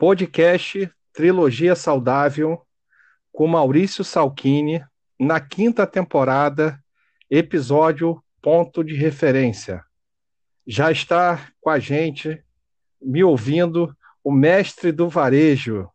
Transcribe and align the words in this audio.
podcast 0.00 0.90
Trilogia 1.12 1.74
Saudável 1.74 2.62
com 3.30 3.46
Maurício 3.46 4.02
Salchini, 4.02 4.82
na 5.18 5.38
quinta 5.38 5.86
temporada, 5.86 6.82
episódio 7.28 8.24
Ponto 8.40 8.82
de 8.82 8.94
Referência. 8.94 9.84
Já 10.66 10.90
está 10.90 11.52
com 11.60 11.68
a 11.68 11.78
gente, 11.78 12.42
me 12.98 13.22
ouvindo, 13.22 13.94
o 14.24 14.32
mestre 14.32 14.90
do 14.90 15.06
varejo, 15.06 15.86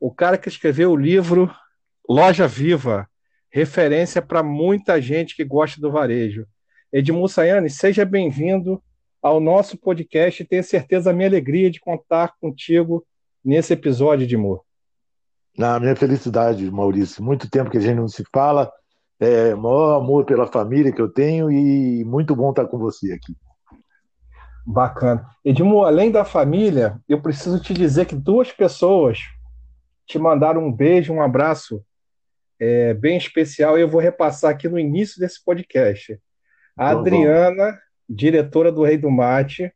o 0.00 0.10
cara 0.10 0.38
que 0.38 0.48
escreveu 0.48 0.92
o 0.92 0.96
livro 0.96 1.54
Loja 2.08 2.48
Viva, 2.48 3.06
referência 3.50 4.22
para 4.22 4.42
muita 4.42 5.02
gente 5.02 5.36
que 5.36 5.44
gosta 5.44 5.78
do 5.78 5.92
varejo. 5.92 6.46
Edmundo 6.90 7.28
Sayane, 7.28 7.68
seja 7.68 8.06
bem-vindo 8.06 8.82
ao 9.20 9.38
nosso 9.38 9.76
podcast. 9.76 10.42
Tenho 10.46 10.64
certeza 10.64 11.10
a 11.10 11.12
minha 11.12 11.28
alegria 11.28 11.70
de 11.70 11.78
contar 11.78 12.32
contigo 12.40 13.06
nesse 13.44 13.72
episódio, 13.72 14.24
Edmundo. 14.24 14.60
Na 15.56 15.78
minha 15.80 15.96
felicidade, 15.96 16.70
Maurício. 16.70 17.22
Muito 17.22 17.50
tempo 17.50 17.70
que 17.70 17.78
a 17.78 17.80
gente 17.80 17.96
não 17.96 18.08
se 18.08 18.24
fala. 18.32 18.70
É, 19.20 19.54
maior 19.54 19.96
amor 19.96 20.24
pela 20.24 20.46
família 20.46 20.92
que 20.92 21.02
eu 21.02 21.08
tenho 21.08 21.50
e 21.50 22.04
muito 22.04 22.36
bom 22.36 22.50
estar 22.50 22.66
com 22.66 22.78
você 22.78 23.12
aqui. 23.12 23.36
Bacana. 24.64 25.26
Edmundo, 25.44 25.84
além 25.84 26.12
da 26.12 26.24
família, 26.24 27.00
eu 27.08 27.20
preciso 27.20 27.60
te 27.60 27.74
dizer 27.74 28.06
que 28.06 28.14
duas 28.14 28.52
pessoas 28.52 29.18
te 30.06 30.18
mandaram 30.18 30.64
um 30.64 30.72
beijo, 30.72 31.12
um 31.12 31.22
abraço 31.22 31.84
é, 32.60 32.94
bem 32.94 33.16
especial 33.16 33.78
e 33.78 33.80
eu 33.80 33.88
vou 33.88 34.00
repassar 34.00 34.50
aqui 34.50 34.68
no 34.68 34.78
início 34.78 35.18
desse 35.18 35.42
podcast. 35.44 36.18
A 36.76 36.90
então, 36.90 37.00
Adriana, 37.00 37.64
vamos. 37.64 37.80
diretora 38.08 38.70
do 38.70 38.84
Rei 38.84 38.96
do 38.96 39.10
Mate, 39.10 39.72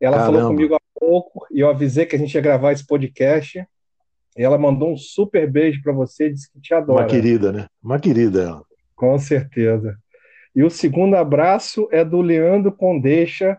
ela 0.00 0.16
Caramba. 0.16 0.38
falou 0.38 0.50
comigo 0.50 0.74
há 0.74 0.81
pouco 1.02 1.46
e 1.50 1.58
eu 1.58 1.68
avisei 1.68 2.06
que 2.06 2.14
a 2.14 2.18
gente 2.18 2.32
ia 2.34 2.40
gravar 2.40 2.72
esse 2.72 2.86
podcast. 2.86 3.66
E 4.36 4.42
ela 4.42 4.56
mandou 4.56 4.92
um 4.92 4.96
super 4.96 5.50
beijo 5.50 5.82
para 5.82 5.92
você, 5.92 6.30
disse 6.30 6.50
que 6.50 6.60
te 6.60 6.72
adora. 6.72 7.02
Uma 7.02 7.08
querida, 7.08 7.52
né? 7.52 7.66
Uma 7.82 7.98
querida 7.98 8.42
ela. 8.42 8.62
Com 8.94 9.18
certeza. 9.18 9.98
E 10.54 10.62
o 10.62 10.70
segundo 10.70 11.16
abraço 11.16 11.88
é 11.90 12.04
do 12.04 12.20
Leandro 12.20 12.72
Condeixa, 12.72 13.58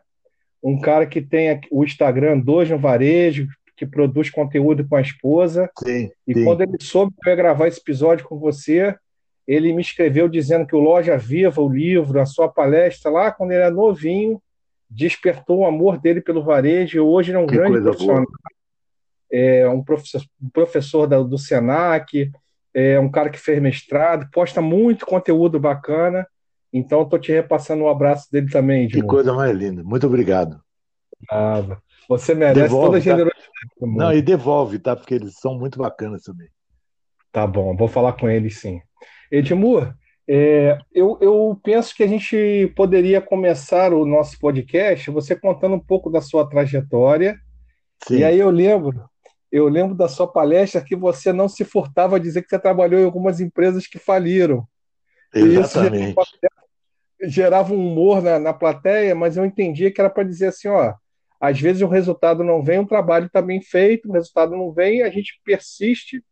um 0.63 0.79
cara 0.79 1.05
que 1.05 1.21
tem 1.21 1.59
o 1.69 1.83
Instagram 1.83 2.39
Dois 2.39 2.69
no 2.69 2.79
Varejo, 2.79 3.47
que 3.75 3.85
produz 3.85 4.29
conteúdo 4.29 4.87
com 4.87 4.95
a 4.95 5.01
esposa. 5.01 5.69
Sim, 5.83 6.09
e 6.27 6.33
sim. 6.33 6.43
quando 6.45 6.61
ele 6.61 6.77
soube 6.79 7.13
que 7.21 7.29
eu 7.29 7.31
ia 7.31 7.37
gravar 7.37 7.67
esse 7.67 7.79
episódio 7.79 8.25
com 8.25 8.39
você, 8.39 8.95
ele 9.47 9.73
me 9.73 9.81
escreveu 9.81 10.29
dizendo 10.29 10.65
que 10.65 10.75
o 10.75 10.79
Loja 10.79 11.17
Viva, 11.17 11.61
o 11.61 11.69
livro, 11.69 12.19
a 12.21 12.25
sua 12.25 12.47
palestra 12.47 13.11
lá, 13.11 13.31
quando 13.31 13.51
ele 13.51 13.61
era 13.61 13.71
novinho, 13.71 14.41
despertou 14.93 15.59
o 15.59 15.65
amor 15.65 15.99
dele 15.99 16.21
pelo 16.21 16.43
varejo 16.43 16.97
e 16.97 16.99
hoje 16.99 17.33
é 17.33 17.39
um 17.39 17.47
que 17.47 17.55
grande 17.55 17.81
profissional. 17.81 18.25
É 19.31 19.67
um 19.67 19.83
professor, 19.83 20.21
um 20.41 20.49
professor 20.49 21.07
da, 21.07 21.19
do 21.21 21.37
Senac, 21.37 22.31
é 22.73 22.99
um 22.99 23.09
cara 23.09 23.29
que 23.29 23.39
fez 23.39 23.61
mestrado, 23.61 24.29
posta 24.31 24.61
muito 24.61 25.05
conteúdo 25.05 25.59
bacana. 25.59 26.27
Então, 26.71 27.03
estou 27.03 27.19
te 27.19 27.31
repassando 27.31 27.83
um 27.83 27.89
abraço 27.89 28.31
dele 28.31 28.49
também. 28.49 28.87
Que 28.87 29.01
coisa 29.01 29.33
mais 29.33 29.55
linda. 29.55 29.83
Muito 29.83 30.07
obrigado. 30.07 30.59
Ah, 31.29 31.61
você 32.09 32.33
merece 32.33 32.61
devolve, 32.61 32.85
toda 32.85 32.97
a 32.97 33.01
tá? 33.01 33.05
generosidade. 33.05 33.43
Tá? 33.79 33.87
Não, 33.87 34.13
e 34.13 34.21
devolve, 34.21 34.79
tá? 34.79 34.95
Porque 34.95 35.13
eles 35.13 35.35
são 35.39 35.57
muito 35.57 35.79
bacanas 35.79 36.23
também. 36.23 36.47
Tá 37.31 37.47
bom, 37.47 37.75
vou 37.75 37.87
falar 37.87 38.13
com 38.13 38.29
eles 38.29 38.59
sim. 38.59 38.81
Edmur, 39.31 39.93
é, 40.27 40.77
eu, 40.93 41.17
eu 41.21 41.59
penso 41.63 41.93
que 41.95 42.03
a 42.03 42.07
gente 42.07 42.71
poderia 42.75 43.21
começar 43.21 43.93
o 43.93 44.05
nosso 44.05 44.39
podcast 44.39 45.11
você 45.11 45.35
contando 45.35 45.75
um 45.75 45.79
pouco 45.79 46.09
da 46.09 46.21
sua 46.21 46.49
trajetória. 46.49 47.37
Sim. 48.07 48.17
E 48.17 48.23
aí 48.23 48.39
eu 48.39 48.49
lembro, 48.49 49.03
eu 49.51 49.67
lembro 49.67 49.95
da 49.95 50.07
sua 50.07 50.27
palestra 50.27 50.83
que 50.83 50.95
você 50.95 51.33
não 51.33 51.49
se 51.49 51.65
furtava 51.65 52.15
a 52.15 52.19
dizer 52.19 52.41
que 52.41 52.49
você 52.49 52.59
trabalhou 52.59 52.99
em 52.99 53.05
algumas 53.05 53.39
empresas 53.39 53.85
que 53.85 53.99
faliram. 53.99 54.65
Exatamente. 55.33 56.15
E 56.17 56.21
isso 56.21 56.53
gerava 57.25 57.73
um 57.73 57.87
humor 57.87 58.21
na, 58.21 58.37
na 58.39 58.53
plateia, 58.53 59.15
mas 59.15 59.37
eu 59.37 59.45
entendia 59.45 59.91
que 59.91 59.99
era 59.99 60.09
para 60.09 60.23
dizer 60.23 60.47
assim, 60.47 60.67
ó, 60.67 60.93
às 61.39 61.59
vezes 61.59 61.81
o 61.81 61.87
resultado 61.87 62.43
não 62.43 62.63
vem, 62.63 62.79
o 62.79 62.87
trabalho 62.87 63.27
está 63.27 63.41
bem 63.41 63.61
feito, 63.61 64.09
o 64.09 64.13
resultado 64.13 64.55
não 64.55 64.71
vem, 64.71 65.03
a 65.03 65.09
gente 65.09 65.39
persiste 65.43 66.23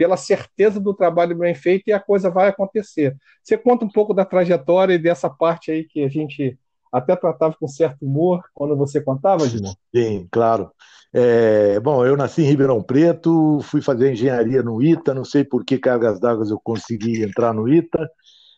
pela 0.00 0.16
certeza 0.16 0.80
do 0.80 0.94
trabalho 0.94 1.36
bem 1.36 1.54
feito 1.54 1.88
e 1.88 1.92
a 1.92 2.00
coisa 2.00 2.30
vai 2.30 2.48
acontecer. 2.48 3.14
Você 3.44 3.58
conta 3.58 3.84
um 3.84 3.90
pouco 3.90 4.14
da 4.14 4.24
trajetória 4.24 4.94
e 4.94 4.98
dessa 4.98 5.28
parte 5.28 5.70
aí 5.70 5.84
que 5.84 6.02
a 6.02 6.08
gente 6.08 6.58
até 6.90 7.14
tratava 7.14 7.54
com 7.60 7.68
certo 7.68 8.06
humor 8.06 8.42
quando 8.54 8.74
você 8.74 8.98
contava, 8.98 9.46
Dimon? 9.46 9.74
Sim, 9.94 10.26
claro. 10.30 10.72
É, 11.12 11.78
bom, 11.80 12.02
eu 12.06 12.16
nasci 12.16 12.40
em 12.40 12.46
Ribeirão 12.46 12.82
Preto, 12.82 13.60
fui 13.64 13.82
fazer 13.82 14.10
engenharia 14.10 14.62
no 14.62 14.82
ITA, 14.82 15.12
não 15.12 15.22
sei 15.22 15.44
por 15.44 15.66
que 15.66 15.76
cargas 15.76 16.18
d'água 16.18 16.46
eu 16.48 16.58
consegui 16.64 17.22
entrar 17.22 17.52
no 17.52 17.68
ITA. 17.68 18.08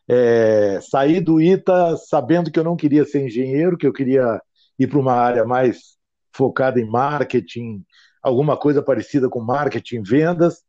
É, 0.08 0.78
saí 0.80 1.20
do 1.20 1.40
ITA 1.40 1.96
sabendo 1.96 2.52
que 2.52 2.58
eu 2.60 2.64
não 2.64 2.76
queria 2.76 3.04
ser 3.04 3.26
engenheiro, 3.26 3.76
que 3.76 3.86
eu 3.88 3.92
queria 3.92 4.40
ir 4.78 4.86
para 4.86 5.00
uma 5.00 5.14
área 5.14 5.44
mais 5.44 5.96
focada 6.32 6.78
em 6.78 6.88
marketing, 6.88 7.84
alguma 8.22 8.56
coisa 8.56 8.80
parecida 8.80 9.28
com 9.28 9.40
marketing, 9.40 10.04
vendas. 10.04 10.62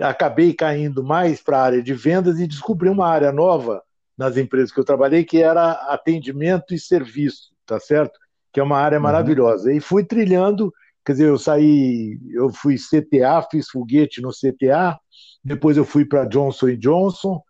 Acabei 0.00 0.52
caindo 0.52 1.02
mais 1.02 1.42
para 1.42 1.58
a 1.58 1.62
área 1.62 1.82
de 1.82 1.94
vendas 1.94 2.38
e 2.38 2.46
descobri 2.46 2.88
uma 2.88 3.06
área 3.06 3.32
nova 3.32 3.82
nas 4.16 4.36
empresas 4.36 4.72
que 4.72 4.80
eu 4.80 4.84
trabalhei, 4.84 5.24
que 5.24 5.40
era 5.42 5.72
atendimento 5.92 6.74
e 6.74 6.78
serviço, 6.78 7.52
tá 7.64 7.78
certo? 7.78 8.18
Que 8.52 8.60
é 8.60 8.62
uma 8.62 8.78
área 8.78 8.98
uhum. 8.98 9.04
maravilhosa. 9.04 9.70
Uhum. 9.70 9.76
E 9.76 9.80
fui 9.80 10.04
trilhando, 10.04 10.72
quer 11.04 11.12
dizer, 11.12 11.28
eu 11.28 11.38
saí, 11.38 12.18
eu 12.32 12.50
fui 12.50 12.76
CTA, 12.76 13.46
fiz 13.50 13.68
foguete 13.68 14.20
no 14.20 14.30
CTA, 14.30 14.98
depois 15.44 15.76
eu 15.76 15.84
fui 15.84 16.04
para 16.04 16.24
Johnson 16.24 16.76
Johnson, 16.76 17.40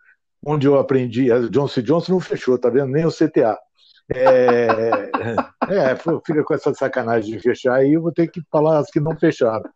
onde 0.45 0.67
eu 0.67 0.79
aprendi, 0.79 1.33
a 1.33 1.41
Johnson 1.49 1.83
Johnson 1.83 2.13
não 2.13 2.21
fechou, 2.21 2.59
tá 2.59 2.69
vendo? 2.69 2.89
Nem 2.89 3.07
o 3.07 3.11
CTA. 3.11 3.59
É, 4.15 5.11
é, 5.69 5.97
fica 6.25 6.43
com 6.43 6.55
essa 6.55 6.73
sacanagem 6.73 7.37
de 7.37 7.41
fechar 7.41 7.75
aí, 7.75 7.93
eu 7.93 8.03
vou 8.03 8.13
ter 8.13 8.29
que 8.29 8.41
falar 8.51 8.79
as 8.79 8.91
que 8.91 9.01
não 9.01 9.17
fecharam. 9.19 9.69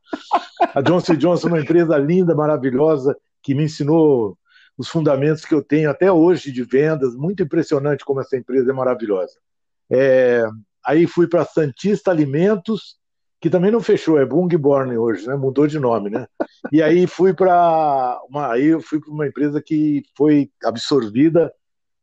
A 0.74 0.80
Johnson 0.80 1.16
Johnson 1.16 1.48
é 1.48 1.50
uma 1.50 1.60
empresa 1.60 1.98
linda, 1.98 2.34
maravilhosa, 2.34 3.16
que 3.42 3.54
me 3.54 3.64
ensinou 3.64 4.38
os 4.76 4.88
fundamentos 4.88 5.44
que 5.44 5.54
eu 5.54 5.62
tenho 5.62 5.90
até 5.90 6.10
hoje 6.10 6.50
de 6.50 6.62
vendas, 6.64 7.14
muito 7.14 7.42
impressionante 7.42 8.04
como 8.04 8.20
essa 8.20 8.36
empresa 8.36 8.70
é 8.70 8.74
maravilhosa. 8.74 9.34
É, 9.90 10.46
aí 10.84 11.06
fui 11.06 11.26
para 11.26 11.44
Santista 11.44 12.10
Alimentos, 12.10 12.96
que 13.38 13.50
também 13.50 13.70
não 13.70 13.80
fechou, 13.80 14.18
é 14.18 14.24
Bungborn 14.24 14.96
hoje, 14.96 15.26
né? 15.26 15.34
Mudou 15.34 15.66
de 15.66 15.78
nome, 15.78 16.08
né? 16.08 16.26
E 16.70 16.80
aí 16.82 17.06
fui 17.06 17.34
para 17.34 18.18
uma, 18.30 18.52
aí 18.52 18.66
eu 18.66 18.80
fui 18.80 19.00
para 19.00 19.10
uma 19.10 19.26
empresa 19.26 19.60
que 19.60 20.02
foi 20.16 20.48
absorvida 20.64 21.52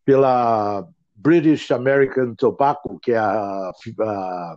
pela 0.05 0.85
British 1.21 1.71
American 1.71 2.33
Tobacco, 2.35 2.99
que 2.99 3.11
é 3.11 3.17
a, 3.17 3.71
a 3.71 4.55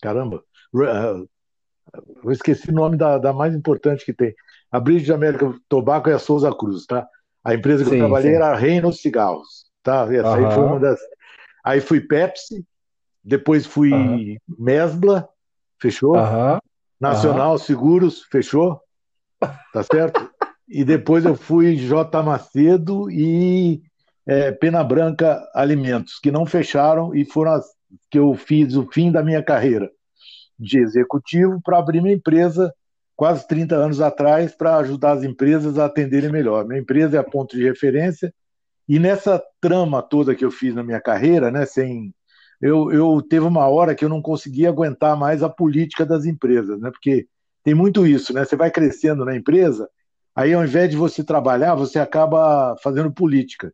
caramba, 0.00 0.42
eu 0.72 2.30
esqueci 2.30 2.70
o 2.70 2.74
nome 2.74 2.96
da, 2.96 3.18
da, 3.18 3.32
mais 3.32 3.54
importante 3.54 4.04
que 4.04 4.12
tem. 4.12 4.34
A 4.70 4.78
British 4.78 5.10
American 5.10 5.54
Tobacco 5.68 6.10
é 6.10 6.14
a 6.14 6.18
Souza 6.18 6.54
Cruz, 6.54 6.86
tá? 6.86 7.06
A 7.44 7.54
empresa 7.54 7.84
que 7.84 7.90
sim, 7.90 7.96
eu 7.96 8.02
trabalhei 8.02 8.30
sim. 8.30 8.36
era 8.36 8.54
Reynolds 8.54 9.00
Cigarros, 9.00 9.66
tá? 9.82 10.06
Essa 10.12 10.36
aí 10.36 10.54
foi 10.54 10.64
uma 10.64 10.80
das. 10.80 11.00
Aí 11.64 11.80
fui 11.80 12.00
Pepsi, 12.00 12.64
depois 13.22 13.66
fui 13.66 14.38
Mesbla, 14.58 15.28
fechou? 15.80 16.16
Nacional 17.00 17.58
Seguros, 17.58 18.22
fechou? 18.30 18.80
Tá 19.72 19.82
certo? 19.82 20.30
e 20.68 20.84
depois 20.84 21.24
eu 21.24 21.36
fui 21.36 21.76
J 21.76 22.22
Macedo 22.22 23.10
e 23.10 23.82
é, 24.26 24.50
Pena 24.52 24.82
Branca 24.82 25.48
Alimentos, 25.54 26.18
que 26.18 26.30
não 26.30 26.44
fecharam 26.44 27.14
e 27.14 27.24
foram 27.24 27.52
as 27.52 27.76
que 28.10 28.18
eu 28.18 28.34
fiz 28.34 28.74
o 28.74 28.86
fim 28.90 29.12
da 29.12 29.22
minha 29.22 29.42
carreira 29.42 29.90
de 30.58 30.78
executivo 30.78 31.60
para 31.62 31.78
abrir 31.78 32.00
minha 32.00 32.14
empresa 32.14 32.72
quase 33.14 33.46
30 33.46 33.76
anos 33.76 34.00
atrás 34.00 34.54
para 34.54 34.76
ajudar 34.76 35.12
as 35.12 35.22
empresas 35.22 35.78
a 35.78 35.86
atenderem 35.86 36.30
melhor. 36.30 36.66
Minha 36.66 36.80
empresa 36.80 37.16
é 37.16 37.20
a 37.20 37.24
ponto 37.24 37.56
de 37.56 37.62
referência 37.62 38.32
e 38.88 38.98
nessa 38.98 39.42
trama 39.60 40.02
toda 40.02 40.34
que 40.34 40.44
eu 40.44 40.50
fiz 40.50 40.74
na 40.74 40.82
minha 40.82 41.00
carreira, 41.00 41.50
né, 41.50 41.64
sem 41.66 42.14
eu, 42.60 42.90
eu 42.90 43.22
teve 43.22 43.44
uma 43.44 43.68
hora 43.68 43.94
que 43.94 44.04
eu 44.04 44.08
não 44.08 44.22
conseguia 44.22 44.68
aguentar 44.68 45.16
mais 45.16 45.42
a 45.42 45.48
política 45.48 46.06
das 46.06 46.24
empresas, 46.24 46.80
né, 46.80 46.90
porque 46.90 47.26
tem 47.62 47.74
muito 47.74 48.06
isso, 48.06 48.32
né, 48.32 48.44
você 48.44 48.56
vai 48.56 48.70
crescendo 48.70 49.24
na 49.24 49.36
empresa, 49.36 49.88
aí 50.34 50.54
ao 50.54 50.64
invés 50.64 50.90
de 50.90 50.96
você 50.96 51.24
trabalhar, 51.24 51.74
você 51.74 51.98
acaba 51.98 52.76
fazendo 52.82 53.12
política. 53.12 53.72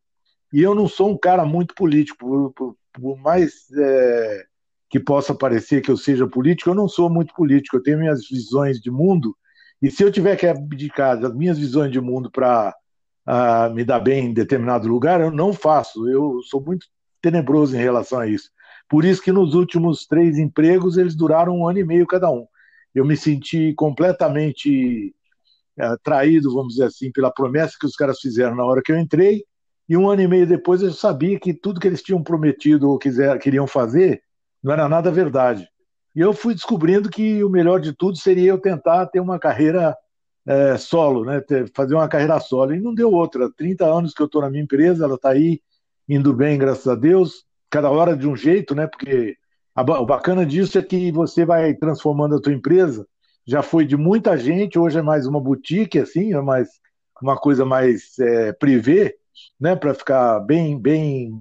E 0.53 0.63
eu 0.63 0.75
não 0.75 0.89
sou 0.89 1.11
um 1.11 1.17
cara 1.17 1.45
muito 1.45 1.75
político, 1.75 2.19
por, 2.19 2.53
por, 2.53 2.77
por 2.93 3.19
mais 3.19 3.71
é, 3.77 4.45
que 4.91 5.01
possa 5.01 5.35
parecer 5.35 5.81
que 5.81 5.91
eu 5.91 5.97
seja 5.97 6.27
político, 6.27 6.71
eu 6.71 6.75
não 6.75 6.89
sou 6.89 7.09
muito 7.09 7.33
político. 7.35 7.77
Eu 7.77 7.83
tenho 7.83 7.99
minhas 7.99 8.29
visões 8.29 8.81
de 8.81 8.91
mundo, 8.91 9.37
e 9.83 9.91
se 9.91 10.05
eu 10.05 10.13
tiver 10.13 10.37
que 10.37 10.47
abdicar 10.47 11.19
das 11.19 11.35
minhas 11.35 11.59
visões 11.59 11.91
de 11.91 12.01
mundo 12.01 12.31
para 12.31 12.73
uh, 13.27 13.75
me 13.75 13.85
dar 13.85 13.99
bem 13.99 14.27
em 14.27 14.33
determinado 14.33 14.87
lugar, 14.87 15.21
eu 15.21 15.31
não 15.31 15.53
faço. 15.53 16.09
Eu 16.09 16.41
sou 16.45 16.63
muito 16.63 16.87
tenebroso 17.21 17.75
em 17.75 17.81
relação 17.81 18.21
a 18.21 18.29
isso. 18.29 18.49
Por 18.89 19.05
isso 19.05 19.21
que 19.21 19.33
nos 19.33 19.55
últimos 19.55 20.07
três 20.07 20.39
empregos 20.39 20.97
eles 20.97 21.17
duraram 21.17 21.59
um 21.59 21.69
ano 21.69 21.81
e 21.81 21.85
meio 21.85 22.07
cada 22.07 22.31
um. 22.31 22.47
eu 22.95 23.05
me 23.05 23.17
senti 23.17 23.73
completamente 23.75 25.15
é, 25.79 25.97
traído, 26.03 26.53
vamos 26.53 26.75
dizer 26.75 26.85
assim, 26.85 27.11
pela 27.11 27.33
promessa 27.33 27.77
que 27.81 27.87
os 27.87 27.97
caras 27.97 28.21
fizeram 28.21 28.55
na 28.55 28.65
hora 28.65 28.83
que 28.85 28.93
eu 28.93 28.99
entrei, 28.99 29.45
e 29.93 29.97
um 29.97 30.09
ano 30.09 30.23
e 30.23 30.27
meio 30.27 30.47
depois 30.47 30.81
eu 30.81 30.91
sabia 30.91 31.39
que 31.39 31.53
tudo 31.53 31.79
que 31.79 31.87
eles 31.87 32.03
tinham 32.03 32.23
prometido 32.23 32.89
ou 32.89 32.99
quiser, 32.99 33.39
queriam 33.39 33.67
fazer 33.67 34.23
não 34.63 34.73
era 34.73 34.89
nada 34.89 35.11
verdade. 35.11 35.69
E 36.17 36.21
eu 36.21 36.33
fui 36.33 36.55
descobrindo 36.55 37.11
que 37.11 37.45
o 37.45 37.51
melhor 37.51 37.79
de 37.79 37.93
tudo 37.93 38.17
seria 38.17 38.53
eu 38.53 38.59
tentar 38.59 39.05
ter 39.09 39.21
uma 39.21 39.39
carreira 39.39 39.95
é, 40.47 40.79
solo, 40.79 41.27
né? 41.27 41.43
Fazer 41.77 41.95
uma 41.95 42.09
carreira 42.09 42.41
solo. 42.41 42.75
E 42.75 42.81
não 42.81 42.95
deu 42.95 43.13
outra. 43.13 43.53
30 43.55 43.85
anos 43.85 44.15
que 44.15 44.23
eu 44.23 44.25
estou 44.25 44.41
na 44.41 44.49
minha 44.49 44.63
empresa, 44.63 45.05
ela 45.05 45.17
está 45.17 45.29
aí 45.29 45.61
indo 46.09 46.33
bem, 46.33 46.59
graças 46.59 46.89
a 46.89 46.95
Deus, 46.95 47.45
cada 47.69 47.91
hora 47.91 48.17
de 48.17 48.27
um 48.27 48.35
jeito, 48.35 48.75
né? 48.75 48.87
Porque 48.87 49.37
a, 49.75 49.83
o 49.83 50.07
bacana 50.07 50.47
disso 50.47 50.79
é 50.79 50.83
que 50.83 51.13
você 51.13 51.45
vai 51.45 51.75
transformando 51.75 52.37
a 52.37 52.41
tua 52.41 52.55
empresa. 52.55 53.07
Já 53.47 53.63
foi 53.63 53.85
de 53.85 53.99
muita 53.99 54.39
gente, 54.39 54.79
hoje 54.79 54.99
é 54.99 55.03
mais 55.03 55.27
uma 55.27 55.39
boutique, 55.39 55.99
assim, 55.99 56.33
é 56.33 56.41
mais 56.41 56.71
uma 57.21 57.37
coisa 57.37 57.67
mais 57.67 58.19
é, 58.19 58.55
privê, 58.55 59.19
né? 59.61 59.77
Para 59.77 59.95
ficar 59.95 60.41
bem, 60.41 60.79
bem 60.79 61.33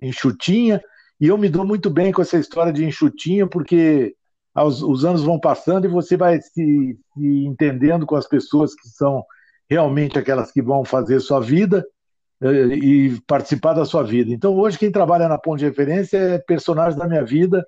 enxutinha. 0.00 0.82
E 1.20 1.28
eu 1.28 1.38
me 1.38 1.48
dou 1.48 1.64
muito 1.64 1.88
bem 1.90 2.12
com 2.12 2.22
essa 2.22 2.38
história 2.38 2.72
de 2.72 2.84
enxutinha, 2.84 3.46
porque 3.46 4.14
os, 4.54 4.82
os 4.82 5.04
anos 5.04 5.22
vão 5.22 5.38
passando 5.38 5.86
e 5.86 5.90
você 5.90 6.16
vai 6.16 6.40
se, 6.40 6.50
se, 6.52 7.44
entendendo 7.44 8.06
com 8.06 8.16
as 8.16 8.26
pessoas 8.26 8.74
que 8.74 8.88
são 8.88 9.24
realmente 9.68 10.18
aquelas 10.18 10.52
que 10.52 10.62
vão 10.62 10.84
fazer 10.84 11.20
sua 11.20 11.40
vida 11.40 11.84
eh, 12.42 12.76
e 12.76 13.20
participar 13.26 13.72
da 13.72 13.84
sua 13.84 14.02
vida. 14.02 14.30
Então, 14.32 14.54
hoje, 14.54 14.78
quem 14.78 14.92
trabalha 14.92 15.28
na 15.28 15.38
Ponte 15.38 15.60
de 15.60 15.66
Referência 15.66 16.18
é 16.18 16.38
personagem 16.38 16.98
da 16.98 17.08
minha 17.08 17.24
vida, 17.24 17.64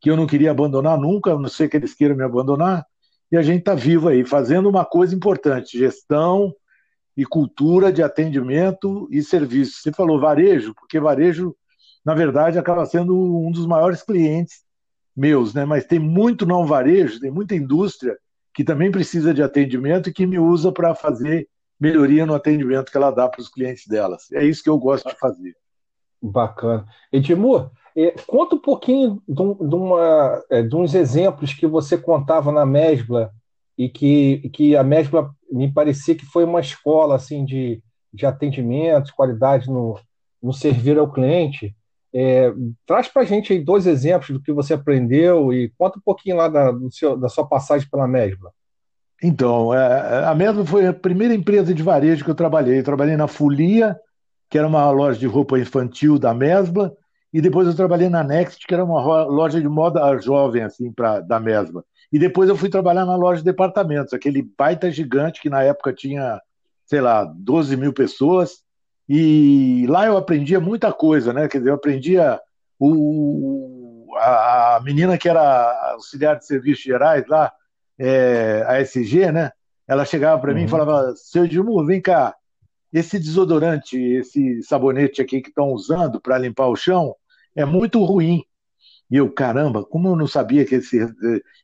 que 0.00 0.10
eu 0.10 0.16
não 0.16 0.26
queria 0.26 0.50
abandonar 0.50 0.98
nunca, 0.98 1.32
a 1.32 1.38
não 1.38 1.48
sei 1.48 1.68
que 1.68 1.76
eles 1.76 1.94
queiram 1.94 2.16
me 2.16 2.24
abandonar, 2.24 2.84
e 3.30 3.36
a 3.36 3.42
gente 3.42 3.60
está 3.60 3.74
vivo 3.74 4.08
aí, 4.08 4.24
fazendo 4.24 4.68
uma 4.68 4.84
coisa 4.84 5.14
importante: 5.14 5.78
gestão 5.78 6.54
e 7.16 7.24
cultura 7.24 7.92
de 7.92 8.02
atendimento 8.02 9.08
e 9.10 9.22
serviço. 9.22 9.80
Você 9.80 9.92
falou 9.92 10.20
varejo, 10.20 10.74
porque 10.74 10.98
varejo, 10.98 11.54
na 12.04 12.14
verdade, 12.14 12.58
acaba 12.58 12.86
sendo 12.86 13.14
um 13.14 13.50
dos 13.50 13.66
maiores 13.66 14.02
clientes 14.02 14.62
meus, 15.14 15.52
né? 15.52 15.64
Mas 15.64 15.84
tem 15.84 15.98
muito 15.98 16.46
não 16.46 16.66
varejo, 16.66 17.20
tem 17.20 17.30
muita 17.30 17.54
indústria 17.54 18.16
que 18.54 18.64
também 18.64 18.90
precisa 18.90 19.32
de 19.32 19.42
atendimento 19.42 20.08
e 20.08 20.12
que 20.12 20.26
me 20.26 20.38
usa 20.38 20.72
para 20.72 20.94
fazer 20.94 21.48
melhoria 21.78 22.24
no 22.24 22.34
atendimento 22.34 22.90
que 22.90 22.96
ela 22.96 23.10
dá 23.10 23.28
para 23.28 23.40
os 23.40 23.48
clientes 23.48 23.86
delas. 23.86 24.30
É 24.32 24.44
isso 24.44 24.62
que 24.62 24.70
eu 24.70 24.78
gosto 24.78 25.08
de 25.08 25.18
fazer. 25.18 25.54
Bacana. 26.22 26.86
Edmur, 27.12 27.70
é, 27.96 28.12
conta 28.26 28.54
um 28.54 28.60
pouquinho 28.60 29.20
de, 29.28 29.34
de, 29.34 29.74
uma, 29.74 30.42
é, 30.48 30.62
de, 30.62 30.76
uns 30.76 30.94
exemplos 30.94 31.52
que 31.52 31.66
você 31.66 31.98
contava 31.98 32.52
na 32.52 32.64
Mesbla 32.64 33.32
e 33.82 33.88
que, 33.88 34.48
que 34.50 34.76
a 34.76 34.84
Mesbla 34.84 35.30
me 35.50 35.70
parecia 35.70 36.14
que 36.14 36.24
foi 36.24 36.44
uma 36.44 36.60
escola 36.60 37.16
assim 37.16 37.44
de, 37.44 37.82
de 38.14 38.24
atendimento, 38.24 39.12
qualidade 39.16 39.68
no, 39.68 39.98
no 40.40 40.52
servir 40.52 40.98
ao 40.98 41.10
cliente. 41.10 41.74
É, 42.14 42.52
traz 42.86 43.08
para 43.08 43.22
a 43.22 43.24
gente 43.24 43.52
aí 43.52 43.58
dois 43.58 43.86
exemplos 43.86 44.30
do 44.30 44.40
que 44.40 44.52
você 44.52 44.74
aprendeu 44.74 45.52
e 45.52 45.72
conta 45.76 45.98
um 45.98 46.02
pouquinho 46.02 46.36
lá 46.36 46.46
da, 46.46 46.72
seu, 46.90 47.16
da 47.16 47.28
sua 47.28 47.44
passagem 47.44 47.88
pela 47.90 48.06
Mesbla. 48.06 48.52
Então, 49.20 49.74
é, 49.74 50.26
a 50.26 50.34
Mesbla 50.34 50.64
foi 50.64 50.86
a 50.86 50.92
primeira 50.92 51.34
empresa 51.34 51.74
de 51.74 51.82
varejo 51.82 52.24
que 52.24 52.30
eu 52.30 52.36
trabalhei. 52.36 52.78
Eu 52.78 52.84
trabalhei 52.84 53.16
na 53.16 53.26
Folia, 53.26 53.96
que 54.48 54.58
era 54.58 54.66
uma 54.68 54.88
loja 54.90 55.18
de 55.18 55.26
roupa 55.26 55.58
infantil 55.58 56.20
da 56.20 56.32
Mesbla, 56.32 56.92
e 57.32 57.40
depois 57.40 57.66
eu 57.66 57.74
trabalhei 57.74 58.08
na 58.08 58.22
Next, 58.22 58.64
que 58.64 58.74
era 58.74 58.84
uma 58.84 59.24
loja 59.24 59.60
de 59.60 59.68
moda 59.68 60.16
jovem, 60.18 60.62
assim, 60.62 60.92
pra, 60.92 61.18
da 61.20 61.40
Mesbla. 61.40 61.82
E 62.12 62.18
depois 62.18 62.48
eu 62.48 62.56
fui 62.56 62.68
trabalhar 62.68 63.06
na 63.06 63.16
loja 63.16 63.38
de 63.38 63.46
departamentos, 63.46 64.12
aquele 64.12 64.42
baita 64.56 64.90
gigante 64.90 65.40
que 65.40 65.48
na 65.48 65.62
época 65.62 65.92
tinha, 65.92 66.40
sei 66.84 67.00
lá, 67.00 67.24
12 67.24 67.76
mil 67.76 67.92
pessoas, 67.92 68.62
e 69.08 69.86
lá 69.88 70.06
eu 70.06 70.16
aprendia 70.16 70.60
muita 70.60 70.92
coisa, 70.92 71.32
né? 71.32 71.48
Quer 71.48 71.58
dizer, 71.58 71.70
eu 71.70 71.74
aprendia 71.74 72.40
o, 72.78 74.14
a, 74.18 74.80
menina 74.84 75.16
que 75.16 75.28
era 75.28 75.92
auxiliar 75.92 76.38
de 76.38 76.46
serviços 76.46 76.84
gerais 76.84 77.26
lá, 77.26 77.52
é, 77.98 78.64
a 78.66 78.80
SG, 78.80 79.32
né? 79.32 79.50
Ela 79.88 80.04
chegava 80.04 80.40
para 80.40 80.50
uhum. 80.50 80.56
mim 80.56 80.62
e 80.62 80.64
uhum. 80.64 80.70
falava: 80.70 81.14
Seu 81.16 81.44
Edmur, 81.44 81.84
vem 81.86 82.00
cá, 82.00 82.34
esse 82.92 83.18
desodorante, 83.18 83.98
esse 83.98 84.62
sabonete 84.62 85.22
aqui 85.22 85.40
que 85.40 85.48
estão 85.48 85.72
usando 85.72 86.20
para 86.20 86.38
limpar 86.38 86.68
o 86.68 86.76
chão 86.76 87.14
é 87.56 87.64
muito 87.64 88.02
ruim. 88.04 88.44
E 89.12 89.16
eu, 89.18 89.30
caramba, 89.30 89.84
como 89.84 90.08
eu 90.08 90.16
não 90.16 90.26
sabia 90.26 90.64
que 90.64 90.76
esse. 90.76 91.06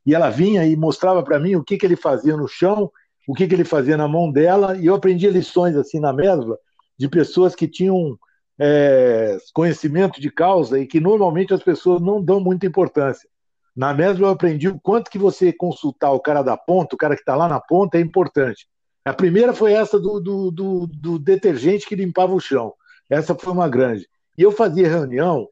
E 0.04 0.14
ela 0.14 0.28
vinha 0.28 0.66
e 0.66 0.76
mostrava 0.76 1.22
para 1.22 1.40
mim 1.40 1.56
o 1.56 1.64
que, 1.64 1.78
que 1.78 1.86
ele 1.86 1.96
fazia 1.96 2.36
no 2.36 2.46
chão, 2.46 2.92
o 3.26 3.32
que, 3.32 3.48
que 3.48 3.54
ele 3.54 3.64
fazia 3.64 3.96
na 3.96 4.06
mão 4.06 4.30
dela, 4.30 4.76
e 4.76 4.84
eu 4.84 4.94
aprendia 4.94 5.30
lições 5.30 5.74
assim 5.74 5.98
na 5.98 6.12
mesma 6.12 6.58
de 6.98 7.08
pessoas 7.08 7.54
que 7.54 7.66
tinham 7.66 8.18
é, 8.60 9.38
conhecimento 9.54 10.20
de 10.20 10.30
causa 10.30 10.78
e 10.78 10.86
que 10.86 11.00
normalmente 11.00 11.54
as 11.54 11.62
pessoas 11.62 12.02
não 12.02 12.22
dão 12.22 12.38
muita 12.38 12.66
importância. 12.66 13.26
Na 13.74 13.94
mesma 13.94 14.26
eu 14.26 14.30
aprendi 14.30 14.68
o 14.68 14.78
quanto 14.78 15.10
que 15.10 15.18
você 15.18 15.50
consultar 15.50 16.10
o 16.10 16.20
cara 16.20 16.42
da 16.42 16.56
ponta, 16.56 16.96
o 16.96 16.98
cara 16.98 17.14
que 17.14 17.22
está 17.22 17.34
lá 17.34 17.48
na 17.48 17.60
ponta, 17.60 17.96
é 17.96 18.00
importante. 18.02 18.68
A 19.06 19.14
primeira 19.14 19.54
foi 19.54 19.72
essa 19.72 19.98
do, 19.98 20.20
do, 20.20 20.50
do, 20.50 20.86
do, 20.86 21.18
detergente 21.18 21.86
que 21.86 21.94
limpava 21.94 22.34
o 22.34 22.40
chão. 22.40 22.74
Essa 23.08 23.34
foi 23.34 23.54
uma 23.54 23.70
grande. 23.70 24.06
E 24.36 24.42
eu 24.42 24.52
fazia 24.52 24.86
reunião 24.86 25.48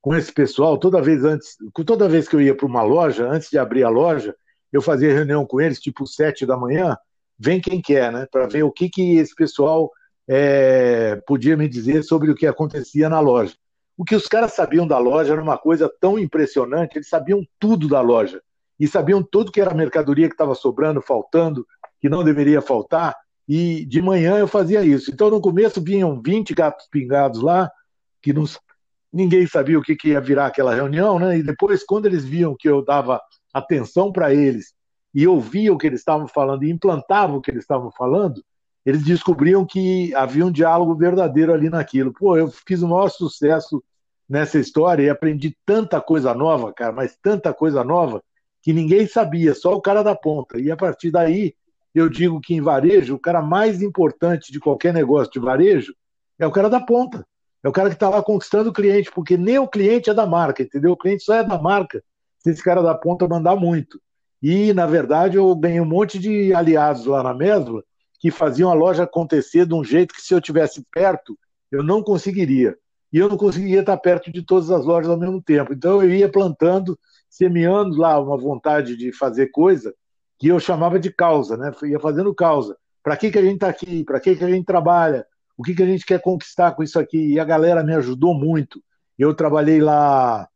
com 0.00 0.14
esse 0.14 0.32
pessoal 0.32 0.78
toda 0.78 1.02
vez 1.02 1.24
antes, 1.24 1.56
toda 1.84 2.08
vez 2.08 2.28
que 2.28 2.36
eu 2.36 2.40
ia 2.40 2.56
para 2.56 2.66
uma 2.66 2.82
loja, 2.82 3.28
antes 3.28 3.50
de 3.50 3.58
abrir 3.58 3.84
a 3.84 3.88
loja, 3.88 4.34
eu 4.72 4.82
fazia 4.82 5.12
reunião 5.12 5.46
com 5.46 5.60
eles, 5.60 5.80
tipo 5.80 6.06
sete 6.06 6.44
da 6.44 6.56
manhã, 6.56 6.96
vem 7.38 7.60
quem 7.60 7.80
quer, 7.80 8.12
né? 8.12 8.26
Para 8.30 8.46
ver 8.46 8.62
o 8.62 8.72
que, 8.72 8.88
que 8.88 9.16
esse 9.16 9.34
pessoal 9.34 9.90
é, 10.28 11.16
podia 11.26 11.56
me 11.56 11.68
dizer 11.68 12.02
sobre 12.02 12.30
o 12.30 12.34
que 12.34 12.46
acontecia 12.46 13.08
na 13.08 13.20
loja. 13.20 13.54
O 13.96 14.04
que 14.04 14.14
os 14.14 14.26
caras 14.26 14.52
sabiam 14.52 14.86
da 14.86 14.98
loja 14.98 15.32
era 15.32 15.42
uma 15.42 15.56
coisa 15.56 15.90
tão 16.00 16.18
impressionante, 16.18 16.96
eles 16.96 17.08
sabiam 17.08 17.42
tudo 17.58 17.88
da 17.88 18.00
loja. 18.00 18.42
E 18.78 18.86
sabiam 18.86 19.22
tudo 19.22 19.50
que 19.50 19.60
era 19.60 19.72
mercadoria 19.72 20.28
que 20.28 20.34
estava 20.34 20.54
sobrando, 20.54 21.00
faltando, 21.00 21.66
que 21.98 22.08
não 22.08 22.22
deveria 22.22 22.60
faltar. 22.60 23.16
E 23.48 23.86
de 23.86 24.02
manhã 24.02 24.36
eu 24.36 24.46
fazia 24.46 24.84
isso. 24.84 25.10
Então, 25.10 25.30
no 25.30 25.40
começo 25.40 25.80
vinham 25.80 26.20
20 26.20 26.52
gatos 26.52 26.86
pingados 26.90 27.40
lá, 27.40 27.70
que 28.20 28.34
não, 28.34 28.44
ninguém 29.12 29.46
sabia 29.46 29.78
o 29.78 29.82
que, 29.82 29.96
que 29.96 30.08
ia 30.08 30.20
virar 30.20 30.46
aquela 30.46 30.74
reunião, 30.74 31.18
né? 31.18 31.38
E 31.38 31.42
depois, 31.42 31.84
quando 31.84 32.06
eles 32.06 32.24
viam 32.24 32.56
que 32.58 32.68
eu 32.68 32.84
dava 32.84 33.20
atenção 33.52 34.12
para 34.12 34.34
eles 34.34 34.74
e 35.14 35.26
ouvia 35.26 35.72
o 35.72 35.78
que 35.78 35.86
eles 35.86 36.00
estavam 36.00 36.28
falando 36.28 36.64
e 36.64 36.70
implantava 36.70 37.34
o 37.36 37.40
que 37.40 37.50
eles 37.50 37.62
estavam 37.62 37.90
falando, 37.90 38.42
eles 38.84 39.02
descobriam 39.02 39.64
que 39.64 40.14
havia 40.14 40.46
um 40.46 40.52
diálogo 40.52 40.94
verdadeiro 40.94 41.52
ali 41.52 41.68
naquilo. 41.68 42.12
Pô, 42.12 42.36
eu 42.36 42.48
fiz 42.48 42.82
o 42.82 42.88
maior 42.88 43.08
sucesso 43.08 43.82
nessa 44.28 44.58
história 44.58 45.02
e 45.02 45.10
aprendi 45.10 45.56
tanta 45.64 46.00
coisa 46.00 46.34
nova, 46.34 46.72
cara, 46.72 46.92
mas 46.92 47.16
tanta 47.20 47.52
coisa 47.52 47.82
nova 47.82 48.22
que 48.62 48.72
ninguém 48.72 49.06
sabia, 49.06 49.54
só 49.54 49.74
o 49.74 49.80
cara 49.80 50.02
da 50.02 50.14
ponta. 50.14 50.58
E 50.58 50.70
a 50.70 50.76
partir 50.76 51.10
daí, 51.10 51.54
eu 51.94 52.08
digo 52.08 52.40
que 52.40 52.54
em 52.54 52.60
varejo, 52.60 53.14
o 53.14 53.18
cara 53.18 53.40
mais 53.40 53.80
importante 53.80 54.52
de 54.52 54.60
qualquer 54.60 54.92
negócio 54.92 55.32
de 55.32 55.38
varejo 55.38 55.94
é 56.38 56.46
o 56.46 56.52
cara 56.52 56.68
da 56.68 56.80
ponta. 56.80 57.26
É 57.66 57.68
o 57.68 57.72
cara 57.72 57.88
que 57.88 57.96
está 57.96 58.08
lá 58.08 58.22
conquistando 58.22 58.70
o 58.70 58.72
cliente, 58.72 59.10
porque 59.10 59.36
nem 59.36 59.58
o 59.58 59.66
cliente 59.66 60.08
é 60.08 60.14
da 60.14 60.24
marca, 60.24 60.62
entendeu? 60.62 60.92
O 60.92 60.96
cliente 60.96 61.24
só 61.24 61.34
é 61.34 61.42
da 61.42 61.60
marca 61.60 62.00
se 62.38 62.50
esse 62.50 62.62
cara 62.62 62.80
da 62.80 62.94
ponta 62.94 63.26
mandar 63.26 63.56
muito. 63.56 64.00
E, 64.40 64.72
na 64.72 64.86
verdade, 64.86 65.36
eu 65.36 65.52
ganhei 65.56 65.80
um 65.80 65.84
monte 65.84 66.16
de 66.16 66.54
aliados 66.54 67.06
lá 67.06 67.24
na 67.24 67.34
Mesla 67.34 67.82
que 68.20 68.30
faziam 68.30 68.70
a 68.70 68.72
loja 68.72 69.02
acontecer 69.02 69.66
de 69.66 69.74
um 69.74 69.82
jeito 69.82 70.14
que 70.14 70.22
se 70.22 70.32
eu 70.32 70.40
tivesse 70.40 70.86
perto, 70.92 71.36
eu 71.68 71.82
não 71.82 72.04
conseguiria. 72.04 72.78
E 73.12 73.18
eu 73.18 73.28
não 73.28 73.36
conseguiria 73.36 73.80
estar 73.80 73.96
perto 73.96 74.30
de 74.30 74.42
todas 74.42 74.70
as 74.70 74.84
lojas 74.84 75.10
ao 75.10 75.18
mesmo 75.18 75.42
tempo. 75.42 75.72
Então 75.72 76.00
eu 76.00 76.14
ia 76.14 76.30
plantando, 76.30 76.96
semeando 77.28 77.96
lá 77.96 78.16
uma 78.20 78.38
vontade 78.38 78.96
de 78.96 79.10
fazer 79.10 79.48
coisa 79.48 79.92
que 80.38 80.46
eu 80.46 80.60
chamava 80.60 81.00
de 81.00 81.12
causa, 81.12 81.56
né? 81.56 81.72
Ia 81.82 81.98
fazendo 81.98 82.32
causa. 82.32 82.76
Para 83.02 83.16
que, 83.16 83.28
que 83.28 83.38
a 83.40 83.42
gente 83.42 83.54
está 83.54 83.68
aqui? 83.68 84.04
Para 84.04 84.20
que, 84.20 84.36
que 84.36 84.44
a 84.44 84.50
gente 84.50 84.64
trabalha? 84.64 85.26
O 85.56 85.62
que, 85.62 85.74
que 85.74 85.82
a 85.82 85.86
gente 85.86 86.04
quer 86.04 86.20
conquistar 86.20 86.72
com 86.72 86.82
isso 86.82 86.98
aqui? 86.98 87.32
E 87.32 87.40
a 87.40 87.44
galera 87.44 87.82
me 87.82 87.94
ajudou 87.94 88.34
muito. 88.34 88.82
Eu 89.18 89.34
trabalhei 89.34 89.80
lá 89.80 90.46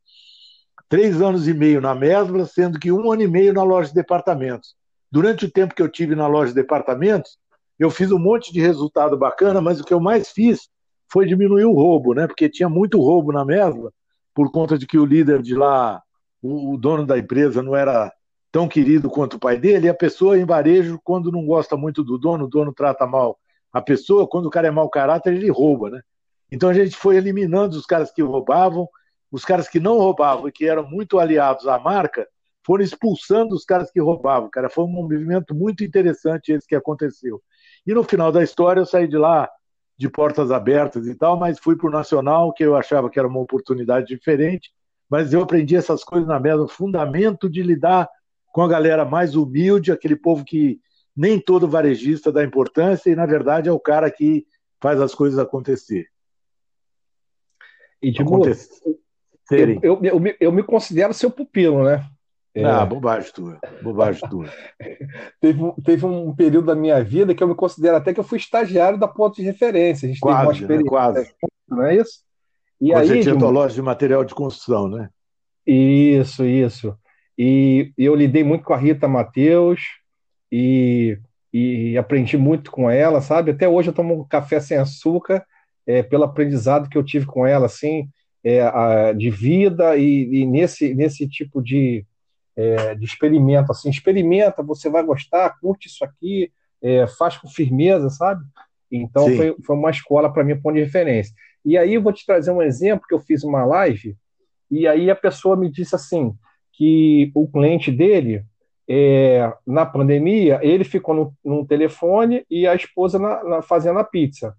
três 0.88 1.22
anos 1.22 1.48
e 1.48 1.54
meio 1.54 1.80
na 1.80 1.94
Mesbla, 1.94 2.44
sendo 2.44 2.78
que 2.78 2.92
um 2.92 3.10
ano 3.10 3.22
e 3.22 3.28
meio 3.28 3.54
na 3.54 3.62
loja 3.62 3.88
de 3.88 3.94
departamentos. 3.94 4.74
Durante 5.10 5.46
o 5.46 5.50
tempo 5.50 5.74
que 5.74 5.80
eu 5.80 5.88
tive 5.88 6.14
na 6.14 6.26
loja 6.26 6.48
de 6.48 6.56
departamentos, 6.56 7.38
eu 7.78 7.90
fiz 7.90 8.12
um 8.12 8.18
monte 8.18 8.52
de 8.52 8.60
resultado 8.60 9.16
bacana, 9.16 9.60
mas 9.60 9.80
o 9.80 9.84
que 9.84 9.94
eu 9.94 10.00
mais 10.00 10.30
fiz 10.30 10.68
foi 11.10 11.26
diminuir 11.26 11.64
o 11.64 11.72
roubo, 11.72 12.12
né? 12.12 12.26
Porque 12.26 12.48
tinha 12.48 12.68
muito 12.68 13.00
roubo 13.00 13.32
na 13.32 13.44
mesma, 13.44 13.90
por 14.34 14.52
conta 14.52 14.76
de 14.76 14.86
que 14.86 14.98
o 14.98 15.06
líder 15.06 15.40
de 15.40 15.54
lá, 15.54 16.02
o, 16.42 16.74
o 16.74 16.76
dono 16.76 17.06
da 17.06 17.18
empresa, 17.18 17.62
não 17.62 17.74
era 17.74 18.12
tão 18.52 18.68
querido 18.68 19.08
quanto 19.08 19.34
o 19.36 19.40
pai 19.40 19.56
dele, 19.56 19.86
e 19.86 19.90
a 19.90 19.94
pessoa 19.94 20.38
em 20.38 20.44
varejo, 20.44 21.00
quando 21.02 21.32
não 21.32 21.46
gosta 21.46 21.76
muito 21.76 22.04
do 22.04 22.18
dono, 22.18 22.44
o 22.44 22.48
dono 22.48 22.72
trata 22.72 23.06
mal 23.06 23.38
a 23.72 23.80
pessoa, 23.80 24.28
quando 24.28 24.46
o 24.46 24.50
cara 24.50 24.68
é 24.68 24.70
mau 24.70 24.88
caráter, 24.88 25.34
ele 25.34 25.50
rouba, 25.50 25.90
né? 25.90 26.00
Então 26.50 26.68
a 26.68 26.74
gente 26.74 26.96
foi 26.96 27.16
eliminando 27.16 27.76
os 27.76 27.86
caras 27.86 28.10
que 28.12 28.22
roubavam, 28.22 28.88
os 29.30 29.44
caras 29.44 29.68
que 29.68 29.78
não 29.78 29.98
roubavam 29.98 30.48
e 30.48 30.52
que 30.52 30.66
eram 30.66 30.88
muito 30.88 31.18
aliados 31.18 31.66
à 31.68 31.78
marca, 31.78 32.26
foram 32.66 32.82
expulsando 32.82 33.54
os 33.54 33.64
caras 33.64 33.90
que 33.90 34.00
roubavam, 34.00 34.50
cara. 34.50 34.68
Foi 34.68 34.84
um 34.84 34.88
movimento 34.88 35.54
muito 35.54 35.84
interessante 35.84 36.52
esse 36.52 36.66
que 36.66 36.74
aconteceu. 36.74 37.40
E 37.86 37.94
no 37.94 38.02
final 38.02 38.32
da 38.32 38.42
história 38.42 38.80
eu 38.80 38.86
saí 38.86 39.08
de 39.08 39.16
lá 39.16 39.48
de 39.96 40.08
portas 40.08 40.50
abertas 40.50 41.06
e 41.06 41.14
tal, 41.14 41.36
mas 41.36 41.58
fui 41.58 41.76
para 41.76 41.88
o 41.88 41.92
Nacional, 41.92 42.52
que 42.52 42.64
eu 42.64 42.74
achava 42.74 43.10
que 43.10 43.18
era 43.18 43.28
uma 43.28 43.40
oportunidade 43.40 44.06
diferente, 44.06 44.70
mas 45.10 45.32
eu 45.32 45.42
aprendi 45.42 45.76
essas 45.76 46.02
coisas 46.02 46.26
na 46.26 46.40
mesa, 46.40 46.62
o 46.62 46.68
fundamento 46.68 47.50
de 47.50 47.62
lidar 47.62 48.08
com 48.52 48.62
a 48.62 48.68
galera 48.68 49.04
mais 49.04 49.34
humilde, 49.36 49.92
aquele 49.92 50.16
povo 50.16 50.44
que 50.44 50.80
nem 51.20 51.38
todo 51.38 51.68
varejista 51.68 52.32
dá 52.32 52.42
importância 52.42 53.10
e, 53.10 53.14
na 53.14 53.26
verdade, 53.26 53.68
é 53.68 53.72
o 53.72 53.78
cara 53.78 54.10
que 54.10 54.46
faz 54.80 54.98
as 55.02 55.14
coisas 55.14 55.38
acontecer. 55.38 56.06
E, 58.02 58.10
de 58.10 58.22
eu, 58.22 59.78
eu, 59.82 60.00
eu, 60.02 60.36
eu, 60.40 60.50
me 60.50 60.62
considero 60.62 61.12
seu 61.12 61.30
pupilo, 61.30 61.84
né? 61.84 62.08
É... 62.54 62.64
Ah, 62.64 62.86
bobagem 62.86 63.30
tua. 63.34 63.58
Bobagem 63.82 64.26
tua. 64.30 64.48
teve, 65.38 65.60
teve 65.84 66.06
um 66.06 66.34
período 66.34 66.68
da 66.68 66.74
minha 66.74 67.04
vida 67.04 67.34
que 67.34 67.42
eu 67.42 67.48
me 67.48 67.54
considero 67.54 67.98
até 67.98 68.14
que 68.14 68.20
eu 68.20 68.24
fui 68.24 68.38
estagiário 68.38 68.98
da 68.98 69.06
ponto 69.06 69.36
de 69.36 69.42
referência. 69.42 70.06
A 70.06 70.08
gente 70.08 70.20
quase, 70.20 70.66
teve 70.66 70.72
uma 70.72 70.82
né? 70.82 70.88
quase. 70.88 71.34
Não 71.68 71.82
é 71.84 71.96
isso? 71.96 72.22
E 72.80 72.94
Você 72.94 73.12
aí, 73.12 73.22
tinha 73.22 73.38
tua 73.38 73.50
loja 73.50 73.74
de 73.74 73.82
material 73.82 74.24
de 74.24 74.34
construção, 74.34 74.88
né? 74.88 75.10
Isso, 75.66 76.46
isso. 76.46 76.96
E, 77.36 77.92
e 77.98 78.06
eu 78.06 78.14
lidei 78.14 78.42
muito 78.42 78.64
com 78.64 78.72
a 78.72 78.78
Rita 78.78 79.06
Matheus 79.06 79.99
e, 80.50 81.18
e 81.52 81.96
aprendi 81.98 82.36
muito 82.36 82.70
com 82.70 82.90
ela, 82.90 83.20
sabe? 83.20 83.50
Até 83.50 83.68
hoje 83.68 83.88
eu 83.88 83.94
tomo 83.94 84.20
um 84.20 84.24
café 84.24 84.60
sem 84.60 84.76
açúcar 84.78 85.44
é, 85.86 86.02
pelo 86.02 86.24
aprendizado 86.24 86.88
que 86.88 86.96
eu 86.96 87.04
tive 87.04 87.26
com 87.26 87.46
ela, 87.46 87.66
assim, 87.66 88.08
é, 88.44 88.62
a, 88.62 89.12
de 89.12 89.30
vida 89.30 89.96
e, 89.96 90.42
e 90.42 90.46
nesse, 90.46 90.94
nesse 90.94 91.28
tipo 91.28 91.62
de, 91.62 92.04
é, 92.56 92.94
de 92.94 93.04
experimento, 93.04 93.72
assim, 93.72 93.90
experimenta, 93.90 94.62
você 94.62 94.88
vai 94.88 95.02
gostar, 95.02 95.58
curte 95.60 95.88
isso 95.88 96.04
aqui, 96.04 96.52
é, 96.82 97.06
faz 97.06 97.36
com 97.36 97.48
firmeza, 97.48 98.08
sabe? 98.10 98.44
Então 98.90 99.26
foi, 99.36 99.54
foi 99.64 99.76
uma 99.76 99.90
escola 99.90 100.32
para 100.32 100.42
mim, 100.42 100.60
ponto 100.60 100.74
de 100.74 100.82
referência. 100.82 101.32
E 101.64 101.76
aí 101.76 101.94
eu 101.94 102.02
vou 102.02 102.12
te 102.12 102.24
trazer 102.26 102.50
um 102.50 102.62
exemplo 102.62 103.06
que 103.06 103.14
eu 103.14 103.20
fiz 103.20 103.44
uma 103.44 103.64
live 103.64 104.16
e 104.70 104.86
aí 104.86 105.10
a 105.10 105.16
pessoa 105.16 105.56
me 105.56 105.70
disse 105.70 105.94
assim 105.94 106.32
que 106.72 107.30
o 107.34 107.46
cliente 107.46 107.90
dele 107.90 108.44
é, 108.92 109.52
na 109.64 109.86
pandemia 109.86 110.58
ele 110.62 110.82
ficou 110.82 111.14
no, 111.14 111.34
no 111.44 111.64
telefone 111.64 112.44
e 112.50 112.66
a 112.66 112.74
esposa 112.74 113.20
na, 113.20 113.44
na, 113.44 113.62
fazendo 113.62 114.00
a 114.00 114.04
pizza. 114.04 114.56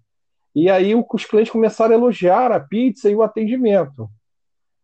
E 0.54 0.70
aí 0.70 0.94
os 0.94 1.24
clientes 1.26 1.52
começaram 1.52 1.92
a 1.92 1.98
elogiar 1.98 2.50
a 2.50 2.58
pizza 2.58 3.10
e 3.10 3.14
o 3.14 3.22
atendimento. 3.22 4.08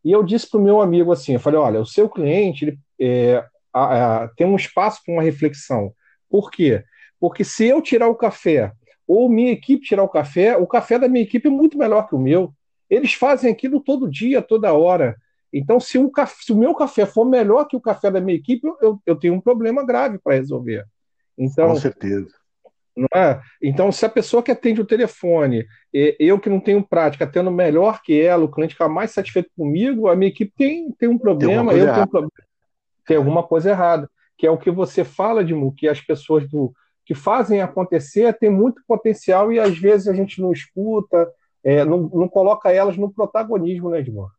E 0.04 0.12
eu 0.12 0.22
disse 0.22 0.50
para 0.50 0.60
o 0.60 0.62
meu 0.62 0.82
amigo 0.82 1.10
assim, 1.10 1.32
eu 1.32 1.40
falei, 1.40 1.58
olha, 1.58 1.80
o 1.80 1.86
seu 1.86 2.10
cliente 2.10 2.66
ele, 2.66 2.78
é, 3.00 3.42
a, 3.72 4.24
a, 4.24 4.28
tem 4.28 4.46
um 4.46 4.54
espaço 4.54 5.00
para 5.02 5.14
uma 5.14 5.22
reflexão. 5.22 5.94
Por 6.28 6.50
quê? 6.50 6.84
Porque 7.18 7.42
se 7.42 7.66
eu 7.66 7.80
tirar 7.80 8.08
o 8.08 8.14
café 8.14 8.72
ou 9.06 9.30
minha 9.30 9.52
equipe 9.52 9.86
tirar 9.86 10.02
o 10.02 10.10
café, 10.10 10.58
o 10.58 10.66
café 10.66 10.98
da 10.98 11.08
minha 11.08 11.24
equipe 11.24 11.48
é 11.48 11.50
muito 11.50 11.78
melhor 11.78 12.06
que 12.06 12.14
o 12.14 12.18
meu. 12.18 12.52
Eles 12.90 13.14
fazem 13.14 13.50
aquilo 13.50 13.80
todo 13.80 14.10
dia, 14.10 14.42
toda 14.42 14.74
hora. 14.74 15.16
Então, 15.52 15.80
se 15.80 15.98
o, 15.98 16.10
café, 16.10 16.36
se 16.40 16.52
o 16.52 16.56
meu 16.56 16.74
café 16.74 17.06
for 17.06 17.24
melhor 17.24 17.64
que 17.66 17.76
o 17.76 17.80
café 17.80 18.10
da 18.10 18.20
minha 18.20 18.36
equipe, 18.36 18.66
eu, 18.80 19.00
eu 19.06 19.16
tenho 19.16 19.34
um 19.34 19.40
problema 19.40 19.84
grave 19.84 20.18
para 20.18 20.34
resolver. 20.34 20.84
Então, 21.36 21.68
Com 21.68 21.76
certeza. 21.76 22.28
É? 23.14 23.40
Então, 23.62 23.92
se 23.92 24.04
a 24.04 24.08
pessoa 24.08 24.42
que 24.42 24.50
atende 24.50 24.80
o 24.80 24.86
telefone, 24.86 25.66
eu 25.92 26.38
que 26.38 26.50
não 26.50 26.58
tenho 26.58 26.82
prática, 26.82 27.26
tendo 27.26 27.50
melhor 27.50 28.02
que 28.02 28.20
ela, 28.20 28.44
o 28.44 28.50
cliente 28.50 28.74
ficar 28.74 28.88
mais 28.88 29.12
satisfeito 29.12 29.50
comigo, 29.56 30.08
a 30.08 30.16
minha 30.16 30.30
equipe 30.30 30.52
tem, 30.56 30.90
tem 30.92 31.08
um 31.08 31.18
problema, 31.18 31.72
tem 31.72 31.80
eu 31.80 31.92
tenho 31.92 32.04
um 32.04 32.08
problema. 32.08 32.32
Tem 33.06 33.16
alguma 33.16 33.42
coisa 33.42 33.70
errada. 33.70 34.10
Que 34.36 34.46
é 34.46 34.50
o 34.50 34.58
que 34.58 34.70
você 34.70 35.04
fala, 35.04 35.44
Dimu, 35.44 35.72
que 35.72 35.88
as 35.88 36.00
pessoas 36.00 36.48
do, 36.48 36.72
que 37.04 37.14
fazem 37.14 37.62
acontecer 37.62 38.36
têm 38.36 38.50
muito 38.50 38.82
potencial 38.86 39.52
e 39.52 39.58
às 39.58 39.78
vezes 39.78 40.08
a 40.08 40.12
gente 40.12 40.42
não 40.42 40.52
escuta, 40.52 41.26
é, 41.64 41.84
não, 41.84 42.02
não 42.02 42.28
coloca 42.28 42.70
elas 42.70 42.96
no 42.96 43.10
protagonismo, 43.10 43.90
né, 43.90 44.00
Edmar? 44.00 44.30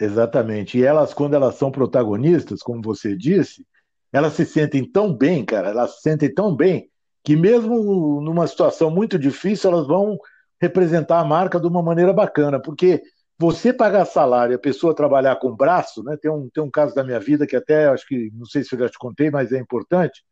Exatamente. 0.00 0.78
E 0.78 0.84
elas, 0.84 1.12
quando 1.12 1.34
elas 1.34 1.56
são 1.56 1.70
protagonistas, 1.70 2.62
como 2.62 2.80
você 2.82 3.16
disse, 3.16 3.66
elas 4.12 4.34
se 4.34 4.46
sentem 4.46 4.88
tão 4.88 5.12
bem, 5.12 5.44
cara, 5.44 5.70
elas 5.70 5.96
se 5.96 6.02
sentem 6.02 6.32
tão 6.32 6.54
bem 6.54 6.88
que 7.24 7.36
mesmo 7.36 8.20
numa 8.22 8.46
situação 8.46 8.90
muito 8.90 9.18
difícil, 9.18 9.70
elas 9.70 9.86
vão 9.86 10.18
representar 10.60 11.20
a 11.20 11.24
marca 11.24 11.60
de 11.60 11.66
uma 11.66 11.82
maneira 11.82 12.12
bacana, 12.12 12.60
porque 12.60 13.02
você 13.38 13.72
pagar 13.72 14.04
salário 14.04 14.56
a 14.56 14.58
pessoa 14.58 14.94
trabalhar 14.94 15.36
com 15.36 15.54
braço, 15.54 16.02
né? 16.02 16.16
Tem 16.20 16.30
um, 16.30 16.48
tem 16.48 16.62
um 16.62 16.70
caso 16.70 16.94
da 16.94 17.04
minha 17.04 17.20
vida 17.20 17.46
que 17.46 17.54
até 17.54 17.88
acho 17.88 18.06
que 18.06 18.30
não 18.34 18.46
sei 18.46 18.64
se 18.64 18.74
eu 18.74 18.78
já 18.80 18.88
te 18.88 18.98
contei, 18.98 19.30
mas 19.30 19.52
é 19.52 19.58
importante. 19.58 20.24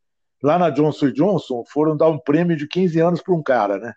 Lá 0.42 0.58
na 0.58 0.70
Johnson 0.70 1.12
Johnson 1.12 1.62
foram 1.70 1.96
dar 1.96 2.08
um 2.08 2.18
prêmio 2.18 2.56
de 2.56 2.66
15 2.66 2.98
anos 3.00 3.22
para 3.22 3.34
um 3.34 3.42
cara, 3.42 3.78
né? 3.78 3.92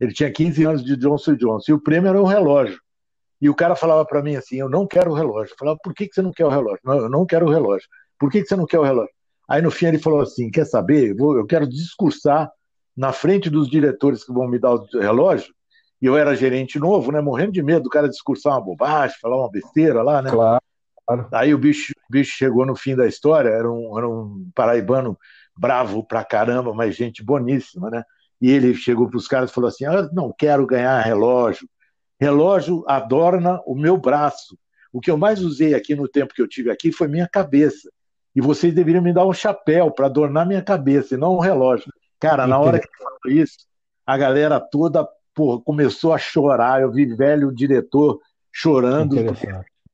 Ele 0.00 0.12
tinha 0.12 0.30
15 0.30 0.64
anos 0.64 0.84
de 0.84 0.96
Johnson 0.96 1.34
Johnson 1.34 1.72
e 1.72 1.74
o 1.74 1.82
prêmio 1.82 2.08
era 2.08 2.22
um 2.22 2.26
relógio. 2.26 2.80
E 3.40 3.48
o 3.48 3.54
cara 3.54 3.76
falava 3.76 4.04
para 4.04 4.22
mim 4.22 4.36
assim: 4.36 4.56
Eu 4.56 4.68
não 4.68 4.86
quero 4.86 5.10
o 5.10 5.14
relógio. 5.14 5.52
Eu 5.52 5.58
falava: 5.58 5.78
Por 5.82 5.94
que, 5.94 6.08
que 6.08 6.14
você 6.14 6.22
não 6.22 6.32
quer 6.32 6.46
o 6.46 6.50
relógio? 6.50 6.80
Não, 6.84 6.96
eu 6.96 7.08
não 7.08 7.26
quero 7.26 7.46
o 7.46 7.50
relógio. 7.50 7.88
Por 8.18 8.30
que, 8.30 8.42
que 8.42 8.48
você 8.48 8.56
não 8.56 8.66
quer 8.66 8.78
o 8.78 8.84
relógio? 8.84 9.12
Aí 9.48 9.62
no 9.62 9.70
fim 9.70 9.86
ele 9.86 9.98
falou 9.98 10.20
assim: 10.20 10.50
quer 10.50 10.66
saber? 10.66 11.10
Eu, 11.10 11.16
vou, 11.16 11.36
eu 11.36 11.46
quero 11.46 11.66
discursar 11.66 12.50
na 12.96 13.12
frente 13.12 13.48
dos 13.48 13.68
diretores 13.68 14.24
que 14.24 14.32
vão 14.32 14.48
me 14.48 14.58
dar 14.58 14.74
o 14.74 14.86
relógio. 15.00 15.54
E 16.00 16.06
eu 16.06 16.16
era 16.16 16.36
gerente 16.36 16.78
novo, 16.78 17.10
né? 17.10 17.20
Morrendo 17.20 17.52
de 17.52 17.62
medo 17.62 17.84
do 17.84 17.90
cara 17.90 18.08
discursar 18.08 18.52
uma 18.54 18.64
bobagem, 18.64 19.16
falar 19.20 19.38
uma 19.38 19.50
besteira 19.50 20.02
lá, 20.02 20.20
né? 20.22 20.30
Claro. 20.30 20.62
Aí 21.32 21.54
o 21.54 21.58
bicho, 21.58 21.92
o 22.08 22.12
bicho 22.12 22.36
chegou 22.36 22.66
no 22.66 22.76
fim 22.76 22.94
da 22.94 23.06
história, 23.06 23.48
era 23.48 23.70
um, 23.70 23.96
era 23.96 24.08
um 24.08 24.50
paraibano 24.54 25.18
bravo 25.56 26.04
pra 26.04 26.22
caramba, 26.22 26.74
mas 26.74 26.94
gente 26.94 27.24
boníssima, 27.24 27.88
né? 27.88 28.04
E 28.40 28.50
ele 28.50 28.74
chegou 28.74 29.08
para 29.08 29.16
os 29.16 29.26
caras 29.26 29.50
e 29.50 29.54
falou 29.54 29.68
assim: 29.68 29.84
Eu 29.84 30.12
não 30.12 30.32
quero 30.36 30.66
ganhar 30.66 31.00
relógio. 31.00 31.68
Relógio 32.20 32.84
adorna 32.86 33.60
o 33.66 33.74
meu 33.74 33.96
braço. 33.96 34.58
O 34.92 35.00
que 35.00 35.10
eu 35.10 35.16
mais 35.16 35.40
usei 35.40 35.74
aqui 35.74 35.94
no 35.94 36.08
tempo 36.08 36.34
que 36.34 36.42
eu 36.42 36.48
tive 36.48 36.70
aqui 36.70 36.90
foi 36.90 37.06
minha 37.06 37.28
cabeça 37.28 37.88
e 38.34 38.40
vocês 38.40 38.74
deveriam 38.74 39.02
me 39.02 39.12
dar 39.12 39.26
um 39.26 39.32
chapéu 39.32 39.90
para 39.90 40.06
adornar 40.06 40.46
minha 40.46 40.62
cabeça 40.62 41.14
e 41.14 41.18
não 41.18 41.36
um 41.36 41.40
relógio. 41.40 41.92
Cara, 42.20 42.46
na 42.46 42.58
hora 42.58 42.78
que 42.78 42.88
falou 42.96 43.18
isso, 43.26 43.58
a 44.06 44.16
galera 44.16 44.60
toda 44.60 45.08
porra, 45.34 45.60
começou 45.62 46.12
a 46.12 46.18
chorar. 46.18 46.82
Eu 46.82 46.90
vi 46.90 47.06
velho 47.06 47.54
diretor 47.54 48.20
chorando. 48.52 49.16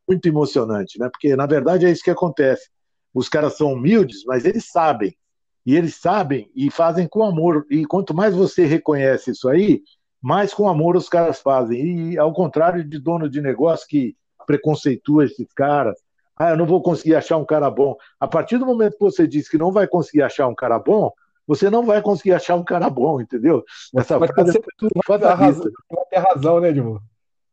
Muito 0.08 0.26
emocionante, 0.26 0.98
né? 0.98 1.08
Porque 1.10 1.34
na 1.36 1.46
verdade 1.46 1.86
é 1.86 1.90
isso 1.90 2.04
que 2.04 2.10
acontece. 2.10 2.68
Os 3.12 3.28
caras 3.28 3.56
são 3.56 3.72
humildes, 3.72 4.24
mas 4.26 4.44
eles 4.44 4.70
sabem. 4.70 5.16
E 5.64 5.74
eles 5.74 5.96
sabem 5.96 6.50
e 6.54 6.70
fazem 6.70 7.08
com 7.08 7.24
amor. 7.24 7.66
E 7.70 7.84
quanto 7.86 8.14
mais 8.14 8.34
você 8.34 8.66
reconhece 8.66 9.30
isso 9.30 9.48
aí, 9.48 9.82
mais 10.24 10.54
com 10.54 10.66
amor 10.66 10.96
os 10.96 11.06
caras 11.06 11.38
fazem. 11.38 12.12
E 12.12 12.18
ao 12.18 12.32
contrário 12.32 12.82
de 12.82 12.98
dono 12.98 13.28
de 13.28 13.42
negócio 13.42 13.86
que 13.86 14.16
preconceitua 14.46 15.26
esses 15.26 15.52
caras, 15.52 15.98
ah, 16.34 16.48
eu 16.50 16.56
não 16.56 16.64
vou 16.64 16.80
conseguir 16.80 17.14
achar 17.14 17.36
um 17.36 17.44
cara 17.44 17.70
bom. 17.70 17.94
A 18.18 18.26
partir 18.26 18.56
do 18.56 18.64
momento 18.64 18.94
que 18.94 19.04
você 19.04 19.26
diz 19.26 19.50
que 19.50 19.58
não 19.58 19.70
vai 19.70 19.86
conseguir 19.86 20.22
achar 20.22 20.48
um 20.48 20.54
cara 20.54 20.78
bom, 20.78 21.12
você 21.46 21.68
não 21.68 21.84
vai 21.84 22.00
conseguir 22.00 22.32
achar 22.32 22.54
um 22.56 22.64
cara 22.64 22.88
bom, 22.88 23.20
entendeu? 23.20 23.62
Essa 23.94 24.18
Mas 24.18 24.30
frase 24.30 24.52
você, 24.52 24.58
é 24.58 24.62
vai, 25.06 25.18
ter 25.18 25.26
razão, 25.26 25.70
vai 25.90 26.04
ter 26.06 26.16
razão, 26.16 26.60
né, 26.60 26.68
Edmundo? 26.70 27.02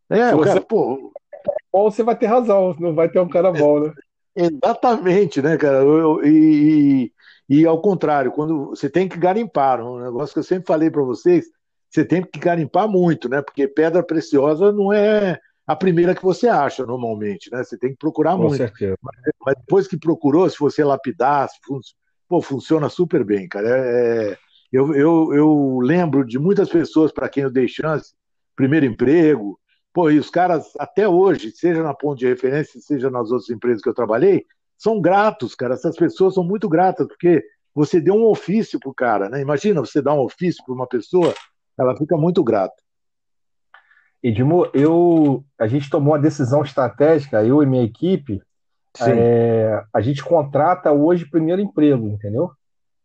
É, 0.09 0.29
Se 0.29 0.35
o 0.35 0.39
cara, 0.39 0.61
pô. 0.61 1.11
Bom, 1.73 1.91
você 1.91 2.03
vai 2.03 2.15
ter 2.15 2.27
razão, 2.27 2.73
não 2.79 2.95
vai 2.95 3.09
ter 3.09 3.19
um 3.19 3.27
cara 3.27 3.51
bom, 3.51 3.81
né? 3.81 3.93
Exatamente, 4.33 5.41
né, 5.41 5.57
cara? 5.57 5.79
Eu, 5.79 6.23
e, 6.23 7.11
e, 7.49 7.59
e, 7.59 7.65
ao 7.65 7.81
contrário, 7.81 8.31
quando 8.31 8.69
você 8.69 8.89
tem 8.89 9.09
que 9.09 9.19
garimpar, 9.19 9.81
um 9.85 9.99
negócio 9.99 10.33
que 10.33 10.39
eu 10.39 10.43
sempre 10.43 10.65
falei 10.65 10.89
para 10.89 11.03
vocês, 11.03 11.47
você 11.91 12.05
tem 12.05 12.23
que 12.23 12.39
garimpar 12.39 12.87
muito, 12.87 13.27
né? 13.27 13.41
Porque 13.41 13.67
pedra 13.67 14.01
preciosa 14.01 14.71
não 14.71 14.93
é 14.93 15.37
a 15.67 15.75
primeira 15.75 16.15
que 16.15 16.23
você 16.23 16.47
acha 16.47 16.85
normalmente, 16.85 17.51
né? 17.51 17.63
Você 17.63 17.77
tem 17.77 17.91
que 17.91 17.97
procurar 17.97 18.35
Com 18.35 18.43
muito. 18.43 18.57
Certeza. 18.57 18.97
Mas, 19.01 19.15
mas, 19.45 19.55
depois 19.55 19.87
que 19.87 19.97
procurou, 19.97 20.49
se 20.49 20.57
você 20.57 20.83
lapidar, 20.83 21.49
fun 21.65 21.79
pô, 22.29 22.41
funciona 22.41 22.87
super 22.87 23.25
bem, 23.25 23.47
cara. 23.47 23.67
É, 23.67 24.31
é, 24.31 24.37
eu, 24.71 24.95
eu, 24.95 25.33
eu 25.33 25.79
lembro 25.81 26.25
de 26.25 26.39
muitas 26.39 26.69
pessoas 26.69 27.11
para 27.11 27.27
quem 27.27 27.43
eu 27.43 27.51
dei 27.51 27.67
chance, 27.67 28.13
primeiro 28.55 28.85
emprego, 28.85 29.59
pô, 29.93 30.09
e 30.09 30.17
os 30.17 30.29
caras 30.29 30.71
até 30.79 31.05
hoje, 31.07 31.51
seja 31.51 31.83
na 31.83 31.93
ponte 31.93 32.19
de 32.19 32.27
referência, 32.27 32.79
seja 32.79 33.09
nas 33.09 33.31
outras 33.31 33.49
empresas 33.49 33.81
que 33.81 33.89
eu 33.89 33.93
trabalhei, 33.93 34.45
são 34.77 35.01
gratos, 35.01 35.55
cara. 35.55 35.73
Essas 35.73 35.97
pessoas 35.97 36.35
são 36.35 36.43
muito 36.43 36.69
gratas, 36.69 37.05
porque 37.05 37.43
você 37.75 37.99
deu 37.99 38.15
um 38.15 38.25
ofício 38.25 38.79
pro 38.79 38.93
cara, 38.93 39.29
né? 39.29 39.41
Imagina 39.41 39.81
você 39.81 40.01
dar 40.01 40.13
um 40.13 40.21
ofício 40.21 40.63
para 40.65 40.73
uma 40.73 40.87
pessoa, 40.87 41.33
ela 41.77 41.95
fica 41.95 42.17
muito 42.17 42.43
grata. 42.43 42.75
Edmo, 44.23 44.69
eu, 44.73 45.43
a 45.59 45.67
gente 45.67 45.89
tomou 45.89 46.13
uma 46.13 46.19
decisão 46.19 46.61
estratégica, 46.61 47.43
eu 47.43 47.63
e 47.63 47.65
minha 47.65 47.83
equipe, 47.83 48.41
é, 49.01 49.83
a 49.93 50.01
gente 50.01 50.23
contrata 50.23 50.91
hoje 50.91 51.29
primeiro 51.29 51.61
emprego, 51.61 52.07
entendeu? 52.07 52.51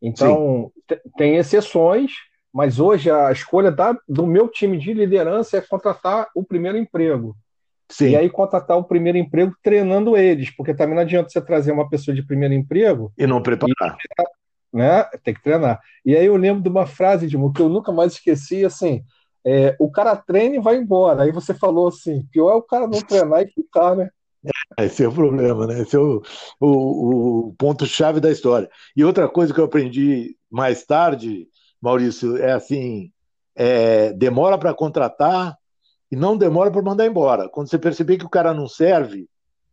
Então, 0.02 0.70
tem 1.16 1.36
exceções, 1.36 2.12
mas 2.52 2.78
hoje 2.78 3.10
a 3.10 3.32
escolha 3.32 3.70
da, 3.70 3.96
do 4.08 4.26
meu 4.26 4.48
time 4.48 4.78
de 4.78 4.92
liderança 4.92 5.56
é 5.56 5.60
contratar 5.60 6.28
o 6.34 6.44
primeiro 6.44 6.76
emprego. 6.76 7.36
Sim. 7.88 8.10
E 8.10 8.16
aí 8.16 8.28
contratar 8.28 8.76
o 8.76 8.84
primeiro 8.84 9.16
emprego 9.16 9.54
treinando 9.62 10.16
eles, 10.16 10.50
porque 10.50 10.74
também 10.74 10.96
não 10.96 11.02
adianta 11.02 11.28
você 11.28 11.40
trazer 11.40 11.72
uma 11.72 11.88
pessoa 11.88 12.14
de 12.14 12.22
primeiro 12.22 12.52
emprego 12.52 13.12
e 13.16 13.26
não 13.26 13.40
preparar. 13.40 13.96
Né? 14.76 15.04
Tem 15.24 15.32
que 15.32 15.42
treinar. 15.42 15.80
E 16.04 16.14
aí 16.14 16.26
eu 16.26 16.36
lembro 16.36 16.62
de 16.62 16.68
uma 16.68 16.86
frase, 16.86 17.26
de 17.26 17.36
que 17.54 17.62
eu 17.62 17.68
nunca 17.70 17.90
mais 17.90 18.12
esqueci, 18.12 18.62
assim, 18.62 19.02
é, 19.42 19.74
o 19.80 19.90
cara 19.90 20.14
treina 20.14 20.56
e 20.56 20.60
vai 20.60 20.76
embora. 20.76 21.22
Aí 21.22 21.32
você 21.32 21.54
falou 21.54 21.88
assim, 21.88 22.26
pior 22.30 22.50
é 22.52 22.56
o 22.56 22.62
cara 22.62 22.86
não 22.86 23.00
treinar 23.00 23.42
e 23.42 23.48
ficar, 23.48 23.96
né? 23.96 24.10
Esse 24.78 25.02
é 25.02 25.08
o 25.08 25.12
problema, 25.12 25.66
né? 25.66 25.80
Esse 25.80 25.96
é 25.96 25.98
o, 25.98 26.22
o, 26.60 27.48
o 27.48 27.54
ponto-chave 27.56 28.20
da 28.20 28.30
história. 28.30 28.68
E 28.94 29.02
outra 29.02 29.26
coisa 29.28 29.54
que 29.54 29.58
eu 29.58 29.64
aprendi 29.64 30.36
mais 30.50 30.84
tarde, 30.84 31.48
Maurício, 31.80 32.36
é 32.36 32.52
assim: 32.52 33.10
é, 33.54 34.12
demora 34.12 34.58
para 34.58 34.74
contratar 34.74 35.56
e 36.12 36.16
não 36.16 36.36
demora 36.36 36.70
para 36.70 36.82
mandar 36.82 37.06
embora. 37.06 37.48
Quando 37.48 37.70
você 37.70 37.78
perceber 37.78 38.18
que 38.18 38.26
o 38.26 38.30
cara 38.30 38.52
não 38.52 38.68
serve, 38.68 39.26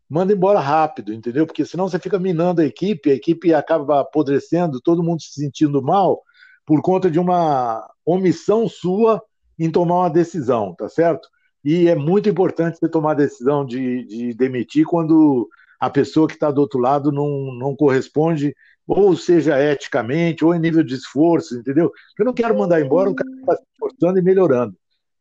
manda 0.09 0.33
embora 0.33 0.59
rápido, 0.59 1.13
entendeu? 1.13 1.45
Porque 1.45 1.65
senão 1.65 1.87
você 1.87 1.99
fica 1.99 2.19
minando 2.19 2.61
a 2.61 2.65
equipe, 2.65 3.09
a 3.11 3.15
equipe 3.15 3.53
acaba 3.53 4.01
apodrecendo, 4.01 4.81
todo 4.81 5.03
mundo 5.03 5.21
se 5.21 5.33
sentindo 5.33 5.81
mal 5.81 6.21
por 6.65 6.81
conta 6.81 7.09
de 7.09 7.19
uma 7.19 7.89
omissão 8.05 8.67
sua 8.67 9.21
em 9.57 9.69
tomar 9.69 9.95
uma 9.95 10.09
decisão, 10.09 10.73
tá 10.75 10.87
certo? 10.89 11.27
E 11.63 11.87
é 11.87 11.95
muito 11.95 12.29
importante 12.29 12.77
você 12.77 12.89
tomar 12.89 13.11
a 13.11 13.15
decisão 13.15 13.65
de, 13.65 14.03
de 14.05 14.33
demitir 14.33 14.85
quando 14.85 15.47
a 15.79 15.89
pessoa 15.89 16.27
que 16.27 16.33
está 16.33 16.51
do 16.51 16.61
outro 16.61 16.79
lado 16.79 17.11
não, 17.11 17.53
não 17.53 17.75
corresponde, 17.75 18.55
ou 18.87 19.15
seja 19.15 19.61
eticamente, 19.61 20.43
ou 20.43 20.53
em 20.53 20.59
nível 20.59 20.83
de 20.83 20.95
esforço, 20.95 21.57
entendeu? 21.57 21.91
Eu 22.17 22.25
não 22.25 22.33
quero 22.33 22.57
mandar 22.57 22.81
embora 22.81 23.09
o 23.09 23.15
cara 23.15 23.29
que 23.29 23.39
está 23.39 23.55
se 23.55 23.63
esforçando 23.73 24.19
e 24.19 24.21
melhorando. 24.21 24.75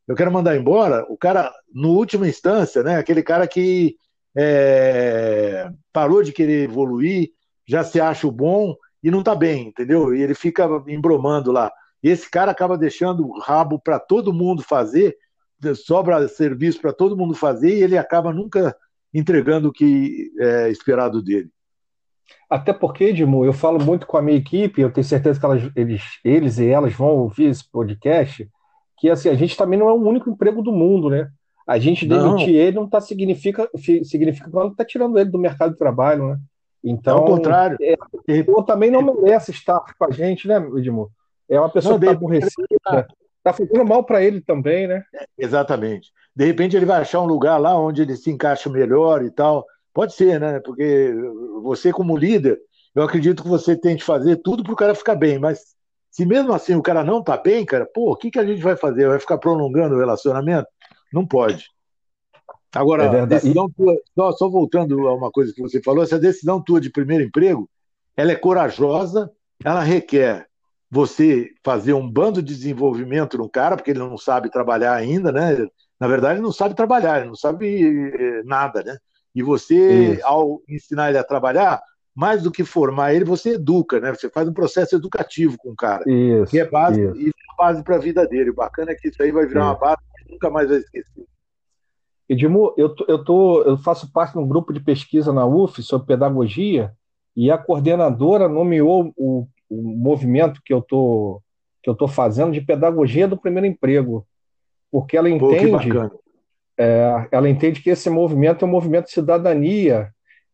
Eu 0.06 0.16
quero 0.16 0.32
mandar 0.32 0.56
embora 0.56 1.06
o 1.08 1.16
cara, 1.16 1.52
no 1.72 1.90
última 1.90 2.28
instância, 2.28 2.82
né, 2.82 2.96
aquele 2.96 3.22
cara 3.22 3.46
que 3.46 3.96
é, 4.36 5.70
parou 5.92 6.22
de 6.22 6.32
querer 6.32 6.64
evoluir, 6.64 7.30
já 7.66 7.84
se 7.84 8.00
acha 8.00 8.26
o 8.26 8.32
bom 8.32 8.74
e 9.02 9.10
não 9.10 9.20
está 9.20 9.34
bem, 9.34 9.68
entendeu? 9.68 10.14
E 10.14 10.22
ele 10.22 10.34
fica 10.34 10.66
embromando 10.88 11.52
lá. 11.52 11.72
E 12.02 12.08
esse 12.08 12.30
cara 12.30 12.50
acaba 12.50 12.76
deixando 12.76 13.26
o 13.26 13.38
rabo 13.38 13.78
para 13.78 13.98
todo 13.98 14.32
mundo 14.32 14.62
fazer 14.62 15.16
sobra 15.76 16.26
serviço 16.26 16.80
para 16.80 16.92
todo 16.92 17.16
mundo 17.16 17.34
fazer 17.34 17.78
e 17.78 17.82
ele 17.82 17.96
acaba 17.96 18.32
nunca 18.32 18.76
entregando 19.14 19.68
o 19.68 19.72
que 19.72 20.32
é 20.40 20.68
esperado 20.70 21.22
dele. 21.22 21.50
Até 22.50 22.72
porque, 22.72 23.04
Edmo, 23.04 23.44
eu 23.44 23.52
falo 23.52 23.82
muito 23.82 24.06
com 24.06 24.16
a 24.16 24.22
minha 24.22 24.36
equipe, 24.36 24.80
eu 24.80 24.92
tenho 24.92 25.04
certeza 25.04 25.38
que 25.38 25.46
elas, 25.46 25.70
eles, 25.76 26.02
eles 26.24 26.58
e 26.58 26.66
elas 26.66 26.92
vão 26.92 27.08
ouvir 27.08 27.44
esse 27.44 27.70
podcast, 27.70 28.48
que 28.98 29.08
assim, 29.08 29.28
a 29.28 29.34
gente 29.34 29.56
também 29.56 29.78
não 29.78 29.88
é 29.88 29.92
o 29.92 30.02
único 30.02 30.30
emprego 30.30 30.62
do 30.62 30.72
mundo, 30.72 31.08
né? 31.08 31.30
A 31.66 31.78
gente 31.78 32.06
demitir 32.06 32.48
não. 32.48 32.60
ele 32.60 32.76
não 32.76 32.88
tá, 32.88 33.00
significa, 33.00 33.68
significa 34.04 34.50
que 34.50 34.56
está 34.68 34.84
tirando 34.84 35.18
ele 35.18 35.30
do 35.30 35.38
mercado 35.38 35.72
de 35.72 35.78
trabalho, 35.78 36.28
né? 36.28 36.38
Então, 36.82 37.18
ao 37.18 37.24
contrário. 37.24 37.76
É, 37.80 37.96
também 38.66 38.90
não 38.90 39.02
merece 39.02 39.52
estar 39.52 39.80
com 39.96 40.04
a 40.04 40.10
gente, 40.10 40.48
né, 40.48 40.56
Edmo? 40.76 41.10
É 41.48 41.58
uma 41.58 41.70
pessoa 41.70 41.94
não, 41.94 42.00
que 42.00 42.06
está 42.06 42.16
aborrecida, 42.16 43.06
Tá 43.42 43.52
fazendo 43.52 43.84
mal 43.84 44.04
para 44.04 44.22
ele 44.22 44.40
também, 44.40 44.86
né? 44.86 45.02
É, 45.14 45.26
exatamente. 45.36 46.12
De 46.34 46.44
repente 46.46 46.76
ele 46.76 46.86
vai 46.86 47.00
achar 47.00 47.20
um 47.20 47.26
lugar 47.26 47.58
lá 47.58 47.76
onde 47.76 48.02
ele 48.02 48.16
se 48.16 48.30
encaixa 48.30 48.70
melhor 48.70 49.24
e 49.24 49.30
tal. 49.30 49.66
Pode 49.92 50.14
ser, 50.14 50.40
né? 50.40 50.60
Porque 50.60 51.12
você, 51.62 51.92
como 51.92 52.16
líder, 52.16 52.58
eu 52.94 53.02
acredito 53.02 53.42
que 53.42 53.48
você 53.48 53.76
tem 53.76 53.96
que 53.96 54.04
fazer 54.04 54.36
tudo 54.36 54.62
para 54.62 54.72
o 54.72 54.76
cara 54.76 54.94
ficar 54.94 55.16
bem, 55.16 55.38
mas 55.38 55.60
se 56.10 56.24
mesmo 56.24 56.52
assim 56.52 56.74
o 56.74 56.82
cara 56.82 57.02
não 57.02 57.22
tá 57.22 57.36
bem, 57.36 57.64
cara, 57.64 57.86
pô, 57.92 58.12
o 58.12 58.16
que, 58.16 58.30
que 58.30 58.38
a 58.38 58.44
gente 58.44 58.62
vai 58.62 58.76
fazer? 58.76 59.08
Vai 59.08 59.18
ficar 59.18 59.38
prolongando 59.38 59.96
o 59.96 59.98
relacionamento? 59.98 60.68
Não 61.12 61.26
pode. 61.26 61.66
Agora, 62.74 63.04
é 63.04 63.26
decisão 63.26 63.68
tua, 63.70 63.94
só, 64.14 64.32
só 64.32 64.48
voltando 64.48 65.06
a 65.06 65.14
uma 65.14 65.30
coisa 65.30 65.52
que 65.52 65.60
você 65.60 65.82
falou, 65.82 66.02
essa 66.02 66.18
decisão 66.18 66.62
tua 66.62 66.80
de 66.80 66.90
primeiro 66.90 67.22
emprego, 67.22 67.68
ela 68.16 68.32
é 68.32 68.36
corajosa, 68.36 69.30
ela 69.62 69.82
requer 69.82 70.46
você 70.90 71.50
fazer 71.64 71.92
um 71.92 72.10
bando 72.10 72.42
de 72.42 72.54
desenvolvimento 72.54 73.36
no 73.36 73.48
cara, 73.48 73.76
porque 73.76 73.90
ele 73.90 73.98
não 73.98 74.16
sabe 74.16 74.50
trabalhar 74.50 74.94
ainda, 74.94 75.30
né? 75.30 75.66
Na 76.00 76.08
verdade, 76.08 76.34
ele 76.34 76.42
não 76.42 76.52
sabe 76.52 76.74
trabalhar, 76.74 77.20
ele 77.20 77.28
não 77.28 77.34
sabe 77.34 78.12
eh, 78.14 78.42
nada, 78.44 78.82
né? 78.82 78.96
E 79.34 79.42
você, 79.42 80.14
Isso. 80.14 80.26
ao 80.26 80.60
ensinar 80.68 81.08
ele 81.08 81.18
a 81.18 81.24
trabalhar, 81.24 81.80
mais 82.14 82.42
do 82.42 82.50
que 82.50 82.64
formar 82.64 83.14
ele, 83.14 83.24
você 83.24 83.54
educa, 83.54 84.00
né? 84.00 84.12
Você 84.14 84.28
faz 84.28 84.46
um 84.48 84.52
processo 84.52 84.96
educativo 84.96 85.56
com 85.58 85.70
o 85.70 85.76
cara. 85.76 86.04
Isso, 86.06 86.50
que 86.50 86.58
é 86.58 86.68
base, 86.68 87.00
isso. 87.00 87.30
é 87.30 87.56
base 87.56 87.82
para 87.82 87.96
a 87.96 88.00
vida 88.00 88.26
dele. 88.26 88.50
O 88.50 88.54
bacana 88.54 88.92
é 88.92 88.94
que 88.94 89.08
isso 89.08 89.22
aí 89.22 89.30
vai 89.30 89.46
virar 89.46 89.62
isso. 89.62 89.70
uma 89.70 89.78
base 89.78 90.02
nunca 90.32 90.50
mais 90.50 90.68
vai 90.68 90.78
esquecer. 90.78 91.24
Edmo, 92.28 92.74
eu, 92.76 92.94
tô, 92.94 93.04
eu, 93.08 93.24
tô, 93.24 93.62
eu 93.62 93.76
faço 93.76 94.10
parte 94.12 94.32
de 94.32 94.38
um 94.38 94.48
grupo 94.48 94.72
de 94.72 94.80
pesquisa 94.80 95.32
na 95.32 95.44
UF 95.46 95.82
sobre 95.82 96.06
pedagogia 96.06 96.92
e 97.36 97.50
a 97.50 97.58
coordenadora 97.58 98.48
nomeou 98.48 99.12
o 99.16 99.46
o 99.72 99.82
movimento 99.82 100.60
que 100.62 100.72
eu 100.72 100.82
tô 100.82 101.40
que 101.82 101.90
eu 101.90 101.96
tô 101.96 102.06
fazendo 102.06 102.52
de 102.52 102.60
pedagogia 102.60 103.26
do 103.26 103.36
primeiro 103.36 103.66
emprego, 103.66 104.24
porque 104.88 105.16
ela 105.16 105.28
entende 105.28 105.88
Pô, 105.88 106.22
é, 106.78 107.26
ela 107.32 107.50
entende 107.50 107.82
que 107.82 107.90
esse 107.90 108.08
movimento 108.08 108.64
é 108.64 108.68
um 108.68 108.70
movimento 108.70 109.06
de 109.06 109.12
cidadania 109.12 110.12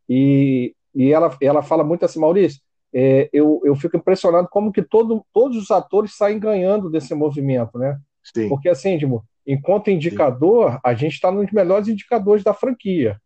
e, 0.08 0.74
e 0.94 1.12
ela, 1.12 1.36
ela 1.42 1.62
fala 1.62 1.84
muito 1.84 2.02
assim, 2.02 2.18
Maurício, 2.18 2.62
é, 2.94 3.28
eu, 3.30 3.60
eu 3.62 3.76
fico 3.76 3.98
impressionado 3.98 4.48
como 4.50 4.72
que 4.72 4.82
todo, 4.82 5.22
todos 5.34 5.58
os 5.58 5.70
atores 5.70 6.16
saem 6.16 6.38
ganhando 6.38 6.88
desse 6.88 7.14
movimento, 7.14 7.76
né? 7.76 7.98
Sim. 8.24 8.48
Porque 8.48 8.70
assim, 8.70 8.94
Edmo, 8.94 9.22
enquanto 9.48 9.90
indicador, 9.90 10.78
a 10.84 10.92
gente 10.92 11.14
está 11.14 11.32
nos 11.32 11.50
melhores 11.50 11.88
indicadores 11.88 12.44
da 12.44 12.52
franquia. 12.52 13.18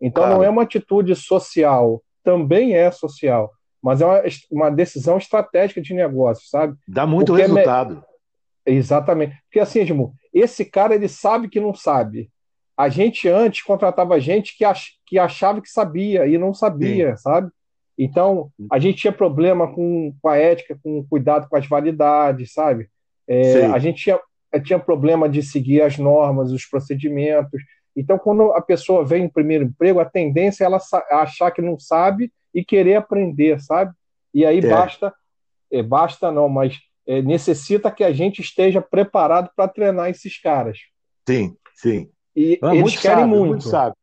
Então 0.00 0.24
claro. 0.24 0.38
não 0.38 0.44
é 0.44 0.50
uma 0.50 0.62
atitude 0.62 1.14
social, 1.14 2.02
também 2.24 2.74
é 2.74 2.90
social, 2.90 3.52
mas 3.80 4.00
é 4.00 4.06
uma, 4.06 4.22
uma 4.50 4.70
decisão 4.70 5.16
estratégica 5.16 5.80
de 5.80 5.94
negócio, 5.94 6.48
sabe? 6.48 6.76
Dá 6.86 7.06
muito 7.06 7.32
Porque 7.32 7.42
resultado. 7.42 8.04
É 8.66 8.72
me... 8.72 8.76
Exatamente. 8.76 9.36
Porque 9.44 9.60
assim, 9.60 9.80
Edmo, 9.80 10.14
esse 10.34 10.64
cara 10.64 10.96
ele 10.96 11.08
sabe 11.08 11.48
que 11.48 11.60
não 11.60 11.72
sabe. 11.72 12.28
A 12.76 12.88
gente 12.88 13.28
antes 13.28 13.62
contratava 13.62 14.20
gente 14.20 14.56
que, 14.56 14.64
ach... 14.64 14.88
que 15.06 15.16
achava 15.16 15.62
que 15.62 15.70
sabia 15.70 16.26
e 16.26 16.36
não 16.36 16.52
sabia, 16.52 17.16
Sim. 17.16 17.22
sabe? 17.22 17.50
Então, 17.96 18.50
a 18.70 18.78
gente 18.78 18.98
tinha 18.98 19.12
problema 19.12 19.72
com, 19.72 20.14
com 20.22 20.28
a 20.28 20.36
ética, 20.36 20.78
com 20.82 21.04
cuidado 21.08 21.48
com 21.48 21.56
as 21.56 21.66
validades, 21.66 22.52
sabe? 22.52 22.88
É, 23.26 23.66
a 23.66 23.78
gente 23.78 24.04
tinha, 24.04 24.20
tinha 24.62 24.78
problema 24.78 25.28
de 25.28 25.42
seguir 25.42 25.82
as 25.82 25.98
normas, 25.98 26.52
os 26.52 26.64
procedimentos. 26.64 27.60
Então, 27.96 28.18
quando 28.18 28.52
a 28.52 28.62
pessoa 28.62 29.04
vem 29.04 29.24
em 29.24 29.28
primeiro 29.28 29.64
emprego, 29.64 30.00
a 30.00 30.04
tendência 30.04 30.64
é 30.64 30.66
ela 30.66 30.78
achar 31.10 31.50
que 31.50 31.60
não 31.60 31.78
sabe 31.78 32.32
e 32.54 32.64
querer 32.64 32.94
aprender, 32.94 33.60
sabe? 33.60 33.92
E 34.32 34.46
aí 34.46 34.58
é. 34.58 34.68
basta, 34.68 35.12
é, 35.70 35.82
basta 35.82 36.30
não, 36.30 36.48
mas 36.48 36.78
é, 37.06 37.20
necessita 37.20 37.90
que 37.90 38.04
a 38.04 38.12
gente 38.12 38.40
esteja 38.40 38.80
preparado 38.80 39.50
para 39.56 39.68
treinar 39.68 40.10
esses 40.10 40.40
caras. 40.40 40.78
Sim, 41.28 41.56
sim. 41.74 42.08
E 42.36 42.58
eles 42.62 42.80
muito 42.80 43.00
querem 43.00 43.18
sábio, 43.18 43.28
muito. 43.28 43.48
muito 43.48 43.68
sábio. 43.68 43.96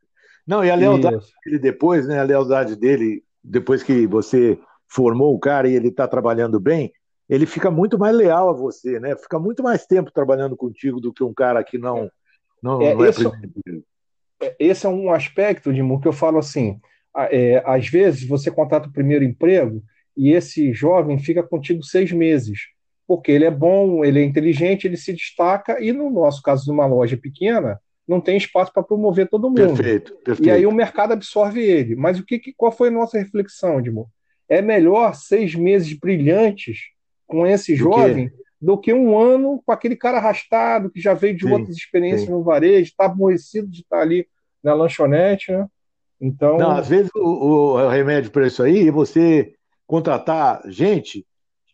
Não, 0.46 0.64
e 0.64 0.70
a 0.70 0.76
lealdade 0.76 1.18
Isso. 1.18 1.32
dele 1.44 1.60
depois, 1.60 2.08
né? 2.08 2.20
A 2.20 2.24
lealdade 2.24 2.76
dele, 2.76 3.24
depois 3.44 3.82
que 3.82 4.06
você 4.06 4.60
formou 4.88 5.34
o 5.34 5.40
cara 5.40 5.68
e 5.68 5.74
ele 5.74 5.88
está 5.88 6.08
trabalhando 6.08 6.60
bem, 6.60 6.92
ele 7.30 7.46
fica 7.46 7.72
muito 7.72 7.98
mais 7.98 8.16
leal 8.16 8.50
a 8.50 8.54
você, 8.54 9.00
né? 9.00 9.16
Fica 9.16 9.40
muito 9.40 9.64
mais 9.64 9.86
tempo 9.86 10.12
trabalhando 10.12 10.56
contigo 10.56 11.00
do 11.00 11.14
que 11.14 11.24
um 11.24 11.34
cara 11.34 11.64
que 11.64 11.78
não, 11.78 12.10
não 12.62 12.82
é, 12.82 12.94
não 12.94 13.06
é 13.06 13.10
esse, 13.10 13.28
é, 14.42 14.56
esse 14.60 14.86
é 14.86 14.90
um 14.90 15.12
aspecto, 15.12 15.74
Dimo, 15.74 16.00
que 16.00 16.08
eu 16.08 16.14
falo 16.14 16.38
assim 16.38 16.80
é, 17.32 17.64
às 17.66 17.88
vezes 17.88 18.28
você 18.28 18.52
contrata 18.52 18.90
o 18.90 18.92
primeiro 18.92 19.24
emprego 19.24 19.82
e 20.16 20.32
esse 20.32 20.74
jovem 20.74 21.18
fica 21.18 21.42
contigo 21.42 21.84
seis 21.84 22.12
meses, 22.12 22.60
porque 23.08 23.32
ele 23.32 23.46
é 23.46 23.52
bom, 23.52 24.04
ele 24.04 24.20
é 24.20 24.24
inteligente, 24.24 24.86
ele 24.86 24.98
se 24.98 25.14
destaca, 25.14 25.82
e 25.82 25.92
no 25.92 26.10
nosso 26.10 26.42
caso 26.42 26.66
de 26.66 26.72
uma 26.72 26.86
loja 26.86 27.18
pequena, 27.18 27.80
não 28.08 28.22
tem 28.22 28.38
espaço 28.38 28.72
para 28.72 28.84
promover 28.84 29.30
todo 29.30 29.50
mundo. 29.50 29.76
Perfeito, 29.76 30.16
perfeito. 30.24 30.48
E 30.48 30.52
aí 30.52 30.66
o 30.66 30.72
mercado 30.72 31.14
absorve 31.14 31.62
ele. 31.62 31.96
Mas 31.96 32.20
o 32.20 32.26
que, 32.26 32.54
qual 32.56 32.72
foi 32.72 32.90
a 32.90 32.92
nossa 32.92 33.18
reflexão, 33.18 33.80
Edmo? 33.80 34.10
É 34.48 34.62
melhor 34.62 35.16
seis 35.16 35.56
meses 35.56 35.92
brilhantes 35.94 36.92
com 37.26 37.46
esse 37.46 37.74
do 37.74 37.78
jovem 37.78 38.30
que? 38.30 38.36
do 38.62 38.78
que 38.78 38.94
um 38.94 39.18
ano 39.18 39.62
com 39.66 39.72
aquele 39.72 39.96
cara 39.96 40.18
arrastado 40.18 40.90
que 40.90 41.00
já 41.00 41.14
veio 41.14 41.36
de 41.36 41.46
sim, 41.46 41.52
outras 41.52 41.76
experiências 41.76 42.26
sim. 42.26 42.32
no 42.32 42.44
varejo, 42.44 42.90
está 42.90 43.06
aborrecido 43.06 43.68
de 43.68 43.82
estar 43.82 44.00
ali 44.00 44.28
na 44.64 44.74
lanchonete, 44.74 45.52
né? 45.52 45.68
Então. 46.20 46.58
Não, 46.58 46.72
às 46.72 46.88
vezes 46.88 47.12
o, 47.16 47.74
o 47.74 47.90
remédio 47.90 48.32
para 48.32 48.48
isso 48.48 48.64
aí 48.64 48.88
é 48.88 48.92
você 48.92 49.54
contratar 49.86 50.62
gente. 50.68 51.26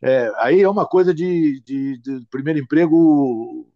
É, 0.01 0.31
aí 0.37 0.61
é 0.61 0.69
uma 0.69 0.85
coisa 0.85 1.13
de, 1.13 1.61
de, 1.61 1.97
de, 1.99 2.25
primeiro 2.29 2.59
emprego 2.59 3.67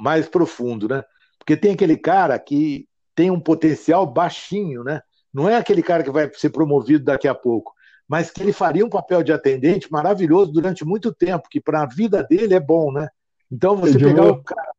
mais 0.00 0.28
profundo, 0.28 0.88
né? 0.88 1.04
Porque 1.38 1.56
tem 1.56 1.74
aquele 1.74 1.96
cara 1.96 2.38
que 2.38 2.88
tem 3.14 3.30
um 3.30 3.38
potencial 3.38 4.06
baixinho, 4.06 4.82
né? 4.82 5.00
Não 5.32 5.48
é 5.48 5.56
aquele 5.56 5.82
cara 5.82 6.02
que 6.02 6.10
vai 6.10 6.30
ser 6.34 6.50
promovido 6.50 7.04
daqui 7.04 7.28
a 7.28 7.34
pouco, 7.34 7.72
mas 8.08 8.30
que 8.30 8.42
ele 8.42 8.52
faria 8.52 8.84
um 8.84 8.90
papel 8.90 9.22
de 9.22 9.32
atendente 9.32 9.90
maravilhoso 9.90 10.52
durante 10.52 10.84
muito 10.84 11.12
tempo, 11.12 11.48
que 11.50 11.60
para 11.60 11.82
a 11.82 11.86
vida 11.86 12.22
dele 12.22 12.54
é 12.54 12.60
bom, 12.60 12.92
né? 12.92 13.08
Então 13.50 13.76
você 13.76 13.98
pegar 13.98 14.26
o 14.26 14.42
cara 14.42 14.76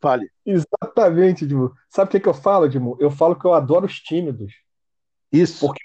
Fale. 0.00 0.30
Exatamente, 0.46 1.44
Edmo. 1.44 1.72
Sabe 1.88 2.08
o 2.08 2.10
que, 2.12 2.20
que 2.20 2.28
eu 2.28 2.34
falo, 2.34 2.66
Edmo? 2.66 2.96
Eu 3.00 3.10
falo 3.10 3.36
que 3.36 3.44
eu 3.44 3.52
adoro 3.52 3.86
os 3.86 4.00
tímidos. 4.00 4.54
Isso. 5.32 5.66
Porque 5.66 5.80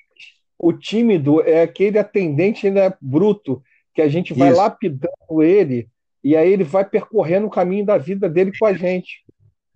o 0.57 0.71
tímido 0.71 1.41
é 1.41 1.63
aquele 1.63 1.97
atendente 1.99 2.69
né, 2.69 2.93
bruto, 3.01 3.61
que 3.93 4.01
a 4.01 4.07
gente 4.07 4.33
vai 4.33 4.49
Isso. 4.49 4.57
lapidando 4.57 5.43
ele, 5.43 5.89
e 6.23 6.35
aí 6.35 6.51
ele 6.51 6.63
vai 6.63 6.85
percorrendo 6.85 7.47
o 7.47 7.51
caminho 7.51 7.85
da 7.85 7.97
vida 7.97 8.29
dele 8.29 8.51
com 8.57 8.65
a 8.65 8.73
gente. 8.73 9.23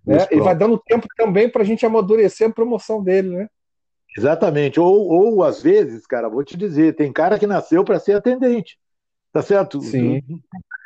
Né? 0.06 0.26
Ele 0.30 0.40
vai 0.40 0.56
dando 0.56 0.78
tempo 0.78 1.06
também 1.16 1.48
para 1.48 1.62
a 1.62 1.64
gente 1.64 1.84
amadurecer 1.84 2.48
a 2.48 2.52
promoção 2.52 3.02
dele, 3.02 3.28
né? 3.28 3.48
Exatamente. 4.16 4.80
Ou, 4.80 5.08
ou, 5.08 5.44
às 5.44 5.62
vezes, 5.62 6.06
cara, 6.06 6.28
vou 6.28 6.44
te 6.44 6.56
dizer, 6.56 6.94
tem 6.94 7.12
cara 7.12 7.38
que 7.38 7.46
nasceu 7.46 7.84
para 7.84 7.98
ser 7.98 8.14
atendente. 8.14 8.78
Tá 9.32 9.42
certo? 9.42 9.80
Sim. 9.80 10.22
Não, 10.28 10.40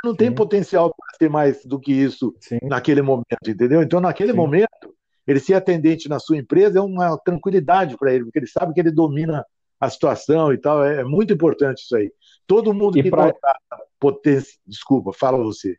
não 0.05 0.17
tem 0.17 0.29
Sim. 0.29 0.35
potencial 0.35 0.93
para 0.95 1.17
ser 1.17 1.31
mais 1.31 1.65
do 1.65 1.79
que 1.79 1.93
isso 1.93 2.35
Sim. 2.41 2.59
naquele 2.65 3.03
momento, 3.03 3.49
entendeu? 3.49 3.83
Então, 3.83 4.01
naquele 4.01 4.33
Sim. 4.33 4.37
momento, 4.37 4.95
ele 5.27 5.39
ser 5.39 5.55
atendente 5.55 6.09
na 6.09 6.19
sua 6.19 6.37
empresa 6.37 6.79
é 6.79 6.83
uma 6.83 7.17
tranquilidade 7.19 7.97
para 7.97 8.13
ele, 8.13 8.25
porque 8.25 8.39
ele 8.39 8.47
sabe 8.47 8.75
que 8.75 8.81
ele 8.81 8.91
domina 8.91 9.45
a 9.81 9.89
situação 9.89 10.53
e 10.53 10.59
tal. 10.59 10.85
É, 10.85 11.01
é 11.01 11.05
muito 11.05 11.33
importante 11.33 11.83
isso 11.83 11.97
aí. 11.97 12.13
Todo 12.47 12.75
mundo 12.75 12.99
e 12.99 13.03
que 13.03 13.11
pra... 13.11 13.35
potência. 13.99 14.59
Desculpa, 14.67 15.13
fala 15.13 15.39
você. 15.39 15.77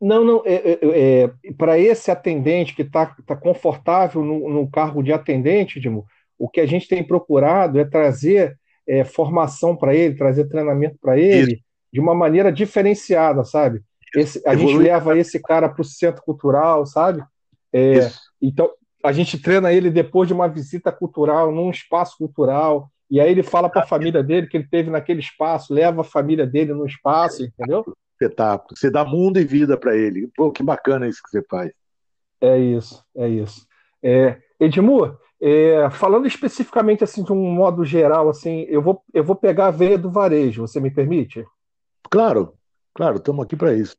Não, 0.00 0.24
não. 0.24 0.42
É, 0.46 0.54
é, 0.54 0.78
é 1.24 1.52
para 1.56 1.78
esse 1.78 2.10
atendente 2.10 2.74
que 2.74 2.82
está 2.82 3.14
tá 3.26 3.36
confortável 3.36 4.24
no, 4.24 4.48
no, 4.48 4.70
cargo 4.70 5.02
de 5.02 5.12
atendente, 5.12 5.78
Dimo, 5.78 6.06
o 6.40 6.48
que 6.48 6.58
a 6.58 6.66
gente 6.66 6.88
tem 6.88 7.04
procurado 7.04 7.78
é 7.78 7.84
trazer 7.84 8.58
é, 8.88 9.04
formação 9.04 9.76
para 9.76 9.94
ele, 9.94 10.16
trazer 10.16 10.48
treinamento 10.48 10.96
para 10.98 11.18
ele 11.18 11.52
Isso. 11.52 11.62
de 11.92 12.00
uma 12.00 12.14
maneira 12.14 12.50
diferenciada, 12.50 13.44
sabe? 13.44 13.82
Esse, 14.16 14.42
a 14.48 14.56
gente 14.56 14.74
leva 14.74 15.16
esse 15.18 15.38
cara 15.38 15.68
para 15.68 15.82
o 15.82 15.84
centro 15.84 16.22
cultural, 16.22 16.86
sabe? 16.86 17.22
É, 17.72 18.10
então, 18.40 18.70
a 19.04 19.12
gente 19.12 19.38
treina 19.38 19.70
ele 19.70 19.90
depois 19.90 20.26
de 20.26 20.34
uma 20.34 20.48
visita 20.48 20.90
cultural, 20.90 21.52
num 21.52 21.70
espaço 21.70 22.16
cultural, 22.16 22.90
e 23.10 23.20
aí 23.20 23.30
ele 23.30 23.42
fala 23.42 23.68
para 23.68 23.82
a 23.82 23.86
família 23.86 24.22
dele 24.22 24.46
que 24.46 24.56
ele 24.56 24.66
teve 24.68 24.88
naquele 24.88 25.20
espaço, 25.20 25.74
leva 25.74 26.00
a 26.00 26.04
família 26.04 26.46
dele 26.46 26.72
no 26.72 26.86
espaço, 26.86 27.44
entendeu? 27.44 27.84
Espetáculo. 28.12 28.76
Você 28.76 28.90
dá 28.90 29.04
mundo 29.04 29.38
e 29.38 29.44
vida 29.44 29.76
para 29.76 29.94
ele. 29.94 30.30
Pô, 30.34 30.50
que 30.50 30.62
bacana 30.62 31.06
isso 31.06 31.22
que 31.22 31.30
você 31.30 31.42
faz. 31.48 31.70
É 32.40 32.58
isso, 32.58 33.04
é 33.14 33.28
isso. 33.28 33.66
É, 34.02 34.38
Edmur, 34.58 35.18
é, 35.40 35.88
falando 35.90 36.26
especificamente 36.26 37.02
assim 37.02 37.24
de 37.24 37.32
um 37.32 37.50
modo 37.50 37.84
geral, 37.84 38.28
assim, 38.28 38.66
eu 38.68 38.82
vou, 38.82 39.02
eu 39.14 39.24
vou 39.24 39.34
pegar 39.34 39.68
a 39.68 39.70
veia 39.70 39.96
do 39.96 40.10
varejo. 40.10 40.62
Você 40.62 40.78
me 40.78 40.90
permite? 40.90 41.44
Claro, 42.10 42.54
claro. 42.94 43.16
Estamos 43.16 43.44
aqui 43.44 43.56
para 43.56 43.74
isso. 43.74 43.96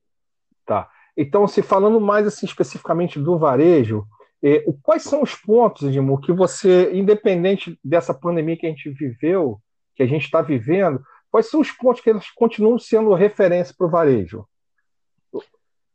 Tá. 0.65 0.89
Então, 1.17 1.47
se 1.47 1.61
falando 1.61 1.99
mais 1.99 2.27
assim 2.27 2.45
especificamente 2.45 3.19
do 3.19 3.37
varejo, 3.37 4.05
é, 4.43 4.63
quais 4.81 5.03
são 5.03 5.21
os 5.21 5.35
pontos, 5.35 5.87
Edmur, 5.87 6.21
que 6.21 6.31
você, 6.31 6.91
independente 6.93 7.79
dessa 7.83 8.13
pandemia 8.13 8.57
que 8.57 8.65
a 8.65 8.69
gente 8.69 8.89
viveu, 8.89 9.59
que 9.95 10.03
a 10.03 10.07
gente 10.07 10.25
está 10.25 10.41
vivendo, 10.41 11.01
quais 11.29 11.49
são 11.49 11.59
os 11.59 11.71
pontos 11.71 12.01
que 12.01 12.09
eles 12.09 12.29
continuam 12.31 12.77
sendo 12.77 13.13
referência 13.13 13.73
para 13.77 13.87
o 13.87 13.89
varejo? 13.89 14.45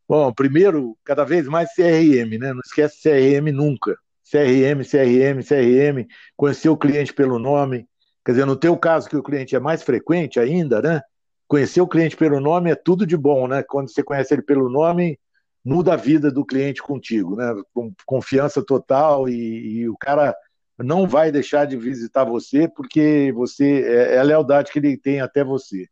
Bom, 0.09 0.32
primeiro, 0.32 0.96
cada 1.04 1.24
vez 1.24 1.48
mais 1.48 1.74
CRM, 1.74 2.38
né? 2.38 2.52
Não 2.52 2.61
esquece 2.64 3.02
CRM 3.02 3.50
nunca. 3.52 3.96
CRM, 4.31 4.83
CRM, 4.83 5.43
CRM, 5.43 6.07
conhecer 6.37 6.69
o 6.69 6.77
cliente 6.77 7.15
pelo 7.15 7.39
nome. 7.39 7.89
Quer 8.25 8.33
dizer, 8.33 8.45
no 8.45 8.57
teu 8.57 8.77
caso, 8.77 9.09
que 9.09 9.17
o 9.17 9.23
cliente 9.23 9.55
é 9.55 9.61
mais 9.61 9.83
frequente 9.83 10.41
ainda, 10.41 10.83
né? 10.83 11.01
Conhecer 11.47 11.81
o 11.81 11.87
cliente 11.87 12.17
pelo 12.17 12.41
nome 12.41 12.71
é 12.71 12.75
tudo 12.75 13.07
de 13.07 13.17
bom, 13.17 13.47
né? 13.47 13.62
Quando 13.62 13.89
você 13.89 14.03
conhece 14.03 14.35
ele 14.35 14.43
pelo 14.43 14.69
nome, 14.69 15.17
muda 15.65 15.93
a 15.93 15.97
vida 15.97 16.31
do 16.31 16.45
cliente 16.45 16.83
contigo, 16.83 17.37
né? 17.37 17.55
Com 17.73 17.93
confiança 18.05 18.65
total 18.65 19.29
e, 19.29 19.79
e 19.79 19.89
o 19.89 19.97
cara 19.97 20.35
não 20.77 21.07
vai 21.07 21.31
deixar 21.31 21.65
de 21.65 21.77
visitar 21.77 22.25
você 22.25 22.69
porque 22.69 23.33
você 23.33 23.85
é, 23.85 24.15
é, 24.15 24.19
a 24.19 24.25
lealdade 24.25 24.73
que 24.73 24.81
ele 24.81 24.97
tem 24.97 25.21
até 25.21 25.45
você. 25.45 25.87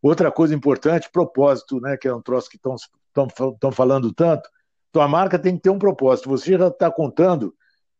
Outra 0.00 0.30
coisa 0.30 0.54
importante, 0.54 1.10
propósito, 1.12 1.80
né? 1.80 1.96
Que 1.96 2.06
é 2.06 2.14
um 2.14 2.22
troço 2.22 2.48
que 2.48 2.56
estão 2.56 3.72
falando 3.72 4.12
tanto. 4.14 4.48
Tua 4.92 5.08
marca 5.08 5.36
tem 5.36 5.56
que 5.56 5.62
ter 5.62 5.70
um 5.70 5.78
propósito. 5.80 6.28
Você 6.28 6.56
já 6.56 6.68
está 6.68 6.88
contando 6.88 7.52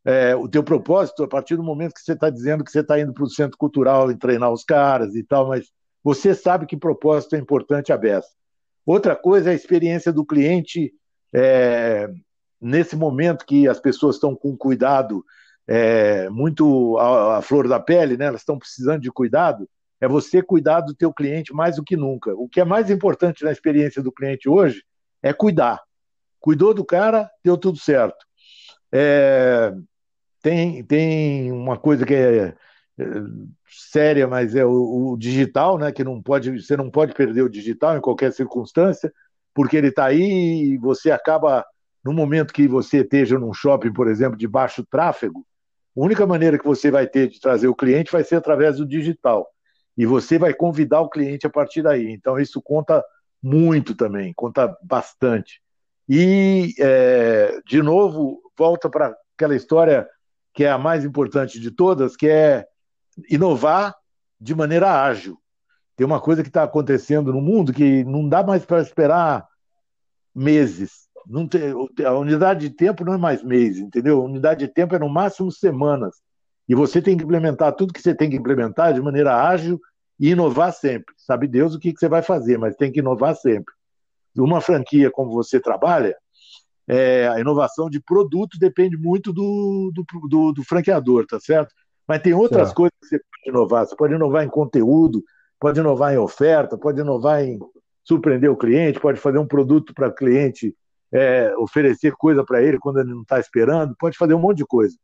é, 0.05 0.35
o 0.35 0.47
teu 0.47 0.63
propósito 0.63 1.23
a 1.23 1.27
partir 1.27 1.55
do 1.55 1.63
momento 1.63 1.93
que 1.93 2.01
você 2.01 2.13
está 2.13 2.29
dizendo 2.29 2.63
que 2.63 2.71
você 2.71 2.81
está 2.81 2.99
indo 2.99 3.13
para 3.13 3.23
o 3.23 3.29
centro 3.29 3.57
cultural 3.57 4.11
e 4.11 4.17
treinar 4.17 4.51
os 4.51 4.63
caras 4.63 5.15
e 5.15 5.23
tal, 5.23 5.47
mas 5.47 5.71
você 6.03 6.35
sabe 6.35 6.65
que 6.65 6.75
propósito 6.75 7.35
é 7.35 7.39
importante 7.39 7.93
a 7.93 7.97
beça. 7.97 8.29
Outra 8.85 9.15
coisa 9.15 9.49
é 9.49 9.53
a 9.53 9.55
experiência 9.55 10.11
do 10.11 10.25
cliente 10.25 10.93
é, 11.33 12.09
nesse 12.59 12.95
momento 12.95 13.45
que 13.45 13.67
as 13.67 13.79
pessoas 13.79 14.15
estão 14.15 14.35
com 14.35 14.57
cuidado 14.57 15.23
é, 15.65 16.29
muito 16.29 16.97
à, 16.97 17.41
flor 17.41 17.67
da 17.67 17.79
pele, 17.79 18.17
né? 18.17 18.25
elas 18.25 18.41
estão 18.41 18.57
precisando 18.57 19.01
de 19.01 19.11
cuidado, 19.11 19.69
é 20.01 20.07
você 20.07 20.41
cuidar 20.41 20.81
do 20.81 20.93
teu 20.93 21.13
cliente 21.13 21.53
mais 21.53 21.77
do 21.77 21.83
que 21.83 21.95
nunca. 21.95 22.33
O 22.35 22.49
que 22.49 22.59
é 22.59 22.65
mais 22.65 22.89
importante 22.89 23.45
na 23.45 23.51
experiência 23.51 24.03
do 24.03 24.11
cliente 24.11 24.49
hoje 24.49 24.83
é 25.21 25.31
cuidar. 25.31 25.81
Cuidou 26.41 26.73
do 26.73 26.83
cara, 26.83 27.31
deu 27.41 27.57
tudo 27.57 27.77
certo. 27.77 28.25
É, 28.91 29.73
tem, 30.43 30.83
tem 30.83 31.51
uma 31.51 31.77
coisa 31.77 32.05
que 32.05 32.13
é, 32.13 32.47
é 32.47 32.55
séria, 33.67 34.27
mas 34.27 34.55
é 34.55 34.63
o, 34.65 35.13
o, 35.13 35.17
digital, 35.17 35.79
né? 35.79 35.91
Que 35.91 36.03
não 36.03 36.21
pode, 36.21 36.61
você 36.61 36.77
não 36.77 36.91
pode 36.91 37.13
perder 37.15 37.41
o 37.41 37.49
digital 37.49 37.97
em 37.97 38.01
qualquer 38.01 38.31
circunstância 38.31 39.11
porque 39.53 39.77
ele 39.77 39.89
está 39.89 40.05
aí 40.05 40.73
e 40.73 40.77
você 40.77 41.11
acaba, 41.11 41.65
no 42.03 42.11
momento 42.11 42.53
que 42.53 42.67
você 42.67 43.01
esteja 43.01 43.37
num 43.37 43.53
shopping, 43.53 43.93
por 43.93 44.07
exemplo, 44.07 44.37
de 44.37 44.47
baixo 44.47 44.83
tráfego, 44.83 45.45
a 45.95 46.01
única 46.01 46.25
maneira 46.25 46.57
que 46.57 46.65
você 46.65 46.89
vai 46.89 47.07
ter 47.07 47.29
de 47.29 47.39
trazer 47.39 47.67
o 47.67 47.75
cliente 47.75 48.11
vai 48.11 48.23
ser 48.23 48.35
através 48.35 48.77
do 48.77 48.85
digital. 48.85 49.47
E 49.95 50.05
você 50.05 50.39
vai 50.39 50.53
convidar 50.53 51.01
o 51.01 51.09
cliente 51.09 51.45
a 51.45 51.49
partir 51.51 51.83
daí. 51.83 52.11
Então, 52.11 52.39
isso 52.39 52.59
conta 52.61 53.03
muito 53.41 53.95
também, 53.95 54.33
conta 54.33 54.75
bastante. 54.81 55.61
E, 56.09 56.73
é, 56.79 57.59
de 57.67 57.81
novo, 57.83 58.41
volta 58.57 58.89
para 58.89 59.15
aquela 59.35 59.55
história 59.55 60.07
que 60.53 60.63
é 60.63 60.71
a 60.71 60.77
mais 60.77 61.03
importante 61.03 61.59
de 61.59 61.71
todas, 61.71 62.15
que 62.15 62.27
é 62.27 62.65
inovar 63.29 63.95
de 64.39 64.53
maneira 64.53 65.03
ágil. 65.03 65.37
Tem 65.95 66.05
uma 66.05 66.19
coisa 66.19 66.41
que 66.41 66.49
está 66.49 66.63
acontecendo 66.63 67.31
no 67.31 67.41
mundo 67.41 67.73
que 67.73 68.03
não 68.03 68.27
dá 68.27 68.43
mais 68.43 68.65
para 68.65 68.81
esperar 68.81 69.47
meses. 70.33 71.07
Não 71.25 71.47
tem, 71.47 71.71
a 72.05 72.13
unidade 72.13 72.67
de 72.67 72.75
tempo 72.75 73.05
não 73.05 73.13
é 73.13 73.17
mais 73.17 73.43
mês, 73.43 73.77
entendeu? 73.77 74.21
A 74.21 74.25
unidade 74.25 74.67
de 74.67 74.73
tempo 74.73 74.95
é 74.95 74.99
no 74.99 75.09
máximo 75.09 75.51
semanas. 75.51 76.15
E 76.67 76.75
você 76.75 77.01
tem 77.01 77.17
que 77.17 77.23
implementar 77.23 77.73
tudo 77.75 77.93
que 77.93 78.01
você 78.01 78.15
tem 78.15 78.29
que 78.29 78.35
implementar 78.35 78.93
de 78.93 79.01
maneira 79.01 79.47
ágil 79.47 79.79
e 80.19 80.31
inovar 80.31 80.73
sempre. 80.73 81.13
Sabe 81.17 81.47
Deus 81.47 81.75
o 81.75 81.79
que, 81.79 81.93
que 81.93 81.99
você 81.99 82.07
vai 82.07 82.21
fazer, 82.21 82.57
mas 82.57 82.75
tem 82.75 82.91
que 82.91 82.99
inovar 82.99 83.35
sempre. 83.35 83.73
Uma 84.35 84.61
franquia 84.61 85.11
como 85.11 85.31
você 85.31 85.59
trabalha, 85.59 86.17
é, 86.87 87.27
a 87.27 87.39
inovação 87.39 87.89
de 87.89 87.99
produto 87.99 88.57
depende 88.59 88.97
muito 88.97 89.31
do, 89.31 89.91
do, 89.93 90.27
do, 90.27 90.51
do 90.53 90.63
franqueador, 90.63 91.25
tá 91.25 91.39
certo? 91.39 91.73
Mas 92.07 92.21
tem 92.21 92.33
outras 92.33 92.67
certo. 92.67 92.75
coisas 92.75 92.97
que 92.99 93.07
você 93.07 93.19
pode 93.19 93.49
inovar. 93.49 93.85
Você 93.85 93.95
pode 93.95 94.13
inovar 94.13 94.43
em 94.43 94.49
conteúdo, 94.49 95.23
pode 95.59 95.79
inovar 95.79 96.13
em 96.13 96.17
oferta, 96.17 96.77
pode 96.77 96.99
inovar 96.99 97.43
em 97.43 97.57
surpreender 98.03 98.51
o 98.51 98.57
cliente, 98.57 98.99
pode 98.99 99.19
fazer 99.19 99.37
um 99.37 99.47
produto 99.47 99.93
para 99.93 100.09
o 100.09 100.13
cliente, 100.13 100.75
é, 101.11 101.55
oferecer 101.57 102.13
coisa 102.13 102.43
para 102.43 102.61
ele 102.61 102.77
quando 102.77 102.99
ele 102.99 103.13
não 103.13 103.21
está 103.21 103.39
esperando, 103.39 103.95
pode 103.97 104.17
fazer 104.17 104.33
um 104.33 104.39
monte 104.39 104.57
de 104.57 104.65
coisa. 104.65 104.95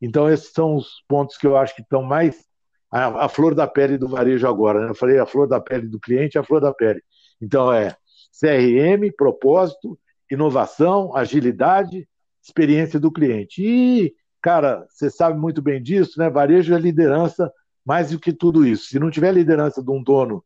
Então, 0.00 0.30
esses 0.30 0.52
são 0.52 0.76
os 0.76 1.02
pontos 1.08 1.36
que 1.36 1.46
eu 1.46 1.56
acho 1.56 1.74
que 1.74 1.82
estão 1.82 2.02
mais 2.02 2.44
a, 2.90 3.26
a 3.26 3.28
flor 3.28 3.54
da 3.54 3.66
pele 3.66 3.98
do 3.98 4.08
varejo 4.08 4.46
agora. 4.46 4.80
Né? 4.80 4.90
Eu 4.90 4.94
falei 4.94 5.18
a 5.18 5.26
flor 5.26 5.46
da 5.46 5.60
pele 5.60 5.86
do 5.86 6.00
cliente, 6.00 6.38
a 6.38 6.44
flor 6.44 6.60
da 6.60 6.72
pele. 6.72 7.02
Então, 7.40 7.72
é 7.72 7.94
CRM, 8.40 9.10
propósito, 9.16 9.98
inovação, 10.30 11.14
agilidade, 11.16 12.08
experiência 12.42 12.98
do 12.98 13.12
cliente. 13.12 13.62
E, 13.62 14.14
cara, 14.40 14.86
você 14.88 15.10
sabe 15.10 15.38
muito 15.38 15.60
bem 15.60 15.82
disso, 15.82 16.18
né? 16.18 16.30
Varejo 16.30 16.74
é 16.74 16.78
liderança 16.78 17.52
mais 17.84 18.10
do 18.10 18.18
que 18.18 18.32
tudo 18.32 18.66
isso. 18.66 18.88
Se 18.88 18.98
não 18.98 19.10
tiver 19.10 19.32
liderança 19.32 19.82
de 19.82 19.90
um 19.90 20.02
dono 20.02 20.44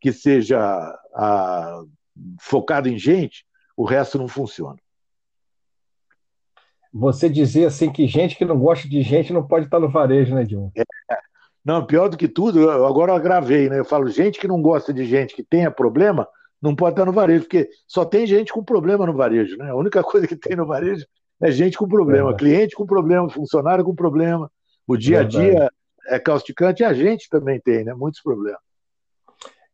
que 0.00 0.12
seja 0.12 0.58
a, 1.14 1.82
focado 2.40 2.88
em 2.88 2.98
gente, 2.98 3.46
o 3.76 3.84
resto 3.84 4.18
não 4.18 4.28
funciona. 4.28 4.76
Você 6.92 7.28
dizer 7.28 7.66
assim 7.66 7.90
que 7.90 8.06
gente 8.06 8.36
que 8.36 8.44
não 8.44 8.58
gosta 8.58 8.86
de 8.86 9.00
gente 9.00 9.32
não 9.32 9.46
pode 9.46 9.64
estar 9.64 9.80
no 9.80 9.88
varejo, 9.88 10.34
né, 10.34 10.44
Dilma? 10.44 10.70
É. 10.76 10.82
Não, 11.64 11.86
pior 11.86 12.08
do 12.08 12.16
que 12.16 12.28
tudo, 12.28 12.68
agora 12.70 13.12
eu 13.12 13.20
gravei, 13.20 13.68
né? 13.68 13.78
Eu 13.78 13.84
falo, 13.84 14.08
gente 14.08 14.38
que 14.38 14.48
não 14.48 14.60
gosta 14.60 14.92
de 14.92 15.04
gente 15.04 15.34
que 15.34 15.44
tenha 15.44 15.70
problema, 15.70 16.28
não 16.62 16.74
pode 16.76 16.92
estar 16.92 17.04
no 17.04 17.12
varejo, 17.12 17.42
porque 17.44 17.68
só 17.86 18.04
tem 18.04 18.26
gente 18.26 18.52
com 18.52 18.62
problema 18.62 19.04
no 19.04 19.14
varejo, 19.14 19.56
né? 19.56 19.70
A 19.70 19.74
única 19.74 20.02
coisa 20.04 20.26
que 20.26 20.36
tem 20.36 20.56
no 20.56 20.66
varejo 20.66 21.04
é 21.40 21.50
gente 21.50 21.76
com 21.76 21.88
problema, 21.88 22.30
é 22.30 22.34
cliente 22.34 22.76
com 22.76 22.86
problema, 22.86 23.28
funcionário 23.28 23.84
com 23.84 23.94
problema. 23.94 24.50
O 24.86 24.96
dia 24.96 25.20
a 25.20 25.24
dia 25.24 25.70
é 26.06 26.18
causticante 26.18 26.82
e 26.82 26.86
a 26.86 26.92
gente 26.92 27.28
também 27.28 27.60
tem, 27.60 27.84
né? 27.84 27.92
Muitos 27.94 28.22
problemas. 28.22 28.60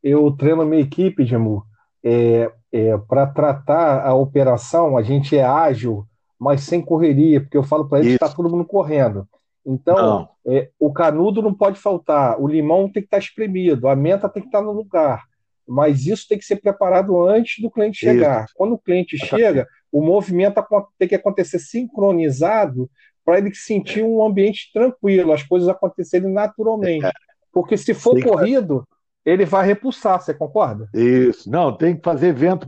Eu 0.03 0.31
treino 0.31 0.63
a 0.63 0.65
minha 0.65 0.83
equipe, 0.83 1.27
Jamu, 1.27 1.63
é, 2.03 2.51
é, 2.73 2.97
para 2.97 3.27
tratar 3.27 4.07
a 4.07 4.15
operação, 4.15 4.97
a 4.97 5.03
gente 5.03 5.37
é 5.37 5.45
ágil 5.45 6.07
mas 6.39 6.63
sem 6.63 6.81
correria, 6.81 7.41
porque 7.41 7.57
eu 7.57 7.65
falo 7.65 7.89
para 7.89 7.99
ele 7.99 8.11
que 8.11 8.15
está 8.15 8.29
todo 8.29 8.49
mundo 8.49 8.65
correndo. 8.65 9.27
Então, 9.67 10.29
é, 10.47 10.71
o 10.79 10.93
canudo 10.93 11.43
não 11.43 11.53
pode 11.53 11.79
faltar, 11.79 12.41
o 12.41 12.47
limão 12.47 12.85
tem 12.85 13.03
que 13.03 13.09
estar 13.09 13.17
tá 13.17 13.23
espremido, 13.23 13.89
a 13.89 13.97
menta 13.97 14.29
tem 14.29 14.43
que 14.43 14.49
estar 14.49 14.61
tá 14.61 14.65
no 14.65 14.73
lugar. 14.73 15.25
Mas 15.69 16.07
isso 16.07 16.27
tem 16.27 16.39
que 16.39 16.45
ser 16.45 16.57
preparado 16.57 17.23
antes 17.27 17.63
do 17.63 17.71
cliente 17.71 17.99
chegar. 17.99 18.45
Isso. 18.45 18.55
Quando 18.57 18.73
o 18.73 18.79
cliente 18.79 19.19
chega, 19.19 19.67
o 19.93 20.01
movimento 20.01 20.63
tem 20.99 21.07
que 21.07 21.15
acontecer 21.15 21.59
sincronizado 21.59 22.91
para 23.25 23.39
ele 23.39 23.55
sentir 23.55 24.03
um 24.03 24.25
ambiente 24.25 24.71
tranquilo, 24.73 25.33
as 25.33 25.43
coisas 25.43 25.69
acontecerem 25.69 26.33
naturalmente. 26.33 27.05
É. 27.05 27.13
Porque 27.53 27.77
se 27.77 27.93
for 27.93 28.17
Sim, 28.17 28.23
corrido, 28.23 28.89
ele 29.25 29.45
vai 29.45 29.67
repulsar, 29.67 30.19
você 30.19 30.33
concorda? 30.33 30.89
Isso. 30.95 31.51
Não, 31.51 31.77
tem 31.77 31.95
que 31.95 32.03
fazer 32.03 32.33
vento 32.33 32.67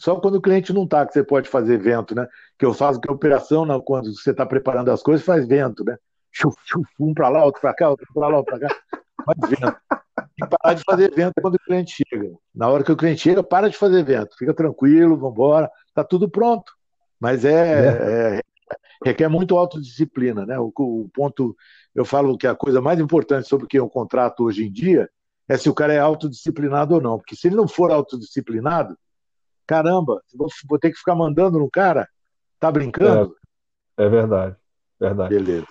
só 0.00 0.16
quando 0.16 0.34
o 0.36 0.42
cliente 0.42 0.72
não 0.72 0.82
está, 0.82 1.06
que 1.06 1.12
você 1.12 1.22
pode 1.22 1.48
fazer 1.48 1.78
vento, 1.78 2.14
né? 2.14 2.26
Que 2.58 2.66
eu 2.66 2.74
faço 2.74 3.00
que 3.00 3.08
a 3.08 3.14
operação, 3.14 3.64
quando 3.82 4.12
você 4.12 4.32
está 4.32 4.44
preparando 4.44 4.90
as 4.90 5.00
coisas, 5.00 5.24
faz 5.24 5.46
vento, 5.46 5.84
né? 5.84 5.96
Chuf, 6.32 6.56
chuf, 6.64 6.88
um 6.98 7.14
para 7.14 7.28
lá, 7.28 7.44
outro 7.44 7.60
para 7.60 7.74
cá, 7.74 7.90
outro 7.90 8.06
para 8.12 8.28
lá, 8.28 8.36
outro 8.38 8.58
para 8.58 8.68
cá. 8.68 8.76
Faz 9.24 9.50
vento. 9.50 9.76
Que 10.42 10.56
parar 10.56 10.74
de 10.74 10.82
fazer 10.84 11.14
vento 11.14 11.34
quando 11.40 11.54
o 11.54 11.58
cliente 11.58 12.04
chega. 12.08 12.32
Na 12.54 12.68
hora 12.68 12.84
que 12.84 12.92
o 12.92 12.96
cliente 12.96 13.22
chega, 13.22 13.42
para 13.42 13.68
de 13.68 13.76
fazer 13.76 14.04
vento. 14.04 14.36
Fica 14.36 14.54
tranquilo, 14.54 15.16
vamos 15.16 15.32
embora, 15.32 15.70
está 15.88 16.04
tudo 16.04 16.28
pronto. 16.28 16.72
Mas 17.20 17.44
é, 17.44 17.50
é. 17.52 18.38
é, 18.38 18.40
requer 19.04 19.28
muito 19.28 19.56
autodisciplina, 19.56 20.44
né? 20.46 20.58
O, 20.58 20.72
o 20.76 21.08
ponto, 21.12 21.56
eu 21.94 22.04
falo 22.04 22.36
que 22.36 22.46
a 22.46 22.54
coisa 22.54 22.80
mais 22.80 22.98
importante 22.98 23.48
sobre 23.48 23.66
quem 23.66 23.78
eu 23.78 23.88
contrato 23.88 24.44
hoje 24.44 24.64
em 24.64 24.72
dia 24.72 25.08
é 25.48 25.56
se 25.56 25.68
o 25.68 25.74
cara 25.74 25.92
é 25.92 25.98
autodisciplinado 25.98 26.94
ou 26.94 27.00
não. 27.00 27.18
Porque 27.18 27.36
se 27.36 27.48
ele 27.48 27.56
não 27.56 27.68
for 27.68 27.90
autodisciplinado, 27.90 28.96
caramba, 29.66 30.22
vou, 30.34 30.48
vou 30.68 30.78
ter 30.78 30.90
que 30.90 30.98
ficar 30.98 31.14
mandando 31.14 31.58
no 31.58 31.70
cara, 31.70 32.08
tá 32.58 32.70
brincando? 32.70 33.36
É, 33.96 34.04
é 34.04 34.08
verdade, 34.08 34.56
verdade. 34.98 35.34
Beleza. 35.34 35.66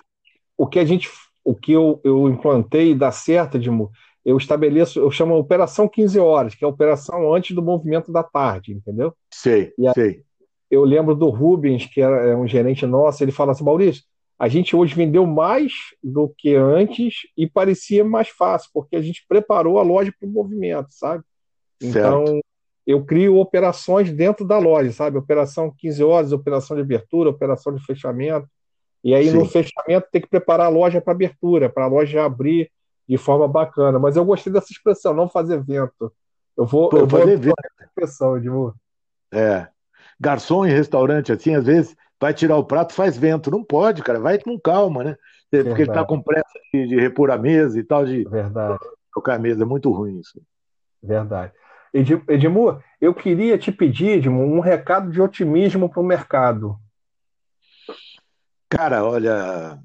O 0.56 0.66
que 0.66 0.78
a 0.78 0.84
gente, 0.84 1.10
o 1.44 1.54
que 1.54 1.72
eu, 1.72 2.00
eu 2.04 2.28
implantei 2.28 2.94
dá 2.94 3.10
certo, 3.10 3.56
Edmo, 3.56 3.90
eu 4.24 4.36
estabeleço, 4.36 5.00
eu 5.00 5.10
chamo 5.10 5.36
operação 5.36 5.88
15 5.88 6.18
horas, 6.18 6.54
que 6.54 6.64
é 6.64 6.66
a 6.66 6.70
operação 6.70 7.34
antes 7.34 7.54
do 7.54 7.62
movimento 7.62 8.12
da 8.12 8.22
tarde, 8.22 8.72
entendeu? 8.72 9.12
Sei, 9.32 9.72
a, 9.86 9.92
sei. 9.92 10.22
Eu 10.70 10.84
lembro 10.84 11.14
do 11.14 11.28
Rubens, 11.28 11.86
que 11.86 12.00
era 12.00 12.28
é 12.28 12.36
um 12.36 12.46
gerente 12.46 12.86
nosso, 12.86 13.22
ele 13.22 13.32
fala 13.32 13.52
assim, 13.52 13.64
Maurício, 13.64 14.04
a 14.38 14.48
gente 14.48 14.74
hoje 14.74 14.94
vendeu 14.94 15.26
mais 15.26 15.72
do 16.02 16.32
que 16.36 16.54
antes 16.54 17.14
e 17.36 17.46
parecia 17.46 18.04
mais 18.04 18.28
fácil, 18.28 18.70
porque 18.72 18.96
a 18.96 19.02
gente 19.02 19.24
preparou 19.28 19.78
a 19.78 19.82
loja 19.82 20.12
para 20.18 20.28
o 20.28 20.32
movimento, 20.32 20.88
sabe? 20.90 21.24
Então, 21.80 22.26
certo. 22.26 22.44
eu 22.86 23.04
crio 23.04 23.36
operações 23.36 24.12
dentro 24.12 24.44
da 24.46 24.58
loja, 24.58 24.92
sabe? 24.92 25.18
Operação 25.18 25.72
15 25.76 26.02
horas, 26.02 26.32
operação 26.32 26.76
de 26.76 26.82
abertura, 26.82 27.30
operação 27.30 27.74
de 27.74 27.84
fechamento. 27.84 28.48
E 29.04 29.14
aí, 29.14 29.28
Sim. 29.28 29.38
no 29.38 29.44
fechamento, 29.44 30.08
tem 30.12 30.20
que 30.20 30.28
preparar 30.28 30.66
a 30.66 30.70
loja 30.70 31.00
para 31.00 31.12
abertura, 31.12 31.68
para 31.68 31.84
a 31.84 31.88
loja 31.88 32.24
abrir 32.24 32.70
de 33.12 33.18
forma 33.18 33.46
bacana. 33.46 33.98
Mas 33.98 34.16
eu 34.16 34.24
gostei 34.24 34.50
dessa 34.50 34.72
expressão, 34.72 35.12
não 35.12 35.28
fazer 35.28 35.62
vento. 35.62 36.10
Eu 36.56 36.64
vou, 36.64 36.88
Pô, 36.88 36.96
eu 36.96 37.06
vou 37.06 37.20
fazer 37.20 37.36
vento. 37.36 37.54
expressão, 37.82 38.38
Edmur. 38.38 38.74
É. 39.30 39.68
Garçom 40.18 40.64
em 40.64 40.70
restaurante, 40.70 41.30
assim, 41.30 41.54
às 41.54 41.66
vezes 41.66 41.94
vai 42.18 42.32
tirar 42.32 42.56
o 42.56 42.64
prato, 42.64 42.94
faz 42.94 43.18
vento. 43.18 43.50
Não 43.50 43.62
pode, 43.62 44.02
cara, 44.02 44.18
vai 44.18 44.38
com 44.38 44.58
calma, 44.58 45.04
né? 45.04 45.16
Porque 45.50 45.62
Verdade. 45.62 45.82
ele 45.82 45.92
tá 45.92 46.04
com 46.06 46.22
pressa 46.22 46.58
de, 46.72 46.86
de, 46.86 46.96
repor 46.98 47.30
a 47.30 47.36
mesa 47.36 47.78
e 47.78 47.84
tal, 47.84 48.06
de 48.06 48.24
Verdade. 48.24 48.78
trocar 49.12 49.34
a 49.34 49.38
mesa. 49.38 49.62
É 49.62 49.66
muito 49.66 49.92
ruim 49.92 50.18
isso. 50.18 50.40
Verdade. 51.02 51.52
Edmur, 51.92 52.82
eu 52.98 53.12
queria 53.12 53.58
te 53.58 53.70
pedir, 53.70 54.16
Edmur, 54.16 54.46
um 54.46 54.60
recado 54.60 55.10
de 55.10 55.20
otimismo 55.20 55.90
para 55.90 56.00
o 56.00 56.04
mercado. 56.04 56.78
Cara, 58.70 59.04
olha, 59.04 59.78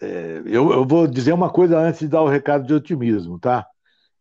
é, 0.00 0.42
eu, 0.46 0.72
eu, 0.72 0.86
vou 0.86 1.06
dizer 1.06 1.32
uma 1.32 1.50
coisa 1.50 1.78
antes 1.78 2.00
de 2.00 2.08
dar 2.08 2.22
o 2.22 2.28
recado 2.28 2.66
de 2.66 2.74
otimismo, 2.74 3.38
tá? 3.38 3.66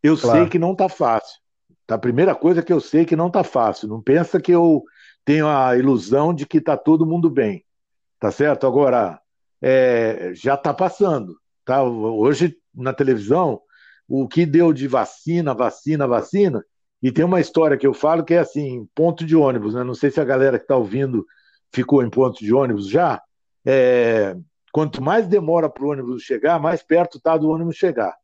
Eu 0.01 0.17
claro. 0.17 0.39
sei 0.39 0.49
que 0.49 0.59
não 0.59 0.75
tá 0.75 0.89
fácil. 0.89 1.39
Tá? 1.85 1.95
A 1.95 1.99
primeira 1.99 2.33
coisa 2.35 2.63
que 2.63 2.73
eu 2.73 2.79
sei 2.79 3.05
que 3.05 3.15
não 3.15 3.29
tá 3.29 3.43
fácil. 3.43 3.87
Não 3.87 4.01
pensa 4.01 4.39
que 4.39 4.51
eu 4.51 4.83
tenho 5.23 5.47
a 5.47 5.77
ilusão 5.77 6.33
de 6.33 6.45
que 6.45 6.57
está 6.57 6.77
todo 6.77 7.05
mundo 7.05 7.29
bem, 7.29 7.63
tá 8.19 8.31
certo? 8.31 8.65
Agora, 8.65 9.19
é, 9.61 10.31
já 10.33 10.55
está 10.55 10.73
passando, 10.73 11.37
tá? 11.65 11.83
Hoje, 11.83 12.57
na 12.73 12.93
televisão, 12.93 13.61
o 14.07 14.27
que 14.27 14.45
deu 14.45 14.71
de 14.71 14.87
vacina, 14.87 15.53
vacina, 15.53 16.07
vacina, 16.07 16.63
e 17.01 17.11
tem 17.11 17.25
uma 17.25 17.39
história 17.41 17.77
que 17.77 17.85
eu 17.85 17.93
falo 17.93 18.23
que 18.23 18.33
é 18.33 18.39
assim, 18.39 18.87
ponto 18.95 19.25
de 19.25 19.35
ônibus, 19.35 19.75
né? 19.75 19.83
Não 19.83 19.93
sei 19.93 20.09
se 20.09 20.19
a 20.19 20.25
galera 20.25 20.57
que 20.57 20.63
está 20.63 20.75
ouvindo 20.75 21.25
ficou 21.71 22.03
em 22.03 22.09
ponto 22.09 22.39
de 22.39 22.53
ônibus 22.53 22.87
já. 22.87 23.21
É, 23.65 24.35
quanto 24.71 25.01
mais 25.01 25.27
demora 25.27 25.69
para 25.69 25.83
o 25.83 25.89
ônibus 25.89 26.23
chegar, 26.23 26.59
mais 26.59 26.83
perto 26.83 27.17
está 27.17 27.37
do 27.37 27.49
ônibus 27.49 27.75
chegar. 27.75 28.15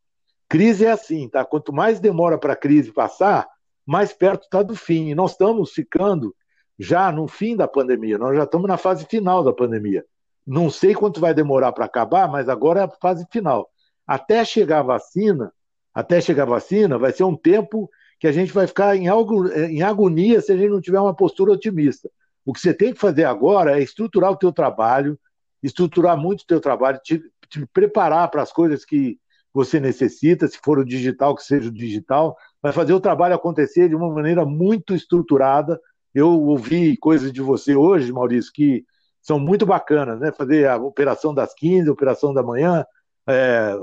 Crise 0.48 0.86
é 0.86 0.92
assim, 0.92 1.28
tá? 1.28 1.44
Quanto 1.44 1.74
mais 1.74 2.00
demora 2.00 2.38
para 2.38 2.54
a 2.54 2.56
crise 2.56 2.92
passar, 2.92 3.48
mais 3.86 4.14
perto 4.14 4.44
está 4.44 4.62
do 4.62 4.76
fim. 4.76 5.10
E 5.10 5.16
nós 5.16 5.32
estamos 5.32 5.72
ficando 5.72 6.36
já 6.78 7.12
no 7.12 7.28
fim 7.28 7.56
da 7.56 7.68
pandemia, 7.68 8.18
nós 8.18 8.36
já 8.36 8.44
estamos 8.44 8.68
na 8.68 8.78
fase 8.78 9.06
final 9.06 9.44
da 9.44 9.54
pandemia. 9.54 10.06
Não 10.46 10.70
sei 10.70 10.94
quanto 10.94 11.22
vai 11.22 11.34
demorar 11.34 11.72
para 11.72 11.86
acabar, 11.86 12.28
mas 12.28 12.50
agora 12.50 12.82
é 12.82 12.84
a 12.84 12.90
fase 12.90 13.26
final. 13.32 13.70
Até 14.06 14.44
chegar 14.44 14.80
a 14.80 14.84
vacina, 14.84 15.52
até 15.94 16.20
chegar 16.20 16.44
a 16.44 16.48
vacina, 16.48 16.98
vai 16.98 17.12
ser 17.12 17.24
um 17.24 17.36
tempo 17.36 17.90
que 18.20 18.28
a 18.28 18.32
gente 18.32 18.52
vai 18.52 18.68
ficar 18.68 18.96
em, 18.96 19.08
algo, 19.08 19.48
em 19.50 19.82
agonia 19.82 20.42
se 20.42 20.52
a 20.52 20.58
gente 20.58 20.70
não 20.70 20.82
tiver 20.82 21.00
uma 21.00 21.16
postura 21.16 21.52
otimista. 21.52 22.10
O 22.46 22.52
que 22.52 22.60
você 22.60 22.74
tem 22.74 22.94
que 22.94 23.00
fazer 23.00 23.24
agora 23.24 23.80
é 23.80 23.84
estruturar 23.84 24.32
o 24.32 24.38
teu 24.38 24.52
trabalho, 24.52 25.18
estruturar 25.64 26.18
muito 26.18 26.42
o 26.42 26.46
teu 26.46 26.60
trabalho, 26.60 27.00
te, 27.04 27.24
te 27.50 27.66
preparar 27.74 28.30
para 28.30 28.44
as 28.44 28.52
coisas 28.52 28.86
que 28.86 29.18
você 29.54 29.80
necessita, 29.80 30.48
se 30.48 30.60
for 30.64 30.80
o 30.80 30.86
digital, 30.86 31.36
que 31.36 31.44
seja 31.44 31.70
o 31.70 31.74
digital, 31.74 32.36
vai 32.62 32.72
fazer 32.72 32.94
o 32.94 33.00
trabalho 33.00 33.36
acontecer 33.36 33.88
de 33.88 33.96
uma 33.96 34.12
maneira 34.12 34.46
muito 34.46 34.94
estruturada, 34.94 35.80
eu 36.14 36.30
ouvi 36.30 36.96
coisas 36.98 37.32
de 37.32 37.42
você 37.42 37.76
hoje, 37.76 38.12
Maurício, 38.12 38.52
que 38.54 38.86
são 39.22 39.40
muito 39.40 39.66
bacanas, 39.66 40.20
né? 40.20 40.32
Fazer 40.32 40.68
a 40.68 40.78
operação 40.78 41.34
das 41.34 41.54
15, 41.54 41.90
a 41.90 41.94
operação 41.94 42.34
da 42.34 42.44
manhã, 42.44 42.86
é, 43.28 43.74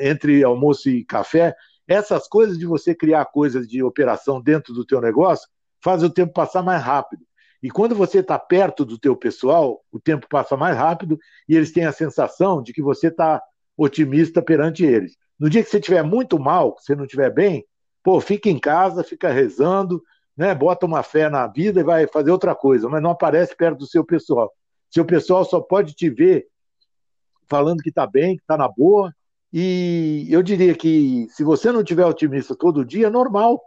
entre 0.00 0.42
almoço 0.42 0.88
e 0.88 1.04
café. 1.04 1.54
Essas 1.86 2.26
coisas 2.26 2.58
de 2.58 2.66
você 2.66 2.94
criar 2.94 3.26
coisas 3.26 3.68
de 3.68 3.82
operação 3.82 4.40
dentro 4.40 4.74
do 4.74 4.84
teu 4.84 5.00
negócio 5.00 5.48
faz 5.82 6.02
o 6.02 6.10
tempo 6.10 6.32
passar 6.32 6.62
mais 6.62 6.82
rápido. 6.82 7.22
E 7.62 7.70
quando 7.70 7.94
você 7.94 8.20
está 8.20 8.38
perto 8.38 8.84
do 8.84 8.98
teu 8.98 9.16
pessoal, 9.16 9.82
o 9.90 9.98
tempo 9.98 10.28
passa 10.28 10.56
mais 10.56 10.76
rápido 10.76 11.18
e 11.48 11.56
eles 11.56 11.72
têm 11.72 11.86
a 11.86 11.92
sensação 11.92 12.62
de 12.62 12.72
que 12.72 12.82
você 12.82 13.08
está 13.08 13.42
otimista 13.76 14.40
perante 14.40 14.84
eles. 14.84 15.16
No 15.38 15.50
dia 15.50 15.62
que 15.62 15.70
você 15.70 15.78
estiver 15.78 16.02
muito 16.02 16.38
mal, 16.38 16.74
que 16.74 16.82
você 16.82 16.94
não 16.94 17.04
estiver 17.04 17.32
bem, 17.32 17.64
pô, 18.02 18.20
fica 18.20 18.48
em 18.48 18.58
casa, 18.58 19.04
fica 19.04 19.30
rezando, 19.30 20.02
né, 20.36 20.54
bota 20.54 20.86
uma 20.86 21.02
fé 21.02 21.28
na 21.28 21.46
vida 21.46 21.80
e 21.80 21.84
vai 21.84 22.06
fazer 22.06 22.30
outra 22.30 22.54
coisa, 22.54 22.88
mas 22.88 23.02
não 23.02 23.10
aparece 23.10 23.56
perto 23.56 23.78
do 23.78 23.86
seu 23.86 24.04
pessoal. 24.04 24.52
Seu 24.90 25.04
pessoal 25.04 25.44
só 25.44 25.60
pode 25.60 25.94
te 25.94 26.08
ver 26.08 26.46
falando 27.48 27.82
que 27.82 27.88
está 27.88 28.06
bem, 28.06 28.36
que 28.36 28.42
está 28.42 28.56
na 28.56 28.68
boa. 28.68 29.12
E 29.52 30.26
eu 30.30 30.42
diria 30.42 30.74
que 30.74 31.26
se 31.30 31.42
você 31.42 31.72
não 31.72 31.82
tiver 31.82 32.04
otimista 32.04 32.54
todo 32.54 32.84
dia, 32.84 33.06
é 33.06 33.10
normal. 33.10 33.60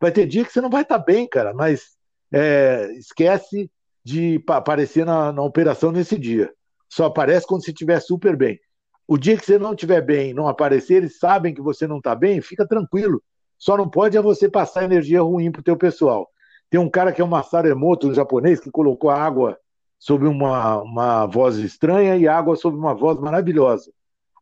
Vai 0.00 0.10
ter 0.10 0.26
dia 0.26 0.44
que 0.44 0.52
você 0.52 0.60
não 0.60 0.70
vai 0.70 0.82
estar 0.82 0.98
tá 0.98 1.04
bem, 1.04 1.28
cara, 1.28 1.54
mas 1.54 1.95
é, 2.32 2.90
esquece 2.92 3.70
de 4.04 4.42
aparecer 4.48 5.04
na, 5.04 5.32
na, 5.32 5.42
operação 5.42 5.90
nesse 5.90 6.18
dia. 6.18 6.52
Só 6.88 7.06
aparece 7.06 7.46
quando 7.46 7.64
você 7.64 7.70
estiver 7.70 8.00
super 8.00 8.36
bem. 8.36 8.58
O 9.06 9.16
dia 9.18 9.36
que 9.36 9.44
você 9.44 9.58
não 9.58 9.72
estiver 9.72 10.00
bem, 10.00 10.34
não 10.34 10.48
aparecer, 10.48 10.94
eles 10.94 11.18
sabem 11.18 11.54
que 11.54 11.60
você 11.60 11.86
não 11.86 11.98
está 11.98 12.14
bem, 12.14 12.40
fica 12.40 12.66
tranquilo. 12.66 13.22
Só 13.58 13.76
não 13.76 13.88
pode 13.88 14.16
é 14.16 14.22
você 14.22 14.48
passar 14.48 14.84
energia 14.84 15.22
ruim 15.22 15.50
para 15.50 15.60
o 15.60 15.64
teu 15.64 15.76
pessoal. 15.76 16.28
Tem 16.68 16.80
um 16.80 16.90
cara 16.90 17.12
que 17.12 17.20
é 17.20 17.24
o 17.24 17.28
Masaru 17.28 17.68
Emoto, 17.68 18.08
um 18.08 18.14
japonês, 18.14 18.60
que 18.60 18.70
colocou 18.70 19.10
a 19.10 19.20
água 19.20 19.58
sobre 19.98 20.28
uma, 20.28 20.82
uma 20.82 21.26
voz 21.26 21.56
estranha 21.56 22.16
e 22.16 22.28
água 22.28 22.56
sobre 22.56 22.78
uma 22.78 22.94
voz 22.94 23.18
maravilhosa. 23.18 23.90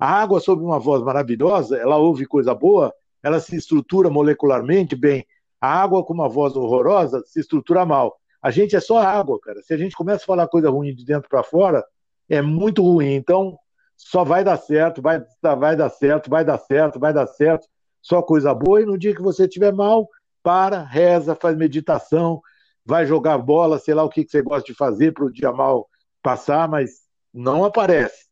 A 0.00 0.20
água 0.20 0.40
sobre 0.40 0.64
uma 0.64 0.78
voz 0.78 1.02
maravilhosa, 1.02 1.76
ela 1.76 1.96
ouve 1.96 2.26
coisa 2.26 2.54
boa, 2.54 2.92
ela 3.22 3.40
se 3.40 3.56
estrutura 3.56 4.10
molecularmente 4.10 4.96
bem. 4.96 5.24
A 5.64 5.82
água 5.82 6.04
com 6.04 6.12
uma 6.12 6.28
voz 6.28 6.54
horrorosa 6.56 7.22
se 7.24 7.40
estrutura 7.40 7.86
mal. 7.86 8.14
A 8.42 8.50
gente 8.50 8.76
é 8.76 8.80
só 8.80 8.98
água, 8.98 9.40
cara. 9.40 9.62
Se 9.62 9.72
a 9.72 9.78
gente 9.78 9.96
começa 9.96 10.22
a 10.22 10.26
falar 10.26 10.46
coisa 10.46 10.68
ruim 10.68 10.94
de 10.94 11.06
dentro 11.06 11.26
para 11.26 11.42
fora, 11.42 11.82
é 12.28 12.42
muito 12.42 12.82
ruim. 12.82 13.14
Então, 13.14 13.56
só 13.96 14.24
vai 14.24 14.44
dar 14.44 14.58
certo, 14.58 15.00
vai, 15.00 15.24
vai 15.40 15.74
dar 15.74 15.88
certo, 15.88 16.28
vai 16.28 16.44
dar 16.44 16.58
certo, 16.58 17.00
vai 17.00 17.14
dar 17.14 17.26
certo 17.26 17.66
só 18.02 18.20
coisa 18.20 18.52
boa, 18.52 18.82
e 18.82 18.84
no 18.84 18.98
dia 18.98 19.14
que 19.14 19.22
você 19.22 19.44
estiver 19.44 19.72
mal, 19.72 20.06
para, 20.42 20.82
reza, 20.82 21.34
faz 21.34 21.56
meditação, 21.56 22.42
vai 22.84 23.06
jogar 23.06 23.38
bola, 23.38 23.78
sei 23.78 23.94
lá 23.94 24.04
o 24.04 24.10
que, 24.10 24.22
que 24.22 24.30
você 24.30 24.42
gosta 24.42 24.70
de 24.70 24.76
fazer 24.76 25.14
para 25.14 25.24
o 25.24 25.32
dia 25.32 25.50
mal 25.50 25.88
passar, 26.22 26.68
mas 26.68 27.04
não 27.32 27.64
aparece. 27.64 28.26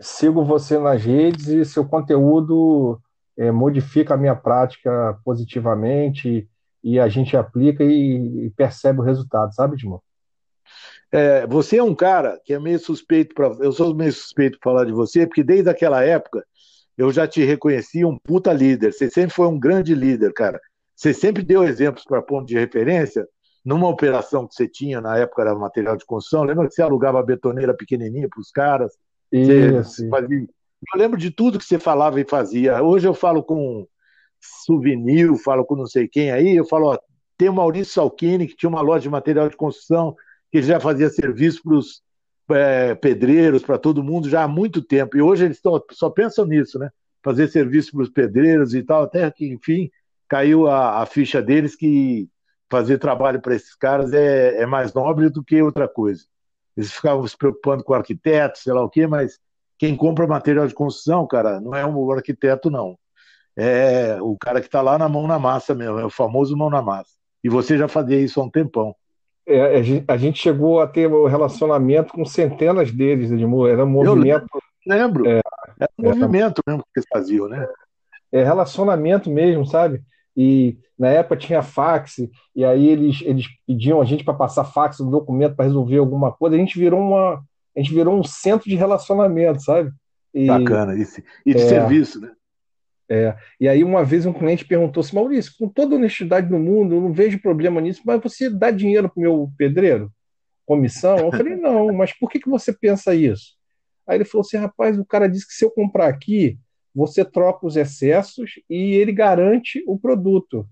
sigo 0.00 0.42
você 0.44 0.78
nas 0.78 1.02
redes 1.02 1.46
e 1.48 1.64
seu 1.64 1.84
conteúdo 1.84 2.98
é, 3.36 3.50
modifica 3.50 4.14
a 4.14 4.16
minha 4.16 4.34
prática 4.34 5.18
positivamente 5.24 6.48
e 6.82 6.98
a 6.98 7.08
gente 7.08 7.36
aplica 7.36 7.84
e, 7.84 8.46
e 8.46 8.50
percebe 8.50 9.00
o 9.00 9.04
resultado, 9.04 9.54
sabe, 9.54 9.76
Dimon? 9.76 9.98
É, 11.12 11.46
você 11.46 11.76
é 11.76 11.82
um 11.82 11.94
cara 11.94 12.40
que 12.44 12.52
é 12.52 12.58
meio 12.58 12.78
suspeito 12.78 13.34
para. 13.34 13.46
Eu 13.60 13.72
sou 13.72 13.94
meio 13.94 14.12
suspeito 14.12 14.58
para 14.58 14.72
falar 14.72 14.84
de 14.84 14.92
você, 14.92 15.26
porque 15.26 15.44
desde 15.44 15.70
aquela 15.70 16.02
época 16.02 16.44
eu 16.96 17.12
já 17.12 17.26
te 17.26 17.44
reconheci 17.44 18.04
um 18.04 18.16
puta 18.18 18.52
líder. 18.52 18.92
Você 18.92 19.10
sempre 19.10 19.34
foi 19.34 19.46
um 19.46 19.58
grande 19.58 19.94
líder, 19.94 20.32
cara. 20.32 20.60
Você 20.94 21.12
sempre 21.12 21.42
deu 21.42 21.64
exemplos 21.64 22.04
para 22.04 22.22
ponto 22.22 22.46
de 22.46 22.54
referência 22.54 23.26
numa 23.64 23.88
operação 23.88 24.46
que 24.46 24.54
você 24.54 24.68
tinha 24.68 25.00
na 25.00 25.16
época 25.18 25.42
era 25.42 25.54
material 25.54 25.96
de 25.96 26.04
construção. 26.04 26.44
Lembra 26.44 26.68
que 26.68 26.74
você 26.74 26.82
alugava 26.82 27.18
a 27.18 27.22
betoneira 27.22 27.74
pequenininha 27.74 28.28
para 28.28 28.40
os 28.40 28.50
caras? 28.50 28.92
Isso. 29.32 30.08
Fazia... 30.08 30.46
Eu 30.92 31.00
lembro 31.00 31.18
de 31.18 31.30
tudo 31.30 31.58
que 31.58 31.64
você 31.64 31.78
falava 31.78 32.20
e 32.20 32.28
fazia. 32.28 32.82
Hoje 32.82 33.08
eu 33.08 33.14
falo 33.14 33.42
com 33.42 33.86
souvenir, 34.66 35.34
falo 35.38 35.64
com 35.64 35.74
não 35.74 35.86
sei 35.86 36.06
quem 36.06 36.30
aí, 36.30 36.54
eu 36.54 36.66
falo, 36.66 36.88
ó, 36.88 36.98
tem 37.36 37.48
o 37.48 37.52
Maurício 37.52 37.94
Salchini, 37.94 38.46
que 38.46 38.56
tinha 38.56 38.68
uma 38.68 38.82
loja 38.82 39.02
de 39.02 39.08
material 39.08 39.48
de 39.48 39.56
construção, 39.56 40.14
que 40.52 40.62
já 40.62 40.78
fazia 40.78 41.08
serviço 41.08 41.62
para 41.62 41.74
os 41.74 42.02
é, 42.50 42.94
pedreiros, 42.94 43.62
para 43.62 43.78
todo 43.78 44.02
mundo 44.02 44.28
já 44.28 44.44
há 44.44 44.48
muito 44.48 44.82
tempo. 44.82 45.16
E 45.16 45.22
hoje 45.22 45.44
eles 45.44 45.60
tão, 45.60 45.82
só 45.92 46.10
pensam 46.10 46.44
nisso, 46.44 46.78
né? 46.78 46.90
Fazer 47.22 47.48
serviço 47.48 47.92
para 47.92 48.02
os 48.02 48.10
pedreiros 48.10 48.74
e 48.74 48.82
tal, 48.82 49.04
até 49.04 49.30
que, 49.30 49.46
enfim, 49.46 49.90
caiu 50.28 50.68
a, 50.68 51.02
a 51.02 51.06
ficha 51.06 51.40
deles 51.40 51.74
que 51.74 52.28
fazer 52.70 52.98
trabalho 52.98 53.40
para 53.40 53.54
esses 53.54 53.74
caras 53.74 54.12
é, 54.12 54.62
é 54.62 54.66
mais 54.66 54.92
nobre 54.92 55.30
do 55.30 55.44
que 55.44 55.62
outra 55.62 55.88
coisa. 55.88 56.24
Eles 56.76 56.92
ficavam 56.92 57.26
se 57.26 57.36
preocupando 57.36 57.84
com 57.84 57.92
o 57.92 57.96
arquiteto, 57.96 58.58
sei 58.58 58.72
lá 58.72 58.82
o 58.82 58.90
quê, 58.90 59.06
mas 59.06 59.38
quem 59.78 59.96
compra 59.96 60.26
material 60.26 60.66
de 60.66 60.74
construção, 60.74 61.26
cara, 61.26 61.60
não 61.60 61.74
é 61.74 61.84
um 61.86 62.10
arquiteto, 62.10 62.70
não. 62.70 62.98
É 63.56 64.18
o 64.20 64.36
cara 64.36 64.60
que 64.60 64.66
está 64.66 64.82
lá 64.82 64.98
na 64.98 65.08
mão 65.08 65.26
na 65.26 65.38
massa 65.38 65.74
mesmo, 65.74 65.98
é 65.98 66.04
o 66.04 66.10
famoso 66.10 66.56
mão 66.56 66.68
na 66.68 66.82
massa. 66.82 67.12
E 67.42 67.48
você 67.48 67.78
já 67.78 67.86
fazia 67.86 68.18
isso 68.18 68.40
há 68.40 68.44
um 68.44 68.50
tempão. 68.50 68.94
É, 69.46 69.82
a 70.08 70.16
gente 70.16 70.38
chegou 70.38 70.80
a 70.80 70.86
ter 70.86 71.08
um 71.08 71.26
relacionamento 71.26 72.12
com 72.12 72.24
centenas 72.24 72.90
deles, 72.90 73.30
Edmur. 73.30 73.68
Era 73.68 73.84
um 73.84 73.88
movimento. 73.88 74.46
Eu 74.52 74.96
lembro. 74.96 75.28
É, 75.28 75.40
era 75.78 75.90
um 75.98 76.06
é, 76.06 76.14
movimento 76.14 76.62
mesmo 76.66 76.82
que 76.82 77.00
eles 77.00 77.08
faziam, 77.12 77.48
né? 77.48 77.66
É 78.32 78.42
relacionamento 78.42 79.30
mesmo, 79.30 79.66
sabe? 79.66 80.02
E 80.36 80.78
na 80.98 81.08
época 81.08 81.36
tinha 81.36 81.62
fax, 81.62 82.16
e 82.54 82.64
aí 82.64 82.88
eles, 82.88 83.20
eles 83.22 83.46
pediam 83.66 84.00
a 84.00 84.04
gente 84.04 84.24
para 84.24 84.34
passar 84.34 84.64
fax 84.64 84.98
no 84.98 85.10
documento 85.10 85.54
para 85.54 85.66
resolver 85.66 85.98
alguma 85.98 86.32
coisa. 86.32 86.56
A 86.56 86.58
gente 86.58 86.78
virou 86.78 87.00
uma. 87.00 87.42
A 87.76 87.80
gente 87.80 87.92
virou 87.92 88.18
um 88.18 88.24
centro 88.24 88.68
de 88.68 88.76
relacionamento, 88.76 89.62
sabe? 89.62 89.90
E, 90.32 90.46
Bacana, 90.46 90.94
e, 90.94 91.06
e 91.46 91.54
de 91.54 91.60
é, 91.60 91.68
serviço, 91.68 92.20
né? 92.20 92.32
É, 93.08 93.36
e 93.60 93.68
aí 93.68 93.84
uma 93.84 94.02
vez 94.02 94.24
um 94.24 94.32
cliente 94.32 94.64
perguntou 94.64 95.00
assim, 95.02 95.14
Maurício, 95.14 95.52
com 95.58 95.68
toda 95.68 95.96
honestidade 95.96 96.48
do 96.48 96.58
mundo, 96.58 96.94
eu 96.94 97.00
não 97.00 97.12
vejo 97.12 97.40
problema 97.40 97.80
nisso, 97.80 98.02
mas 98.04 98.20
você 98.22 98.48
dá 98.48 98.70
dinheiro 98.70 99.08
para 99.08 99.20
o 99.20 99.22
meu 99.22 99.52
pedreiro? 99.58 100.10
Comissão? 100.64 101.18
Eu 101.18 101.30
falei, 101.30 101.56
não, 101.56 101.92
mas 101.92 102.12
por 102.12 102.30
que, 102.30 102.40
que 102.40 102.48
você 102.48 102.72
pensa 102.72 103.14
isso? 103.14 103.54
Aí 104.06 104.16
ele 104.16 104.24
falou 104.24 104.40
assim, 104.40 104.56
rapaz, 104.56 104.98
o 104.98 105.04
cara 105.04 105.28
disse 105.28 105.46
que 105.46 105.54
se 105.54 105.64
eu 105.64 105.70
comprar 105.70 106.08
aqui, 106.08 106.58
você 106.94 107.24
troca 107.24 107.66
os 107.66 107.76
excessos 107.76 108.52
e 108.70 108.94
ele 108.94 109.12
garante 109.12 109.82
o 109.86 109.98
produto. 109.98 110.66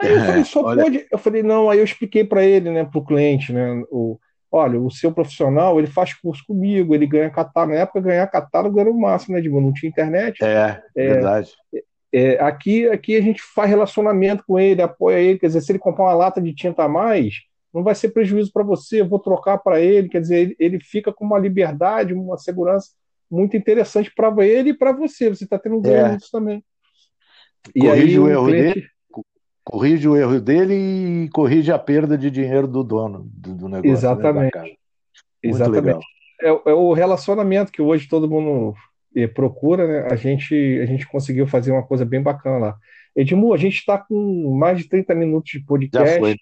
Aí 0.00 0.12
eu 0.12 0.20
falei, 0.20 0.44
só 0.44 0.62
Olha... 0.62 0.82
pode. 0.82 1.06
Eu 1.10 1.18
falei, 1.18 1.42
não, 1.42 1.70
aí 1.70 1.78
eu 1.78 1.84
expliquei 1.84 2.24
para 2.24 2.44
ele, 2.44 2.70
né, 2.70 2.84
para 2.84 2.98
o 2.98 3.04
cliente, 3.04 3.52
né, 3.52 3.82
o, 3.90 4.18
olha, 4.50 4.80
o 4.80 4.90
seu 4.90 5.12
profissional, 5.12 5.78
ele 5.78 5.86
faz 5.86 6.12
curso 6.14 6.44
comigo, 6.46 6.94
ele 6.94 7.06
ganha 7.06 7.30
catálogo. 7.30 7.74
Na 7.74 7.80
época, 7.80 8.00
ganhar 8.00 8.26
catálogo 8.26 8.80
era 8.80 8.90
o 8.90 8.98
máximo, 8.98 9.36
né, 9.36 9.40
Digo? 9.40 9.60
Não 9.60 9.72
tinha 9.72 9.88
internet. 9.88 10.42
É, 10.42 10.82
é 10.96 11.06
verdade. 11.14 11.52
É, 12.12 12.40
aqui, 12.40 12.88
aqui 12.88 13.16
a 13.16 13.20
gente 13.20 13.40
faz 13.40 13.70
relacionamento 13.70 14.42
com 14.46 14.58
ele, 14.58 14.82
apoia 14.82 15.18
ele. 15.18 15.38
Quer 15.38 15.46
dizer, 15.46 15.60
se 15.60 15.70
ele 15.70 15.78
comprar 15.78 16.04
uma 16.04 16.14
lata 16.14 16.40
de 16.40 16.52
tinta 16.52 16.84
a 16.84 16.88
mais, 16.88 17.34
não 17.72 17.84
vai 17.84 17.94
ser 17.94 18.08
prejuízo 18.08 18.52
para 18.52 18.64
você, 18.64 19.00
eu 19.00 19.08
vou 19.08 19.20
trocar 19.20 19.58
para 19.58 19.80
ele. 19.80 20.08
Quer 20.08 20.20
dizer, 20.20 20.38
ele, 20.38 20.56
ele, 20.58 20.80
fica 20.80 21.12
com 21.12 21.24
uma 21.24 21.38
liberdade, 21.38 22.12
uma 22.12 22.36
segurança 22.36 22.90
muito 23.30 23.56
interessante 23.56 24.12
para 24.12 24.34
ele 24.44 24.70
e 24.70 24.74
para 24.74 24.90
você. 24.90 25.28
Você 25.28 25.44
está 25.44 25.58
tendo 25.58 25.76
um 25.76 25.80
ganho 25.80 26.06
é. 26.06 26.12
nisso 26.12 26.28
também. 26.32 26.64
E 27.74 27.82
Corrige 27.82 28.06
aí, 28.06 28.18
o 28.18 28.28
erro 28.28 28.46
cliente... 28.46 28.74
dele 28.74 28.86
corrige 29.64 30.08
o 30.08 30.16
erro 30.16 30.40
dele 30.40 30.74
e 30.74 31.28
corrige 31.30 31.70
a 31.72 31.78
perda 31.78 32.16
de 32.16 32.30
dinheiro 32.30 32.66
do 32.66 32.82
dono 32.82 33.28
do, 33.32 33.54
do 33.54 33.68
negócio. 33.68 33.82
Né, 33.82 33.92
Exatamente. 33.92 34.58
Né, 34.58 34.74
Exatamente. 35.42 36.06
É, 36.40 36.48
é, 36.48 36.72
o 36.72 36.92
relacionamento 36.92 37.72
que 37.72 37.82
hoje 37.82 38.08
todo 38.08 38.28
mundo 38.28 38.74
eh, 39.14 39.26
procura, 39.26 39.86
né? 39.86 40.08
A 40.10 40.16
gente, 40.16 40.54
a 40.54 40.86
gente 40.86 41.06
conseguiu 41.06 41.46
fazer 41.46 41.72
uma 41.72 41.82
coisa 41.82 42.04
bem 42.04 42.22
bacana 42.22 42.58
lá. 42.58 42.76
Edmu, 43.14 43.52
a 43.52 43.56
gente 43.56 43.76
está 43.76 43.98
com 43.98 44.54
mais 44.56 44.78
de 44.78 44.88
30 44.88 45.14
minutos 45.14 45.50
de 45.50 45.64
podcast. 45.64 46.40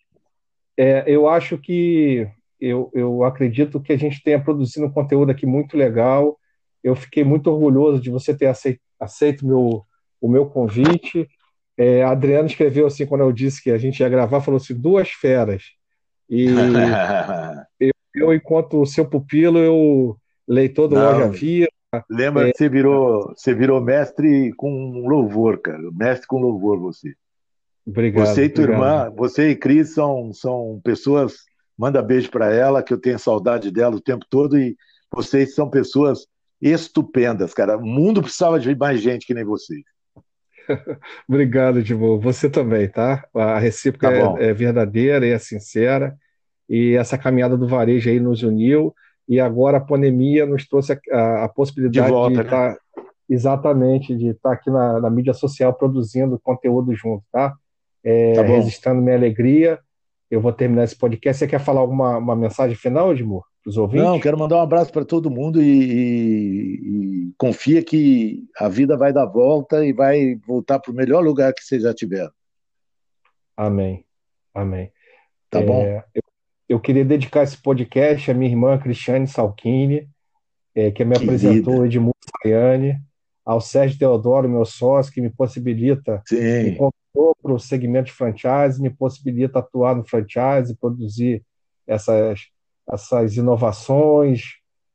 É, 0.77 1.05
eu 1.07 1.29
acho 1.29 1.59
que 1.59 2.29
eu, 2.61 2.91
eu 2.95 3.25
acredito 3.25 3.81
que 3.81 3.93
a 3.93 3.97
gente 3.97 4.23
tenha 4.23 4.41
produzido 4.41 4.87
um 4.87 4.93
conteúdo 4.93 5.31
aqui 5.31 5.47
muito 5.47 5.77
legal. 5.77 6.39
Eu 6.83 6.95
fiquei 6.95 7.25
muito 7.25 7.51
orgulhoso 7.51 8.01
de 8.01 8.11
você 8.11 8.37
ter 8.37 8.47
aceito, 8.47 8.81
aceito 9.01 9.47
meu, 9.47 9.85
o 10.21 10.29
meu 10.29 10.47
convite. 10.47 11.29
É, 11.79 12.03
Adriano 12.03 12.49
escreveu 12.49 12.89
assim, 12.89 13.07
quando 13.07 13.21
eu 13.21 13.31
disse 13.31 13.63
que 13.63 13.71
a 13.71 13.79
gente 13.79 14.01
ia 14.01 14.09
gravar, 14.09 14.41
falou 14.41 14.59
assim, 14.59 14.75
duas 14.75 15.11
feras. 15.11 15.63
E 16.29 16.47
eu, 17.79 17.93
eu, 18.17 18.35
enquanto 18.35 18.85
seu 18.85 19.09
pupilo, 19.09 19.59
eu 19.59 20.19
leitor 20.47 20.89
do 20.89 20.97
Não, 20.97 21.05
Loja 21.05 21.29
Via. 21.29 21.69
Lembra 22.11 22.49
é, 22.49 22.53
que 22.53 22.59
você 22.59 22.69
virou, 22.69 23.33
você 23.35 23.55
virou 23.55 23.81
mestre 23.81 24.53
com 24.57 25.07
louvor, 25.07 25.59
cara. 25.61 25.79
Mestre 25.93 26.27
com 26.27 26.41
louvor, 26.41 26.81
você. 26.81 27.15
Obrigado. 27.87 28.27
Você 28.27 28.45
e 28.45 28.49
tua 28.49 28.65
obrigado. 28.65 28.83
irmã, 28.83 29.15
você 29.17 29.51
e 29.51 29.57
Cris 29.57 29.95
são, 29.95 30.33
são 30.33 30.81
pessoas. 30.83 31.37
Manda 31.79 32.03
beijo 32.03 32.29
para 32.29 32.53
ela, 32.53 32.83
que 32.83 32.93
eu 32.93 33.01
tenho 33.01 33.21
saudade 33.21 33.71
dela 33.71 33.95
o 33.95 34.01
tempo 34.01 34.27
todo. 34.29 34.59
E 34.59 34.77
vocês 35.15 35.55
são 35.55 35.71
pessoas 35.71 36.27
estupendas, 36.61 37.55
cara. 37.55 37.79
O 37.79 37.87
mundo 37.87 38.21
precisava 38.21 38.59
de 38.59 38.75
mais 38.75 39.01
gente 39.01 39.25
que 39.25 39.33
nem 39.33 39.45
vocês. 39.45 39.83
Obrigado, 41.29 41.83
Divo. 41.83 42.19
Você 42.21 42.49
também, 42.49 42.89
tá? 42.89 43.27
A 43.35 43.59
recíproca 43.59 44.11
tá 44.11 44.41
é, 44.41 44.49
é, 44.49 44.55
verdadeira 44.55 45.27
e 45.27 45.31
é 45.31 45.39
sincera. 45.39 46.17
E 46.69 46.95
essa 46.95 47.17
caminhada 47.17 47.57
do 47.57 47.67
varejo 47.67 48.11
aí 48.11 48.21
nos 48.21 48.43
uniu. 48.43 48.95
e 49.29 49.41
agora 49.41 49.79
a 49.79 49.81
pandemia 49.81 50.47
nos 50.47 50.67
trouxe 50.67 50.93
a, 50.93 50.99
a, 51.13 51.45
a 51.45 51.49
possibilidade 51.49 52.07
de, 52.07 52.13
volta, 52.13 52.35
de 52.35 52.41
estar, 52.43 52.71
né? 52.71 52.77
exatamente, 53.29 54.17
de 54.17 54.29
estar 54.29 54.53
aqui 54.53 54.71
na, 54.71 55.01
na, 55.01 55.11
mídia 55.11 55.35
social 55.35 55.73
produzindo 55.75 56.41
conteúdo 56.43 56.95
junto, 56.95 57.25
tá? 57.33 57.55
É, 58.05 58.33
tá 58.33 58.43
Resistindo 58.43 59.03
minha 59.03 59.17
alegria, 59.17 59.79
eu 60.31 60.41
vou 60.41 60.53
terminar 60.53 60.85
esse 60.85 60.97
podcast. 60.97 61.39
Você 61.39 61.47
quer 61.47 61.61
falar 61.61 61.81
alguma 61.81 62.17
uma 62.19 62.37
mensagem 62.37 62.77
final, 62.77 63.15
para 63.15 63.25
os 63.69 63.77
ouvintes? 63.77 64.05
Não, 64.05 64.19
quero 64.19 64.39
mandar 64.39 64.57
um 64.57 64.63
abraço 64.63 64.91
para 64.93 65.05
todo 65.05 65.31
mundo 65.31 65.63
e, 65.63 65.67
e, 65.67 67.29
e, 67.29 67.33
confia 67.37 67.83
que 67.85 68.45
a 68.59 68.69
vida 68.69 68.97
vai 68.97 69.13
dar 69.13 69.27
volta 69.27 69.85
e 69.85 69.93
vai 69.93 70.37
voltar 70.47 70.79
para 70.79 70.91
o 70.91 70.95
melhor 70.95 71.23
lugar 71.23 71.53
que 71.53 71.63
você 71.63 71.79
já 71.79 71.93
tiver. 71.93 72.29
Amém. 73.57 74.05
Amém. 74.55 74.91
Tá 75.51 75.61
é, 75.61 75.63
bom? 75.65 75.85
Eu, 76.15 76.23
eu, 76.69 76.81
queria 76.81 77.05
dedicar 77.05 77.43
esse 77.43 77.61
podcast 77.61 78.31
à 78.31 78.35
minha 78.35 78.51
irmã 78.51 78.79
Cristiane 78.79 79.27
Salchini, 79.27 80.09
é, 80.75 80.91
que 80.91 81.05
me 81.05 81.17
que 81.17 81.25
apresentou 81.25 81.85
Edmur 81.85 82.15
Sayane, 82.43 82.99
ao 83.45 83.61
Sérgio 83.61 83.99
Teodoro, 83.99 84.49
meu 84.49 84.65
sócio, 84.65 85.13
que 85.13 85.21
me 85.21 85.31
possibilita, 85.31 86.23
Sim. 86.27 86.37
me 86.65 86.77
convidou 86.77 87.35
para 87.43 87.53
o 87.53 87.59
segmento 87.59 88.07
de 88.07 88.13
franchise, 88.13 88.81
me 88.81 88.91
possibilita 88.91 89.59
atuar 89.59 89.97
no 89.97 90.05
franchise, 90.05 90.77
produzir 90.79 91.43
essas, 91.87 92.41
essas 92.93 93.37
inovações, 93.37 94.43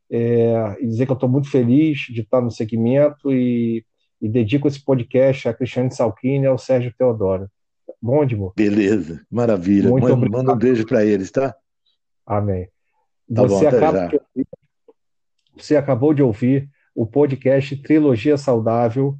é, 0.10 0.78
e 0.80 0.88
dizer 0.88 1.06
que 1.06 1.12
eu 1.12 1.16
estou 1.16 1.30
muito 1.30 1.50
feliz 1.50 2.00
de 2.10 2.22
estar 2.22 2.41
no 2.41 2.52
segmento 2.52 3.32
e, 3.32 3.86
e 4.22 4.30
dedico 4.30 4.68
esse 4.68 4.84
podcast 4.84 5.48
a 5.48 5.54
Cristiane 5.54 5.94
Salchini 5.94 6.46
e 6.46 6.48
ao 6.48 6.58
Sérgio 6.58 6.94
Teodoro. 6.98 7.50
Bom, 8.02 8.24
Edmur? 8.24 8.54
Beleza, 8.56 9.26
maravilha. 9.32 9.89
Muito 9.89 10.04
manda, 10.04 10.14
obrigado. 10.14 10.39
manda 10.39 10.54
um 10.54 10.58
beijo 10.58 10.86
para 10.86 11.06
eles, 11.06 11.32
tá? 11.32 11.56
Amém. 12.26 12.68
Tá 13.34 13.41
você, 13.41 13.70
bom, 13.70 13.78
acaba 13.78 14.08
de 14.08 14.16
ouvir, 14.16 14.48
você 15.56 15.76
acabou 15.76 16.14
de 16.14 16.22
ouvir 16.22 16.70
o 16.96 17.06
podcast 17.06 17.76
Trilogia 17.78 18.38
Saudável 18.38 19.18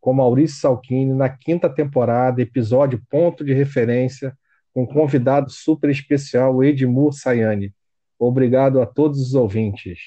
com 0.00 0.12
Maurício 0.12 0.60
Salchini 0.60 1.12
na 1.12 1.28
quinta 1.28 1.68
temporada, 1.68 2.40
episódio 2.40 3.02
Ponto 3.10 3.44
de 3.44 3.52
Referência, 3.52 4.36
com 4.72 4.86
convidado 4.86 5.50
super 5.50 5.90
especial, 5.90 6.62
Edmur 6.62 7.12
Sayane. 7.12 7.74
Obrigado 8.18 8.80
a 8.80 8.86
todos 8.86 9.20
os 9.20 9.34
ouvintes. 9.34 9.98